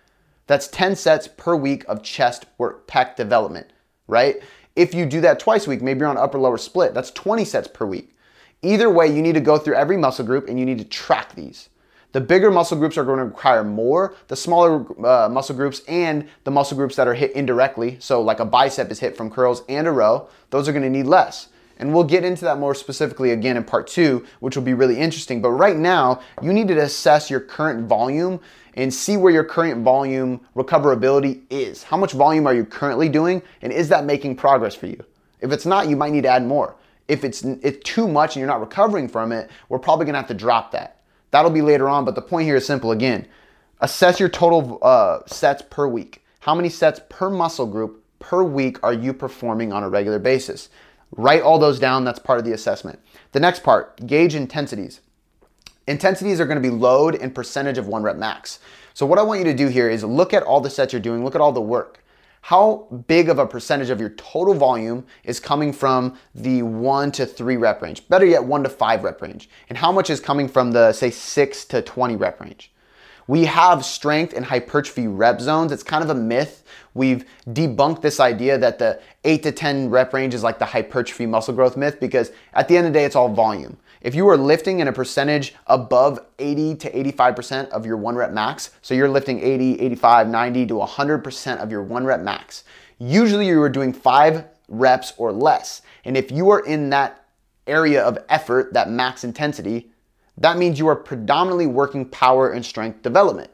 that's 0.47 0.69
10 0.69 0.95
sets 0.95 1.27
per 1.27 1.57
week 1.57 1.85
of 1.89 2.05
chest 2.05 2.47
work, 2.57 2.87
pec 2.87 3.17
development 3.17 3.73
right? 4.07 4.37
If 4.77 4.95
you 4.95 5.07
do 5.07 5.21
that 5.23 5.39
twice 5.39 5.67
a 5.67 5.71
week, 5.71 5.83
maybe 5.83 6.01
you're 6.01 6.09
on 6.09 6.19
upper 6.19 6.39
lower 6.39 6.59
split, 6.59 6.95
that's 6.95 7.11
20 7.13 7.45
sets 7.45 7.69
per 7.69 7.87
week. 7.87 8.17
Either 8.63 8.91
way, 8.91 9.07
you 9.07 9.23
need 9.23 9.35
to 9.35 9.41
go 9.41 9.59
through 9.59 9.75
every 9.75 9.97
muscle 9.97 10.25
group 10.25 10.49
and 10.49 10.59
you 10.59 10.65
need 10.65 10.79
to 10.79 10.85
track 10.85 11.35
these. 11.35 11.69
The 12.13 12.21
bigger 12.21 12.51
muscle 12.51 12.79
groups 12.79 12.97
are 12.97 13.05
going 13.05 13.19
to 13.19 13.25
require 13.25 13.65
more. 13.65 14.15
The 14.29 14.37
smaller 14.37 14.87
uh, 15.05 15.29
muscle 15.29 15.57
groups 15.57 15.83
and 15.89 16.29
the 16.45 16.51
muscle 16.51 16.77
groups 16.77 16.97
that 16.97 17.09
are 17.09 17.15
hit 17.15 17.33
indirectly, 17.33 17.97
so 18.01 18.23
like 18.23 18.41
a 18.41 18.45
bicep 18.45 18.91
is 18.91 19.01
hit 19.01 19.17
from 19.17 19.31
curls 19.31 19.63
and 19.69 19.87
a 19.87 19.93
row, 19.93 20.29
those 20.51 20.69
are 20.69 20.73
going 20.73 20.85
to 20.85 20.91
need 20.91 21.07
less. 21.07 21.49
And 21.79 21.93
we'll 21.93 22.05
get 22.05 22.25
into 22.25 22.45
that 22.45 22.59
more 22.59 22.75
specifically 22.75 23.33
again 23.33 23.57
in 23.57 23.65
part 23.65 23.87
two, 23.87 24.25
which 24.41 24.57
will 24.57 24.63
be 24.63 24.75
really 24.75 24.97
interesting. 24.97 25.43
But 25.43 25.51
right 25.51 25.77
now, 25.77 26.21
you 26.43 26.53
need 26.53 26.69
to 26.69 26.79
assess 26.79 27.31
your 27.31 27.41
current 27.41 27.89
volume 27.89 28.41
and 28.75 28.93
see 28.93 29.17
where 29.17 29.33
your 29.33 29.45
current 29.45 29.85
volume 29.85 30.41
recoverability 30.57 31.43
is. 31.51 31.83
How 31.83 31.97
much 31.97 32.13
volume 32.13 32.47
are 32.47 32.55
you 32.55 32.65
currently 32.65 33.09
doing, 33.09 33.43
and 33.63 33.73
is 33.73 33.89
that 33.89 34.05
making 34.05 34.37
progress 34.37 34.75
for 34.75 34.87
you? 34.87 35.03
If 35.41 35.53
it's 35.53 35.67
not, 35.67 35.89
you 35.89 35.97
might 35.97 36.13
need 36.13 36.23
to 36.23 36.29
add 36.29 36.45
more. 36.45 36.77
If 37.07 37.25
it's, 37.25 37.45
it's 37.45 37.89
too 37.89 38.09
much 38.09 38.35
and 38.35 38.41
you're 38.41 38.49
not 38.49 38.61
recovering 38.61 39.09
from 39.09 39.31
it, 39.31 39.51
we're 39.69 39.79
probably 39.79 40.07
gonna 40.07 40.19
have 40.19 40.29
to 40.29 40.35
drop 40.35 40.71
that. 40.73 41.03
That'll 41.31 41.51
be 41.51 41.63
later 41.63 41.89
on, 41.89 42.05
but 42.05 42.15
the 42.15 42.23
point 42.23 42.47
here 42.47 42.57
is 42.57 42.67
simple 42.67 42.93
again. 42.93 43.27
Assess 43.81 44.19
your 44.19 44.29
total 44.29 44.79
uh, 44.83 45.21
sets 45.27 45.63
per 45.69 45.87
week. 45.87 46.25
How 46.41 46.55
many 46.55 46.69
sets 46.69 47.01
per 47.09 47.29
muscle 47.29 47.67
group 47.67 48.03
per 48.19 48.43
week 48.43 48.83
are 48.83 48.93
you 48.93 49.13
performing 49.13 49.73
on 49.73 49.83
a 49.83 49.89
regular 49.89 50.19
basis? 50.19 50.71
Write 51.13 51.43
all 51.43 51.59
those 51.59 51.79
down, 51.79 52.05
that's 52.05 52.19
part 52.19 52.39
of 52.39 52.45
the 52.45 52.53
assessment. 52.53 52.99
The 53.33 53.41
next 53.41 53.63
part, 53.63 54.07
gauge 54.07 54.35
intensities. 54.35 55.01
Intensities 55.87 56.41
are 56.41 56.47
going 56.47 56.61
to 56.61 56.69
be 56.69 56.75
load 56.75 57.15
and 57.15 57.35
percentage 57.35 57.79
of 57.79 57.87
one 57.87 58.03
rep 58.03 58.17
max. 58.17 58.59
So 58.95 59.05
what 59.05 59.19
I 59.19 59.23
want 59.23 59.41
you 59.41 59.45
to 59.45 59.55
do 59.55 59.69
here 59.69 59.89
is 59.89 60.03
look 60.03 60.33
at 60.33 60.43
all 60.43 60.61
the 60.61 60.71
sets 60.71 60.93
you're 60.93 61.03
doing, 61.03 61.25
look 61.25 61.35
at 61.35 61.41
all 61.41 61.53
the 61.53 61.61
work. 61.61 62.05
How 62.43 62.87
big 63.07 63.31
of 63.31 63.39
a 63.39 63.47
percentage 63.47 63.89
of 63.89 64.01
your 64.01 64.11
total 64.11 64.53
volume 64.53 65.07
is 65.25 65.41
coming 65.41 65.73
from 65.73 66.19
the 66.35 66.63
one 66.63 67.11
to 67.13 67.25
three 67.25 67.57
rep 67.57 67.81
range? 67.81 68.07
Better 68.09 68.27
yet, 68.27 68.45
one 68.45 68.63
to 68.65 68.69
five 68.69 69.03
rep 69.03 69.23
range. 69.23 69.49
And 69.71 69.79
how 69.79 69.91
much 69.91 70.11
is 70.11 70.21
coming 70.21 70.49
from 70.49 70.73
the, 70.73 70.93
say, 70.93 71.11
six 71.11 71.65
to 71.67 71.81
20 71.81 72.17
rep 72.17 72.41
range? 72.41 72.71
We 73.27 73.45
have 73.47 73.85
strength 73.85 74.35
and 74.35 74.45
hypertrophy 74.45 75.07
rep 75.09 75.41
zones. 75.41 75.73
It's 75.73 75.83
kind 75.83 76.05
of 76.05 76.11
a 76.11 76.15
myth. 76.15 76.65
We've 76.93 77.25
debunked 77.49 78.03
this 78.03 78.21
idea 78.21 78.59
that 78.59 78.79
the 78.79 79.01
8 79.25 79.43
to 79.45 79.53
10 79.53 79.91
rep 79.91 80.13
range 80.13 80.35
is 80.35 80.43
like 80.43 80.59
the 80.59 80.67
hypertrophy 80.67 81.27
muscle 81.27 81.55
growth 81.55 81.77
myth 81.77 81.99
because 82.01 82.33
at 82.53 82.69
the 82.69 82.77
end 82.77 82.87
of 82.87 82.93
the 82.93 82.99
day, 82.99 83.05
it's 83.05 83.17
all 83.17 83.29
volume. 83.33 83.77
If 84.03 84.15
you 84.15 84.29
are 84.29 84.37
lifting 84.37 84.81
in 84.81 84.89
a 84.89 84.93
percentage 84.93 85.55
above 85.67 86.21
80 86.39 86.75
to 86.77 86.93
85% 86.93 87.71
of 87.71 87.87
your 87.87 87.97
one 87.97 88.15
rep 88.15 88.33
max, 88.33 88.71
so 88.83 88.93
you're 88.93 89.09
lifting 89.09 89.41
80, 89.41 89.81
85, 89.81 90.29
90 90.29 90.67
to 90.67 90.75
100% 90.75 91.57
of 91.57 91.71
your 91.71 91.83
one 91.83 92.05
rep 92.05 92.21
max, 92.21 92.65
usually 92.99 93.47
you 93.47 93.61
are 93.63 93.71
doing 93.71 93.95
five 93.95 94.45
reps 94.69 95.15
or 95.17 95.33
less. 95.33 95.81
And 96.05 96.19
if 96.19 96.31
you 96.31 96.51
are 96.51 96.61
in 96.61 96.91
that 96.91 97.25
area 97.67 98.03
of 98.03 98.19
effort, 98.29 98.75
that 98.75 98.91
max 98.91 99.25
intensity, 99.25 99.91
that 100.39 100.59
means 100.59 100.79
you 100.79 100.89
are 100.89 100.97
predominantly 100.97 101.67
working 101.67 102.05
power 102.07 102.51
and 102.51 102.65
strength 102.65 103.03
development. 103.03 103.51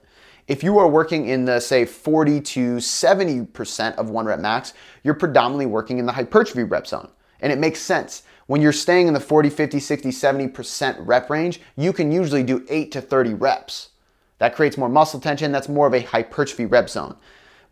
If 0.49 0.65
you 0.65 0.79
are 0.79 0.89
working 0.89 1.29
in 1.29 1.45
the, 1.45 1.61
say, 1.61 1.85
40 1.85 2.41
to 2.41 2.77
70% 2.77 3.95
of 3.97 4.11
one 4.11 4.27
rep 4.27 4.41
max, 4.41 4.73
you're 5.05 5.15
predominantly 5.15 5.67
working 5.67 5.99
in 5.99 6.07
the 6.07 6.13
hypertrophy 6.13 6.65
rep 6.65 6.87
zone. 6.87 7.09
And 7.41 7.53
it 7.53 7.59
makes 7.59 7.81
sense. 7.81 8.25
When 8.47 8.61
you're 8.61 8.73
staying 8.73 9.07
in 9.07 9.15
the 9.15 9.21
40, 9.21 9.49
50, 9.49 9.79
60, 9.79 10.09
70% 10.09 10.97
rep 11.07 11.31
range, 11.31 11.61
you 11.77 11.93
can 11.93 12.11
usually 12.11 12.43
do 12.43 12.67
8 12.69 12.91
to 12.93 13.01
30 13.01 13.35
reps. 13.35 13.91
That 14.39 14.57
creates 14.57 14.77
more 14.77 14.89
muscle 14.89 15.21
tension. 15.21 15.53
That's 15.53 15.69
more 15.69 15.87
of 15.87 15.95
a 15.95 16.01
hypertrophy 16.01 16.67
rep 16.67 16.89
zone. 16.89 17.17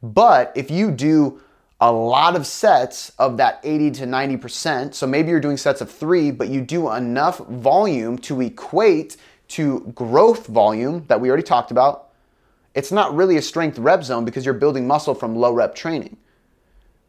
But 0.02 0.52
if 0.54 0.70
you 0.70 0.90
do 0.90 1.40
a 1.80 1.92
lot 1.92 2.34
of 2.34 2.46
sets 2.46 3.12
of 3.18 3.36
that 3.36 3.60
80 3.62 3.92
to 3.92 4.04
90%. 4.04 4.94
So 4.94 5.06
maybe 5.06 5.30
you're 5.30 5.40
doing 5.40 5.56
sets 5.56 5.80
of 5.80 5.90
three, 5.90 6.30
but 6.30 6.48
you 6.48 6.60
do 6.60 6.90
enough 6.90 7.38
volume 7.38 8.18
to 8.18 8.40
equate 8.40 9.16
to 9.48 9.80
growth 9.94 10.46
volume 10.46 11.04
that 11.06 11.20
we 11.20 11.28
already 11.28 11.44
talked 11.44 11.70
about. 11.70 12.08
It's 12.74 12.92
not 12.92 13.14
really 13.14 13.36
a 13.36 13.42
strength 13.42 13.78
rep 13.78 14.02
zone 14.02 14.24
because 14.24 14.44
you're 14.44 14.54
building 14.54 14.86
muscle 14.86 15.14
from 15.14 15.36
low 15.36 15.52
rep 15.52 15.74
training. 15.74 16.16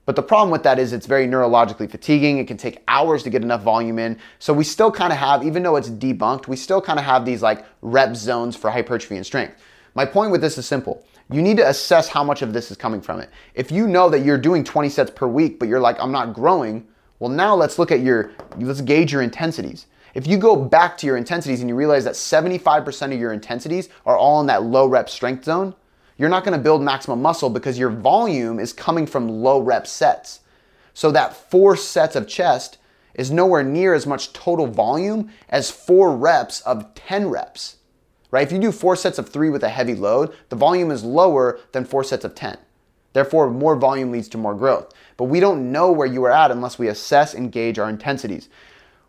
But 0.05 0.15
the 0.15 0.23
problem 0.23 0.49
with 0.49 0.63
that 0.63 0.79
is 0.79 0.93
it's 0.93 1.05
very 1.05 1.27
neurologically 1.27 1.89
fatiguing. 1.89 2.39
It 2.39 2.47
can 2.47 2.57
take 2.57 2.81
hours 2.87 3.21
to 3.23 3.29
get 3.29 3.43
enough 3.43 3.61
volume 3.61 3.99
in. 3.99 4.17
So 4.39 4.53
we 4.53 4.63
still 4.63 4.91
kind 4.91 5.11
of 5.11 5.19
have, 5.19 5.43
even 5.43 5.61
though 5.61 5.75
it's 5.75 5.89
debunked, 5.89 6.47
we 6.47 6.55
still 6.55 6.81
kind 6.81 6.97
of 6.97 7.05
have 7.05 7.25
these 7.25 7.43
like 7.43 7.65
rep 7.81 8.15
zones 8.15 8.55
for 8.55 8.71
hypertrophy 8.71 9.17
and 9.17 9.25
strength. 9.25 9.61
My 9.93 10.05
point 10.05 10.31
with 10.31 10.41
this 10.41 10.57
is 10.57 10.65
simple 10.65 11.05
you 11.31 11.41
need 11.41 11.57
to 11.57 11.67
assess 11.67 12.09
how 12.09 12.23
much 12.23 12.41
of 12.41 12.53
this 12.53 12.71
is 12.71 12.77
coming 12.77 13.01
from 13.01 13.19
it. 13.19 13.29
If 13.53 13.71
you 13.71 13.87
know 13.87 14.09
that 14.09 14.25
you're 14.25 14.37
doing 14.37 14.63
20 14.63 14.89
sets 14.89 15.11
per 15.11 15.27
week, 15.27 15.59
but 15.59 15.67
you're 15.67 15.79
like, 15.79 15.97
I'm 15.99 16.11
not 16.11 16.33
growing, 16.33 16.87
well, 17.19 17.29
now 17.29 17.55
let's 17.55 17.77
look 17.77 17.91
at 17.91 17.99
your, 17.99 18.31
let's 18.57 18.81
gauge 18.81 19.11
your 19.11 19.21
intensities. 19.21 19.85
If 20.15 20.25
you 20.25 20.37
go 20.37 20.55
back 20.55 20.97
to 20.97 21.05
your 21.05 21.17
intensities 21.17 21.59
and 21.59 21.69
you 21.69 21.75
realize 21.75 22.03
that 22.05 22.15
75% 22.15 23.13
of 23.13 23.19
your 23.19 23.31
intensities 23.31 23.89
are 24.05 24.17
all 24.17 24.41
in 24.41 24.47
that 24.47 24.63
low 24.63 24.87
rep 24.87 25.07
strength 25.07 25.45
zone, 25.45 25.75
you're 26.17 26.29
not 26.29 26.43
gonna 26.43 26.57
build 26.57 26.81
maximum 26.81 27.21
muscle 27.21 27.49
because 27.49 27.77
your 27.77 27.91
volume 27.91 28.59
is 28.59 28.73
coming 28.73 29.05
from 29.05 29.29
low 29.29 29.59
rep 29.59 29.85
sets. 29.85 30.39
So 30.95 31.11
that 31.11 31.51
four 31.51 31.75
sets 31.75 32.15
of 32.15 32.27
chest 32.27 32.79
is 33.13 33.29
nowhere 33.29 33.63
near 33.63 33.93
as 33.93 34.07
much 34.07 34.33
total 34.33 34.65
volume 34.65 35.29
as 35.49 35.69
four 35.69 36.15
reps 36.15 36.61
of 36.61 36.93
10 36.95 37.29
reps 37.29 37.75
right? 38.31 38.45
If 38.45 38.51
you 38.51 38.59
do 38.59 38.71
four 38.71 38.95
sets 38.95 39.17
of 39.17 39.29
three 39.29 39.49
with 39.49 39.63
a 39.63 39.69
heavy 39.69 39.95
load, 39.95 40.33
the 40.49 40.55
volume 40.55 40.91
is 40.91 41.03
lower 41.03 41.59
than 41.71 41.85
four 41.85 42.03
sets 42.03 42.25
of 42.25 42.35
10. 42.35 42.57
Therefore, 43.13 43.49
more 43.49 43.75
volume 43.75 44.11
leads 44.11 44.29
to 44.29 44.37
more 44.37 44.53
growth. 44.53 44.93
But 45.17 45.25
we 45.25 45.39
don't 45.39 45.71
know 45.71 45.91
where 45.91 46.07
you 46.07 46.23
are 46.25 46.31
at 46.31 46.51
unless 46.51 46.77
we 46.77 46.87
assess 46.87 47.33
and 47.33 47.51
gauge 47.51 47.79
our 47.79 47.89
intensities. 47.89 48.49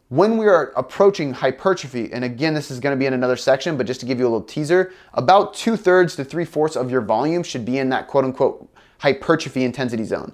When 0.08 0.38
we 0.38 0.48
are 0.48 0.72
approaching 0.74 1.32
hypertrophy, 1.32 2.12
and 2.12 2.24
again, 2.24 2.54
this 2.54 2.70
is 2.70 2.80
gonna 2.80 2.96
be 2.96 3.06
in 3.06 3.12
another 3.12 3.36
section, 3.36 3.76
but 3.76 3.86
just 3.86 4.00
to 4.00 4.06
give 4.06 4.18
you 4.18 4.24
a 4.24 4.30
little 4.30 4.42
teaser, 4.42 4.92
about 5.14 5.54
two 5.54 5.76
thirds 5.76 6.16
to 6.16 6.24
three 6.24 6.44
fourths 6.44 6.74
of 6.74 6.90
your 6.90 7.00
volume 7.00 7.42
should 7.42 7.64
be 7.64 7.78
in 7.78 7.90
that 7.90 8.08
quote 8.08 8.24
unquote 8.24 8.68
hypertrophy 8.98 9.64
intensity 9.64 10.04
zone. 10.04 10.32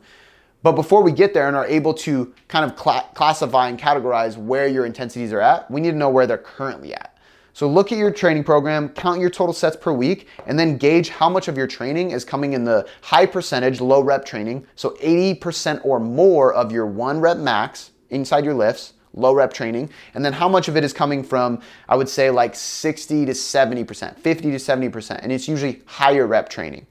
But 0.62 0.72
before 0.72 1.02
we 1.02 1.12
get 1.12 1.34
there 1.34 1.46
and 1.46 1.56
are 1.56 1.66
able 1.66 1.92
to 1.94 2.32
kind 2.48 2.64
of 2.64 2.78
cl- 2.78 3.08
classify 3.14 3.68
and 3.68 3.78
categorize 3.78 4.36
where 4.36 4.66
your 4.66 4.86
intensities 4.86 5.32
are 5.32 5.40
at, 5.40 5.70
we 5.70 5.80
need 5.80 5.90
to 5.90 5.96
know 5.96 6.08
where 6.08 6.26
they're 6.26 6.38
currently 6.38 6.94
at. 6.94 7.15
So 7.56 7.66
look 7.66 7.90
at 7.90 7.96
your 7.96 8.10
training 8.10 8.44
program, 8.44 8.90
count 8.90 9.18
your 9.18 9.30
total 9.30 9.54
sets 9.54 9.78
per 9.78 9.90
week, 9.90 10.28
and 10.46 10.58
then 10.58 10.76
gauge 10.76 11.08
how 11.08 11.30
much 11.30 11.48
of 11.48 11.56
your 11.56 11.66
training 11.66 12.10
is 12.10 12.22
coming 12.22 12.52
in 12.52 12.64
the 12.64 12.86
high 13.00 13.24
percentage, 13.24 13.80
low 13.80 14.02
rep 14.02 14.26
training. 14.26 14.66
So 14.74 14.90
80% 15.02 15.80
or 15.82 15.98
more 15.98 16.52
of 16.52 16.70
your 16.70 16.84
one 16.84 17.18
rep 17.18 17.38
max 17.38 17.92
inside 18.10 18.44
your 18.44 18.52
lifts, 18.52 18.92
low 19.14 19.32
rep 19.32 19.54
training, 19.54 19.88
and 20.12 20.22
then 20.22 20.34
how 20.34 20.50
much 20.50 20.68
of 20.68 20.76
it 20.76 20.84
is 20.84 20.92
coming 20.92 21.24
from, 21.24 21.62
I 21.88 21.96
would 21.96 22.10
say 22.10 22.28
like 22.28 22.54
60 22.54 23.24
to 23.24 23.32
70%, 23.32 24.18
50 24.18 24.50
to 24.50 24.56
70%, 24.58 25.20
and 25.22 25.32
it's 25.32 25.48
usually 25.48 25.80
higher 25.86 26.26
rep 26.26 26.50
training. 26.50 26.86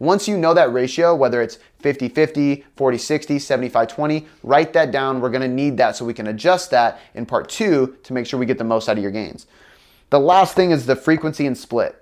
Once 0.00 0.26
you 0.26 0.36
know 0.36 0.52
that 0.52 0.72
ratio, 0.72 1.14
whether 1.14 1.42
it's 1.42 1.60
50 1.78 2.08
50, 2.08 2.64
40 2.74 2.98
60, 2.98 3.38
75 3.38 3.86
20, 3.86 4.26
write 4.42 4.72
that 4.72 4.90
down. 4.90 5.20
We're 5.20 5.30
gonna 5.30 5.46
need 5.46 5.76
that 5.76 5.94
so 5.94 6.04
we 6.04 6.12
can 6.12 6.26
adjust 6.26 6.72
that 6.72 6.98
in 7.14 7.24
part 7.24 7.48
two 7.48 7.96
to 8.02 8.12
make 8.12 8.26
sure 8.26 8.40
we 8.40 8.46
get 8.46 8.58
the 8.58 8.64
most 8.64 8.88
out 8.88 8.96
of 8.96 9.02
your 9.02 9.12
gains. 9.12 9.46
The 10.10 10.20
last 10.20 10.54
thing 10.54 10.70
is 10.70 10.86
the 10.86 10.96
frequency 10.96 11.46
and 11.46 11.56
split. 11.56 11.94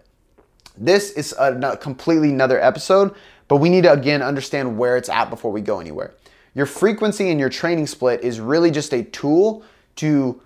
This 0.78 1.12
is 1.12 1.34
a 1.38 1.76
completely 1.80 2.30
another 2.30 2.60
episode, 2.60 3.14
but 3.48 3.56
we 3.56 3.68
need 3.68 3.82
to 3.82 3.92
again 3.92 4.22
understand 4.22 4.78
where 4.78 4.96
it's 4.96 5.08
at 5.08 5.30
before 5.30 5.50
we 5.50 5.60
go 5.60 5.80
anywhere. 5.80 6.14
Your 6.54 6.66
frequency 6.66 7.30
and 7.30 7.40
your 7.40 7.48
training 7.48 7.86
split 7.86 8.22
is 8.22 8.40
really 8.40 8.70
just 8.70 8.92
a 8.92 9.02
tool 9.02 9.64
to 9.96 10.40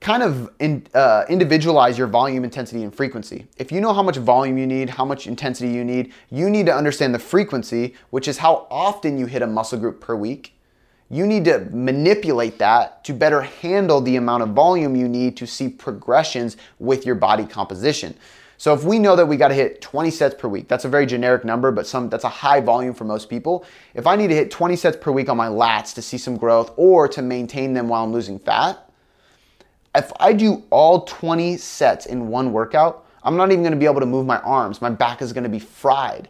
kind 0.00 0.22
of 0.22 0.52
in, 0.58 0.86
uh, 0.92 1.24
individualize 1.30 1.96
your 1.96 2.06
volume, 2.06 2.44
intensity, 2.44 2.82
and 2.82 2.94
frequency. 2.94 3.46
If 3.56 3.72
you 3.72 3.80
know 3.80 3.92
how 3.94 4.02
much 4.02 4.16
volume 4.16 4.58
you 4.58 4.66
need, 4.66 4.90
how 4.90 5.04
much 5.04 5.26
intensity 5.26 5.72
you 5.72 5.82
need, 5.82 6.12
you 6.30 6.50
need 6.50 6.66
to 6.66 6.74
understand 6.74 7.14
the 7.14 7.18
frequency, 7.18 7.94
which 8.10 8.28
is 8.28 8.38
how 8.38 8.66
often 8.70 9.18
you 9.18 9.26
hit 9.26 9.40
a 9.40 9.46
muscle 9.46 9.78
group 9.78 10.00
per 10.00 10.14
week 10.14 10.53
you 11.14 11.28
need 11.28 11.44
to 11.44 11.60
manipulate 11.70 12.58
that 12.58 13.04
to 13.04 13.12
better 13.12 13.42
handle 13.42 14.00
the 14.00 14.16
amount 14.16 14.42
of 14.42 14.48
volume 14.48 14.96
you 14.96 15.08
need 15.08 15.36
to 15.36 15.46
see 15.46 15.68
progressions 15.68 16.56
with 16.80 17.06
your 17.06 17.14
body 17.14 17.46
composition. 17.46 18.12
So 18.56 18.74
if 18.74 18.82
we 18.82 18.98
know 18.98 19.14
that 19.14 19.26
we 19.26 19.36
got 19.36 19.48
to 19.48 19.54
hit 19.54 19.80
20 19.80 20.10
sets 20.10 20.34
per 20.34 20.48
week, 20.48 20.66
that's 20.66 20.84
a 20.84 20.88
very 20.88 21.06
generic 21.06 21.44
number, 21.44 21.70
but 21.70 21.86
some 21.86 22.08
that's 22.08 22.24
a 22.24 22.28
high 22.28 22.60
volume 22.60 22.94
for 22.94 23.04
most 23.04 23.30
people. 23.30 23.64
If 23.94 24.08
I 24.08 24.16
need 24.16 24.26
to 24.28 24.34
hit 24.34 24.50
20 24.50 24.74
sets 24.74 24.96
per 24.96 25.12
week 25.12 25.28
on 25.28 25.36
my 25.36 25.46
lats 25.46 25.94
to 25.94 26.02
see 26.02 26.18
some 26.18 26.36
growth 26.36 26.72
or 26.76 27.06
to 27.06 27.22
maintain 27.22 27.74
them 27.74 27.88
while 27.88 28.02
I'm 28.02 28.12
losing 28.12 28.40
fat, 28.40 28.90
if 29.94 30.10
I 30.18 30.32
do 30.32 30.64
all 30.70 31.02
20 31.02 31.56
sets 31.58 32.06
in 32.06 32.26
one 32.26 32.52
workout, 32.52 33.06
I'm 33.22 33.36
not 33.36 33.52
even 33.52 33.62
going 33.62 33.72
to 33.72 33.78
be 33.78 33.86
able 33.86 34.00
to 34.00 34.06
move 34.06 34.26
my 34.26 34.38
arms. 34.40 34.82
My 34.82 34.90
back 34.90 35.22
is 35.22 35.32
going 35.32 35.44
to 35.44 35.50
be 35.50 35.60
fried. 35.60 36.28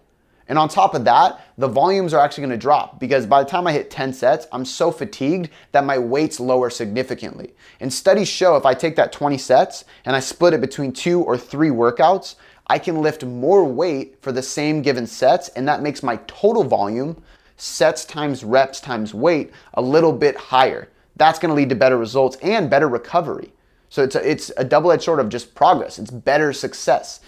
And 0.49 0.59
on 0.59 0.69
top 0.69 0.95
of 0.95 1.05
that, 1.05 1.41
the 1.57 1.69
volumes 1.69 2.13
are 2.13 2.23
actually 2.23 2.43
gonna 2.43 2.57
drop 2.57 3.01
because 3.01 3.27
by 3.27 3.43
the 3.43 3.49
time 3.49 3.67
I 3.67 3.73
hit 3.73 3.91
10 3.91 4.13
sets, 4.13 4.47
I'm 4.53 4.65
so 4.65 4.91
fatigued 4.91 5.51
that 5.73 5.85
my 5.85 5.99
weights 5.99 6.39
lower 6.39 6.71
significantly. 6.71 7.55
And 7.81 7.93
studies 7.93 8.29
show 8.29 8.57
if 8.57 8.67
I 8.67 8.75
take 8.75 8.97
that 8.97 9.13
20 9.13 9.39
sets 9.39 9.85
and 10.05 10.15
I 10.15 10.21
split 10.21 10.53
it 10.53 10.61
between 10.61 10.93
two 10.93 11.23
or 11.23 11.39
three 11.39 11.71
workouts, 11.71 12.35
I 12.67 12.79
can 12.79 13.03
lift 13.03 13.25
more 13.25 13.65
weight 13.65 14.17
for 14.23 14.33
the 14.33 14.43
same 14.43 14.81
given 14.81 15.07
sets, 15.07 15.49
and 15.51 15.69
that 15.69 15.83
makes 15.83 16.03
my 16.03 16.17
total 16.27 16.65
volume, 16.65 17.23
sets 17.57 18.05
times 18.05 18.43
reps 18.43 18.81
times 18.81 19.13
weight, 19.13 19.53
a 19.75 19.83
little 19.83 20.13
bit 20.13 20.37
higher. 20.37 20.89
That's 21.17 21.39
gonna 21.39 21.55
lead 21.55 21.69
to 21.69 21.75
better 21.75 21.99
results 21.99 22.37
and 22.43 22.71
better 22.71 22.89
recovery. 22.89 23.53
So 23.91 24.03
it's 24.03 24.17
a, 24.17 24.29
it's 24.29 24.51
a 24.57 24.65
double 24.65 24.91
edged 24.91 25.05
sword 25.05 25.21
of 25.21 25.29
just 25.29 25.55
progress, 25.55 25.99
it's 25.99 26.11
better 26.11 26.53
success. 26.53 27.21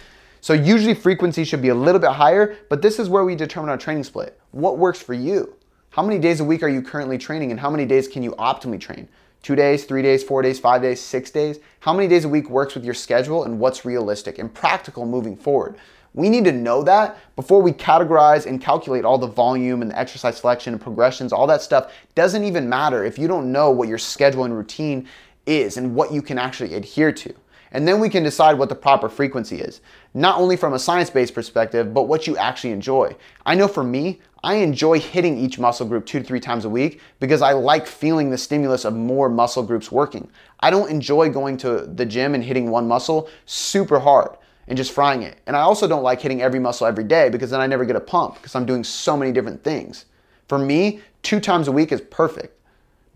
So 0.47 0.53
usually 0.53 0.95
frequency 0.95 1.43
should 1.43 1.61
be 1.61 1.71
a 1.71 1.75
little 1.75 2.01
bit 2.01 2.13
higher, 2.13 2.57
but 2.69 2.81
this 2.81 3.01
is 3.01 3.09
where 3.09 3.25
we 3.25 3.35
determine 3.35 3.69
our 3.69 3.77
training 3.77 4.05
split. 4.05 4.39
What 4.53 4.79
works 4.79 5.03
for 5.03 5.13
you? 5.13 5.57
How 5.91 6.05
many 6.05 6.21
days 6.21 6.39
a 6.39 6.45
week 6.45 6.63
are 6.63 6.69
you 6.69 6.83
currently 6.83 7.19
training 7.19 7.51
and 7.51 7.59
how 7.59 7.69
many 7.69 7.85
days 7.85 8.07
can 8.07 8.23
you 8.23 8.31
optimally 8.39 8.81
train? 8.81 9.09
Two 9.43 9.57
days, 9.57 9.87
three 9.87 10.03
days, 10.03 10.23
four 10.23 10.43
days, 10.43 10.61
five 10.61 10.83
days, 10.83 11.01
six 11.01 11.33
days? 11.33 11.59
How 11.81 11.93
many 11.93 12.07
days 12.07 12.25
a 12.25 12.29
week 12.29 12.49
works 12.49 12.77
with 12.77 12.85
your 12.85 12.95
schedule 12.95 13.43
and 13.43 13.59
what's 13.59 13.85
realistic 13.85 14.39
and 14.39 14.55
practical 14.55 15.05
moving 15.05 15.37
forward? 15.37 15.79
We 16.15 16.29
need 16.29 16.45
to 16.45 16.53
know 16.53 16.85
that 16.85 17.19
before 17.35 17.61
we 17.61 17.73
categorize 17.73 18.47
and 18.47 18.61
calculate 18.61 19.05
all 19.05 19.19
the 19.19 19.27
volume 19.27 19.83
and 19.83 19.91
the 19.91 19.99
exercise 19.99 20.37
selection 20.37 20.75
and 20.75 20.81
progressions, 20.81 21.33
all 21.33 21.49
that 21.49 21.61
stuff 21.61 21.93
doesn't 22.15 22.45
even 22.45 22.69
matter 22.69 23.05
if 23.05 23.19
you 23.19 23.27
don't 23.27 23.51
know 23.51 23.73
what 23.73 23.89
your 23.89 23.99
schedule 23.99 24.45
and 24.45 24.57
routine 24.57 25.09
is 25.45 25.77
and 25.77 25.93
what 25.93 26.13
you 26.13 26.23
can 26.23 26.39
actually 26.39 26.75
adhere 26.75 27.11
to. 27.11 27.35
And 27.77 27.87
then 27.87 28.01
we 28.01 28.09
can 28.09 28.23
decide 28.23 28.57
what 28.57 28.71
the 28.71 28.75
proper 28.75 29.07
frequency 29.07 29.61
is, 29.61 29.83
not 30.15 30.41
only 30.41 30.57
from 30.57 30.73
a 30.73 30.79
science 30.79 31.11
based 31.11 31.35
perspective, 31.35 31.93
but 31.93 32.05
what 32.05 32.27
you 32.27 32.35
actually 32.39 32.71
enjoy. 32.71 33.15
I 33.45 33.55
know 33.55 33.69
for 33.69 33.85
me, 33.85 34.23
I 34.43 34.55
enjoy 34.55 34.99
hitting 34.99 35.37
each 35.37 35.59
muscle 35.59 35.87
group 35.87 36.07
two 36.07 36.21
to 36.21 36.25
three 36.25 36.41
times 36.41 36.65
a 36.65 36.71
week 36.71 37.03
because 37.21 37.43
I 37.43 37.53
like 37.53 37.87
feeling 37.87 38.31
the 38.31 38.39
stimulus 38.39 38.87
of 38.87 38.95
more 38.95 39.29
muscle 39.29 39.63
groups 39.63 39.93
working. 39.93 40.31
I 40.61 40.71
don't 40.71 40.91
enjoy 40.91 41.29
going 41.29 41.59
to 41.59 41.81
the 41.81 42.07
gym 42.07 42.35
and 42.35 42.43
hitting 42.43 42.71
one 42.71 42.89
muscle 42.89 43.29
super 43.45 43.99
hard 43.99 44.39
and 44.69 44.79
just 44.79 44.93
frying 44.93 45.23
it. 45.23 45.37
And 45.47 45.55
I 45.55 45.61
also 45.61 45.87
don't 45.87 46.03
like 46.03 46.23
hitting 46.23 46.41
every 46.41 46.61
muscle 46.61 46.87
every 46.87 47.05
day 47.05 47.29
because 47.29 47.51
then 47.51 47.61
I 47.61 47.67
never 47.67 47.85
get 47.85 47.95
a 47.95 48.01
pump 48.01 48.37
because 48.37 48.55
I'm 48.55 48.65
doing 48.65 48.85
so 48.85 49.19
many 49.19 49.33
different 49.33 49.63
things. 49.63 50.07
For 50.49 50.57
me, 50.57 51.01
two 51.23 51.41
times 51.41 51.69
a 51.69 51.73
week 51.73 51.93
is 51.93 52.01
perfect 52.01 52.56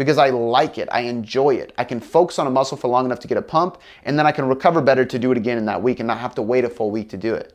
because 0.00 0.16
I 0.16 0.30
like 0.30 0.78
it. 0.78 0.88
I 0.90 1.00
enjoy 1.00 1.56
it. 1.56 1.74
I 1.76 1.84
can 1.84 2.00
focus 2.00 2.38
on 2.38 2.46
a 2.46 2.50
muscle 2.50 2.78
for 2.78 2.88
long 2.88 3.04
enough 3.04 3.20
to 3.20 3.28
get 3.28 3.36
a 3.36 3.42
pump, 3.42 3.76
and 4.02 4.18
then 4.18 4.24
I 4.24 4.32
can 4.32 4.48
recover 4.48 4.80
better 4.80 5.04
to 5.04 5.18
do 5.18 5.30
it 5.30 5.36
again 5.36 5.58
in 5.58 5.66
that 5.66 5.82
week 5.82 6.00
and 6.00 6.06
not 6.06 6.16
have 6.20 6.34
to 6.36 6.42
wait 6.42 6.64
a 6.64 6.70
full 6.70 6.90
week 6.90 7.10
to 7.10 7.18
do 7.18 7.34
it. 7.34 7.54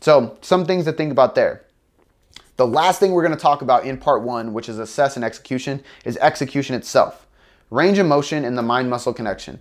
So, 0.00 0.38
some 0.40 0.64
things 0.64 0.86
to 0.86 0.92
think 0.92 1.12
about 1.12 1.34
there. 1.34 1.66
The 2.56 2.66
last 2.66 3.00
thing 3.00 3.12
we're 3.12 3.20
to 3.36 3.42
talk 3.42 3.60
about 3.60 3.84
in 3.84 3.98
part 3.98 4.22
one, 4.22 4.54
which 4.54 4.70
is 4.70 4.78
assess 4.78 5.16
and 5.16 5.24
execution, 5.26 5.82
is 6.06 6.16
execution 6.22 6.74
itself. 6.74 7.26
Range 7.68 7.98
of 7.98 8.06
motion 8.06 8.46
and 8.46 8.56
the 8.56 8.62
mind 8.62 8.88
muscle 8.88 9.12
connection. 9.12 9.60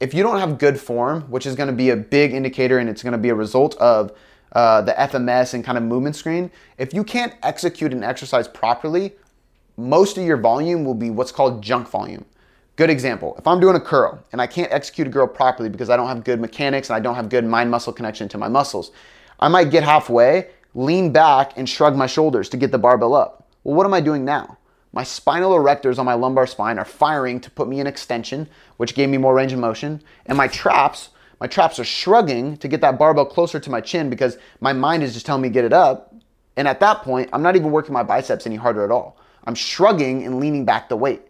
If 0.00 0.14
you 0.14 0.22
don't 0.22 0.38
have 0.38 0.56
good 0.56 0.80
form, 0.80 1.24
which 1.24 1.44
is 1.44 1.54
to 1.68 1.74
be 1.74 1.90
a 1.90 1.96
big 1.98 2.32
indicator 2.32 2.78
and 2.78 2.88
it's 2.88 3.02
to 3.12 3.18
be 3.18 3.28
a 3.28 3.34
result 3.34 3.76
of 3.76 4.16
uh, 4.52 4.80
the 4.80 4.92
FMS 4.92 5.52
and 5.52 5.62
kind 5.62 5.76
of 5.76 5.84
movement 5.84 6.16
screen, 6.16 6.50
if 6.78 6.94
you 6.94 7.04
can't 7.04 7.34
execute 7.42 7.92
an 7.92 8.02
exercise 8.02 8.48
properly, 8.48 9.12
most 9.82 10.16
of 10.16 10.24
your 10.24 10.36
volume 10.36 10.84
will 10.84 10.94
be 10.94 11.10
what's 11.10 11.32
called 11.32 11.62
junk 11.62 11.88
volume. 11.88 12.24
Good 12.76 12.88
example, 12.88 13.34
if 13.38 13.46
I'm 13.46 13.60
doing 13.60 13.76
a 13.76 13.80
curl 13.80 14.24
and 14.32 14.40
I 14.40 14.46
can't 14.46 14.72
execute 14.72 15.06
a 15.06 15.10
curl 15.10 15.26
properly 15.26 15.68
because 15.68 15.90
I 15.90 15.96
don't 15.96 16.08
have 16.08 16.24
good 16.24 16.40
mechanics 16.40 16.88
and 16.88 16.96
I 16.96 17.00
don't 17.00 17.16
have 17.16 17.28
good 17.28 17.44
mind 17.44 17.70
muscle 17.70 17.92
connection 17.92 18.28
to 18.30 18.38
my 18.38 18.48
muscles, 18.48 18.92
I 19.38 19.48
might 19.48 19.70
get 19.70 19.82
halfway, 19.82 20.48
lean 20.74 21.12
back, 21.12 21.52
and 21.56 21.68
shrug 21.68 21.96
my 21.96 22.06
shoulders 22.06 22.48
to 22.50 22.56
get 22.56 22.70
the 22.70 22.78
barbell 22.78 23.14
up. 23.14 23.48
Well, 23.64 23.74
what 23.74 23.86
am 23.86 23.92
I 23.92 24.00
doing 24.00 24.24
now? 24.24 24.56
My 24.92 25.04
spinal 25.04 25.52
erectors 25.52 25.98
on 25.98 26.06
my 26.06 26.14
lumbar 26.14 26.46
spine 26.46 26.78
are 26.78 26.84
firing 26.84 27.40
to 27.40 27.50
put 27.50 27.68
me 27.68 27.80
in 27.80 27.86
extension, 27.86 28.48
which 28.76 28.94
gave 28.94 29.08
me 29.08 29.18
more 29.18 29.34
range 29.34 29.52
of 29.52 29.58
motion, 29.58 30.02
and 30.26 30.36
my 30.36 30.48
traps, 30.48 31.10
my 31.40 31.46
traps 31.46 31.78
are 31.78 31.84
shrugging 31.84 32.56
to 32.58 32.68
get 32.68 32.80
that 32.82 32.98
barbell 32.98 33.26
closer 33.26 33.58
to 33.58 33.70
my 33.70 33.80
chin 33.80 34.08
because 34.08 34.38
my 34.60 34.72
mind 34.72 35.02
is 35.02 35.12
just 35.12 35.26
telling 35.26 35.42
me 35.42 35.48
get 35.48 35.64
it 35.64 35.72
up. 35.72 36.14
And 36.56 36.68
at 36.68 36.80
that 36.80 37.02
point, 37.02 37.30
I'm 37.32 37.42
not 37.42 37.56
even 37.56 37.70
working 37.70 37.92
my 37.92 38.02
biceps 38.02 38.46
any 38.46 38.56
harder 38.56 38.84
at 38.84 38.90
all. 38.90 39.16
I'm 39.44 39.54
shrugging 39.54 40.24
and 40.24 40.40
leaning 40.40 40.64
back 40.64 40.88
the 40.88 40.96
weight. 40.96 41.22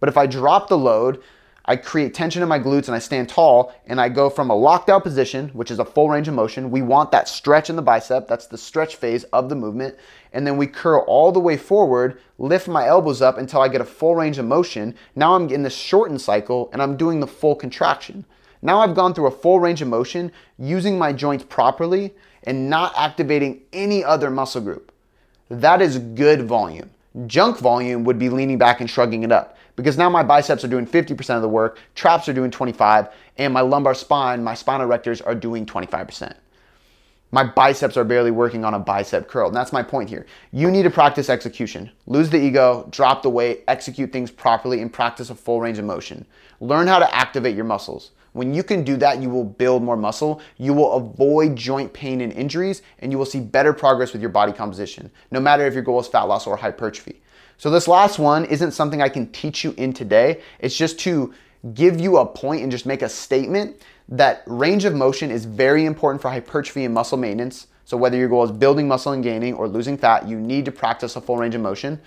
But 0.00 0.08
if 0.08 0.16
I 0.16 0.26
drop 0.26 0.68
the 0.68 0.78
load, 0.78 1.22
I 1.64 1.76
create 1.76 2.12
tension 2.12 2.42
in 2.42 2.48
my 2.48 2.58
glutes 2.58 2.88
and 2.88 2.94
I 2.96 2.98
stand 2.98 3.28
tall 3.28 3.72
and 3.86 4.00
I 4.00 4.08
go 4.08 4.28
from 4.28 4.50
a 4.50 4.54
locked 4.54 4.90
out 4.90 5.04
position, 5.04 5.50
which 5.50 5.70
is 5.70 5.78
a 5.78 5.84
full 5.84 6.08
range 6.08 6.26
of 6.26 6.34
motion. 6.34 6.72
We 6.72 6.82
want 6.82 7.12
that 7.12 7.28
stretch 7.28 7.70
in 7.70 7.76
the 7.76 7.82
bicep. 7.82 8.26
That's 8.26 8.48
the 8.48 8.58
stretch 8.58 8.96
phase 8.96 9.22
of 9.24 9.48
the 9.48 9.54
movement. 9.54 9.96
And 10.32 10.44
then 10.44 10.56
we 10.56 10.66
curl 10.66 11.04
all 11.06 11.30
the 11.30 11.38
way 11.38 11.56
forward, 11.56 12.20
lift 12.38 12.66
my 12.66 12.88
elbows 12.88 13.22
up 13.22 13.38
until 13.38 13.60
I 13.60 13.68
get 13.68 13.80
a 13.80 13.84
full 13.84 14.16
range 14.16 14.38
of 14.38 14.44
motion. 14.44 14.96
Now 15.14 15.34
I'm 15.34 15.48
in 15.50 15.62
the 15.62 15.70
shortened 15.70 16.20
cycle 16.20 16.68
and 16.72 16.82
I'm 16.82 16.96
doing 16.96 17.20
the 17.20 17.28
full 17.28 17.54
contraction. 17.54 18.24
Now 18.60 18.80
I've 18.80 18.96
gone 18.96 19.14
through 19.14 19.26
a 19.26 19.30
full 19.30 19.60
range 19.60 19.82
of 19.82 19.88
motion 19.88 20.32
using 20.58 20.98
my 20.98 21.12
joints 21.12 21.44
properly 21.48 22.12
and 22.42 22.68
not 22.68 22.92
activating 22.96 23.62
any 23.72 24.02
other 24.02 24.30
muscle 24.30 24.62
group. 24.62 24.90
That 25.48 25.80
is 25.80 25.98
good 25.98 26.42
volume. 26.42 26.90
Junk 27.26 27.58
volume 27.58 28.04
would 28.04 28.18
be 28.18 28.28
leaning 28.28 28.58
back 28.58 28.80
and 28.80 28.88
shrugging 28.88 29.22
it 29.22 29.32
up 29.32 29.56
because 29.76 29.98
now 29.98 30.08
my 30.08 30.22
biceps 30.22 30.64
are 30.64 30.68
doing 30.68 30.86
50% 30.86 31.36
of 31.36 31.42
the 31.42 31.48
work, 31.48 31.78
traps 31.94 32.28
are 32.28 32.32
doing 32.32 32.50
25, 32.50 33.08
and 33.38 33.52
my 33.52 33.60
lumbar 33.60 33.94
spine, 33.94 34.44
my 34.44 34.54
spinal 34.54 34.88
erectors 34.88 35.24
are 35.24 35.34
doing 35.34 35.66
25%. 35.66 36.34
My 37.34 37.44
biceps 37.44 37.96
are 37.96 38.04
barely 38.04 38.30
working 38.30 38.62
on 38.62 38.74
a 38.74 38.78
bicep 38.78 39.26
curl. 39.26 39.48
And 39.48 39.56
that's 39.56 39.72
my 39.72 39.82
point 39.82 40.10
here. 40.10 40.26
You 40.52 40.70
need 40.70 40.82
to 40.82 40.90
practice 40.90 41.30
execution. 41.30 41.90
Lose 42.06 42.28
the 42.28 42.38
ego, 42.38 42.86
drop 42.90 43.22
the 43.22 43.30
weight, 43.30 43.64
execute 43.68 44.12
things 44.12 44.30
properly, 44.30 44.82
and 44.82 44.92
practice 44.92 45.30
a 45.30 45.34
full 45.34 45.58
range 45.58 45.78
of 45.78 45.86
motion. 45.86 46.26
Learn 46.60 46.86
how 46.86 46.98
to 46.98 47.14
activate 47.14 47.56
your 47.56 47.64
muscles. 47.64 48.10
When 48.32 48.54
you 48.54 48.62
can 48.62 48.82
do 48.82 48.96
that, 48.96 49.20
you 49.20 49.28
will 49.28 49.44
build 49.44 49.82
more 49.82 49.96
muscle, 49.96 50.40
you 50.56 50.72
will 50.72 50.92
avoid 50.94 51.54
joint 51.54 51.92
pain 51.92 52.20
and 52.20 52.32
injuries, 52.32 52.82
and 53.00 53.12
you 53.12 53.18
will 53.18 53.26
see 53.26 53.40
better 53.40 53.72
progress 53.72 54.12
with 54.12 54.22
your 54.22 54.30
body 54.30 54.52
composition, 54.52 55.10
no 55.30 55.40
matter 55.40 55.66
if 55.66 55.74
your 55.74 55.82
goal 55.82 56.00
is 56.00 56.08
fat 56.08 56.22
loss 56.22 56.46
or 56.46 56.56
hypertrophy. 56.56 57.22
So, 57.58 57.70
this 57.70 57.86
last 57.86 58.18
one 58.18 58.44
isn't 58.46 58.72
something 58.72 59.02
I 59.02 59.08
can 59.08 59.30
teach 59.30 59.62
you 59.62 59.74
in 59.76 59.92
today. 59.92 60.40
It's 60.58 60.76
just 60.76 60.98
to 61.00 61.32
give 61.74 62.00
you 62.00 62.16
a 62.16 62.26
point 62.26 62.62
and 62.62 62.72
just 62.72 62.86
make 62.86 63.02
a 63.02 63.08
statement 63.08 63.76
that 64.08 64.42
range 64.46 64.84
of 64.84 64.94
motion 64.94 65.30
is 65.30 65.44
very 65.44 65.84
important 65.84 66.20
for 66.20 66.30
hypertrophy 66.30 66.84
and 66.84 66.94
muscle 66.94 67.18
maintenance. 67.18 67.68
So, 67.84 67.96
whether 67.96 68.16
your 68.16 68.28
goal 68.28 68.44
is 68.44 68.50
building 68.50 68.88
muscle 68.88 69.12
and 69.12 69.22
gaining 69.22 69.54
or 69.54 69.68
losing 69.68 69.98
fat, 69.98 70.26
you 70.26 70.40
need 70.40 70.64
to 70.64 70.72
practice 70.72 71.16
a 71.16 71.20
full 71.20 71.36
range 71.36 71.54
of 71.54 71.60
motion. 71.60 72.00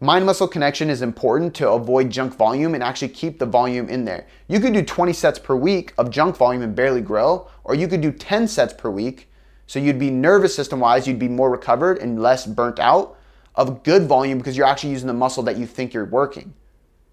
Mind 0.00 0.26
muscle 0.26 0.48
connection 0.48 0.90
is 0.90 1.02
important 1.02 1.54
to 1.54 1.70
avoid 1.70 2.10
junk 2.10 2.34
volume 2.34 2.74
and 2.74 2.82
actually 2.82 3.08
keep 3.08 3.38
the 3.38 3.46
volume 3.46 3.88
in 3.88 4.04
there. 4.04 4.26
You 4.48 4.58
could 4.58 4.72
do 4.72 4.82
20 4.82 5.12
sets 5.12 5.38
per 5.38 5.54
week 5.54 5.94
of 5.96 6.10
junk 6.10 6.36
volume 6.36 6.62
and 6.62 6.74
barely 6.74 7.00
grow, 7.00 7.48
or 7.62 7.76
you 7.76 7.86
could 7.86 8.00
do 8.00 8.10
10 8.10 8.48
sets 8.48 8.74
per 8.74 8.90
week. 8.90 9.30
So 9.68 9.78
you'd 9.78 10.00
be 10.00 10.10
nervous 10.10 10.54
system 10.54 10.80
wise, 10.80 11.06
you'd 11.06 11.20
be 11.20 11.28
more 11.28 11.48
recovered 11.48 11.98
and 11.98 12.20
less 12.20 12.44
burnt 12.44 12.80
out 12.80 13.16
of 13.54 13.84
good 13.84 14.08
volume 14.08 14.38
because 14.38 14.56
you're 14.56 14.66
actually 14.66 14.90
using 14.90 15.06
the 15.06 15.14
muscle 15.14 15.44
that 15.44 15.56
you 15.56 15.64
think 15.64 15.94
you're 15.94 16.04
working. 16.04 16.54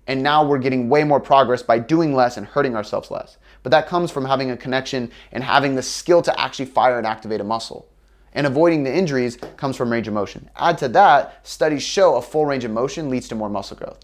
And 0.08 0.24
now 0.24 0.44
we're 0.44 0.58
getting 0.58 0.90
way 0.90 1.04
more 1.04 1.20
progress 1.20 1.62
by 1.62 1.78
doing 1.78 2.16
less 2.16 2.36
and 2.36 2.48
hurting 2.48 2.76
ourselves 2.76 3.12
less. 3.12 3.38
But 3.62 3.70
that 3.70 3.88
comes 3.88 4.10
from 4.10 4.26
having 4.26 4.50
a 4.50 4.58
connection 4.58 5.12
and 5.32 5.44
having 5.44 5.76
the 5.76 5.84
skill 5.84 6.24
to 6.24 6.42
actually 6.42 6.66
fire 6.66 6.98
and 6.98 7.06
activate 7.06 7.42
a 7.42 7.44
muscle 7.44 7.91
and 8.34 8.48
avoiding 8.48 8.84
the 8.84 8.94
injuries 8.94 9.38
comes 9.58 9.76
from 9.76 9.92
range 9.92 10.08
of 10.08 10.14
motion. 10.14 10.50
Add 10.56 10.78
to 10.80 10.88
that, 10.90 11.46
studies 11.48 11.84
show 11.84 12.16
a 12.16 12.22
full 12.22 12.46
range 12.46 12.64
of 12.64 12.72
motion 12.72 13.10
leads 13.10 13.28
to 13.30 13.36
more 13.36 13.50
muscle 13.50 13.78
growth. 13.78 14.00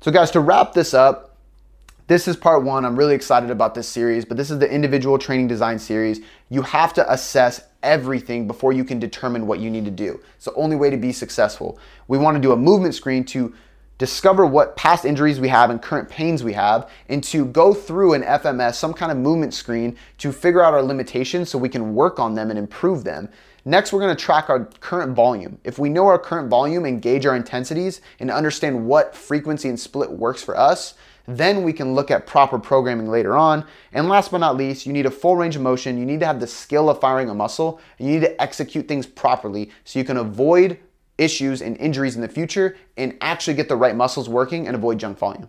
So, 0.00 0.10
guys, 0.10 0.30
to 0.32 0.40
wrap 0.40 0.72
this 0.72 0.94
up, 0.94 1.36
this 2.06 2.28
is 2.28 2.36
part 2.36 2.62
one. 2.62 2.84
I'm 2.84 2.96
really 2.96 3.16
excited 3.16 3.50
about 3.50 3.74
this 3.74 3.88
series, 3.88 4.24
but 4.24 4.36
this 4.36 4.50
is 4.50 4.60
the 4.60 4.70
individual 4.70 5.18
training 5.18 5.48
design 5.48 5.78
series. 5.78 6.20
You 6.50 6.62
have 6.62 6.92
to 6.94 7.12
assess 7.12 7.62
everything 7.82 8.46
before 8.46 8.72
you 8.72 8.84
can 8.84 9.00
determine 9.00 9.46
what 9.46 9.58
you 9.58 9.70
need 9.70 9.84
to 9.86 9.90
do. 9.90 10.20
It's 10.36 10.44
the 10.44 10.54
only 10.54 10.76
way 10.76 10.90
to 10.90 10.96
be 10.96 11.12
successful. 11.12 11.80
We 12.06 12.18
want 12.18 12.36
to 12.36 12.40
do 12.40 12.52
a 12.52 12.56
movement 12.56 12.94
screen 12.94 13.24
to 13.24 13.52
discover 13.98 14.44
what 14.44 14.76
past 14.76 15.04
injuries 15.04 15.40
we 15.40 15.48
have 15.48 15.70
and 15.70 15.80
current 15.80 16.08
pains 16.08 16.44
we 16.44 16.52
have, 16.52 16.90
and 17.08 17.22
to 17.24 17.46
go 17.46 17.72
through 17.72 18.14
an 18.14 18.22
FMS, 18.22 18.74
some 18.74 18.92
kind 18.92 19.10
of 19.10 19.18
movement 19.18 19.54
screen, 19.54 19.96
to 20.18 20.32
figure 20.32 20.62
out 20.62 20.74
our 20.74 20.82
limitations 20.82 21.50
so 21.50 21.58
we 21.58 21.68
can 21.68 21.94
work 21.94 22.18
on 22.18 22.34
them 22.34 22.50
and 22.50 22.58
improve 22.58 23.04
them. 23.04 23.28
Next, 23.64 23.92
we're 23.92 24.00
gonna 24.00 24.14
track 24.14 24.48
our 24.48 24.66
current 24.80 25.16
volume. 25.16 25.58
If 25.64 25.78
we 25.78 25.88
know 25.88 26.06
our 26.06 26.18
current 26.18 26.48
volume 26.48 26.84
and 26.84 27.02
gauge 27.02 27.26
our 27.26 27.34
intensities 27.34 28.00
and 28.20 28.30
understand 28.30 28.86
what 28.86 29.16
frequency 29.16 29.68
and 29.68 29.80
split 29.80 30.12
works 30.12 30.42
for 30.42 30.56
us, 30.56 30.94
then 31.26 31.64
we 31.64 31.72
can 31.72 31.94
look 31.94 32.10
at 32.10 32.26
proper 32.26 32.58
programming 32.58 33.08
later 33.08 33.36
on. 33.36 33.64
And 33.92 34.08
last 34.08 34.30
but 34.30 34.38
not 34.38 34.56
least, 34.56 34.86
you 34.86 34.92
need 34.92 35.06
a 35.06 35.10
full 35.10 35.36
range 35.36 35.56
of 35.56 35.62
motion. 35.62 35.98
You 35.98 36.06
need 36.06 36.20
to 36.20 36.26
have 36.26 36.38
the 36.38 36.46
skill 36.46 36.88
of 36.88 37.00
firing 37.00 37.28
a 37.28 37.34
muscle. 37.34 37.80
And 37.98 38.06
you 38.06 38.14
need 38.14 38.26
to 38.26 38.40
execute 38.40 38.86
things 38.86 39.06
properly 39.06 39.70
so 39.84 39.98
you 39.98 40.04
can 40.04 40.18
avoid 40.18 40.78
issues 41.18 41.62
and 41.62 41.76
injuries 41.78 42.16
in 42.16 42.22
the 42.22 42.28
future 42.28 42.76
and 42.96 43.16
actually 43.20 43.54
get 43.54 43.68
the 43.68 43.76
right 43.76 43.96
muscles 43.96 44.28
working 44.28 44.66
and 44.66 44.76
avoid 44.76 44.98
junk 44.98 45.18
volume. 45.18 45.48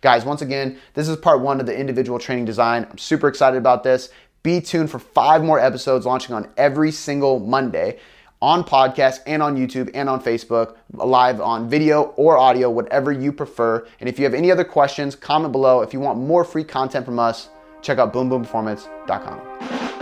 Guys, 0.00 0.24
once 0.24 0.42
again, 0.42 0.78
this 0.94 1.08
is 1.08 1.16
part 1.16 1.40
one 1.40 1.60
of 1.60 1.66
the 1.66 1.76
individual 1.76 2.18
training 2.18 2.44
design. 2.44 2.86
I'm 2.90 2.98
super 2.98 3.28
excited 3.28 3.56
about 3.56 3.84
this. 3.84 4.10
Be 4.42 4.60
tuned 4.60 4.90
for 4.90 4.98
five 4.98 5.44
more 5.44 5.60
episodes 5.60 6.04
launching 6.04 6.34
on 6.34 6.48
every 6.56 6.90
single 6.90 7.38
Monday 7.38 7.98
on 8.40 8.64
podcast 8.64 9.20
and 9.26 9.40
on 9.40 9.56
YouTube 9.56 9.88
and 9.94 10.08
on 10.08 10.20
Facebook, 10.20 10.76
live 10.92 11.40
on 11.40 11.70
video 11.70 12.12
or 12.16 12.36
audio, 12.36 12.68
whatever 12.68 13.12
you 13.12 13.32
prefer. 13.32 13.86
And 14.00 14.08
if 14.08 14.18
you 14.18 14.24
have 14.24 14.34
any 14.34 14.50
other 14.50 14.64
questions, 14.64 15.14
comment 15.14 15.52
below. 15.52 15.80
If 15.80 15.92
you 15.92 16.00
want 16.00 16.18
more 16.18 16.44
free 16.44 16.64
content 16.64 17.06
from 17.06 17.20
us, 17.20 17.50
check 17.82 17.98
out 17.98 18.12
boomboomperformance.com. 18.12 20.01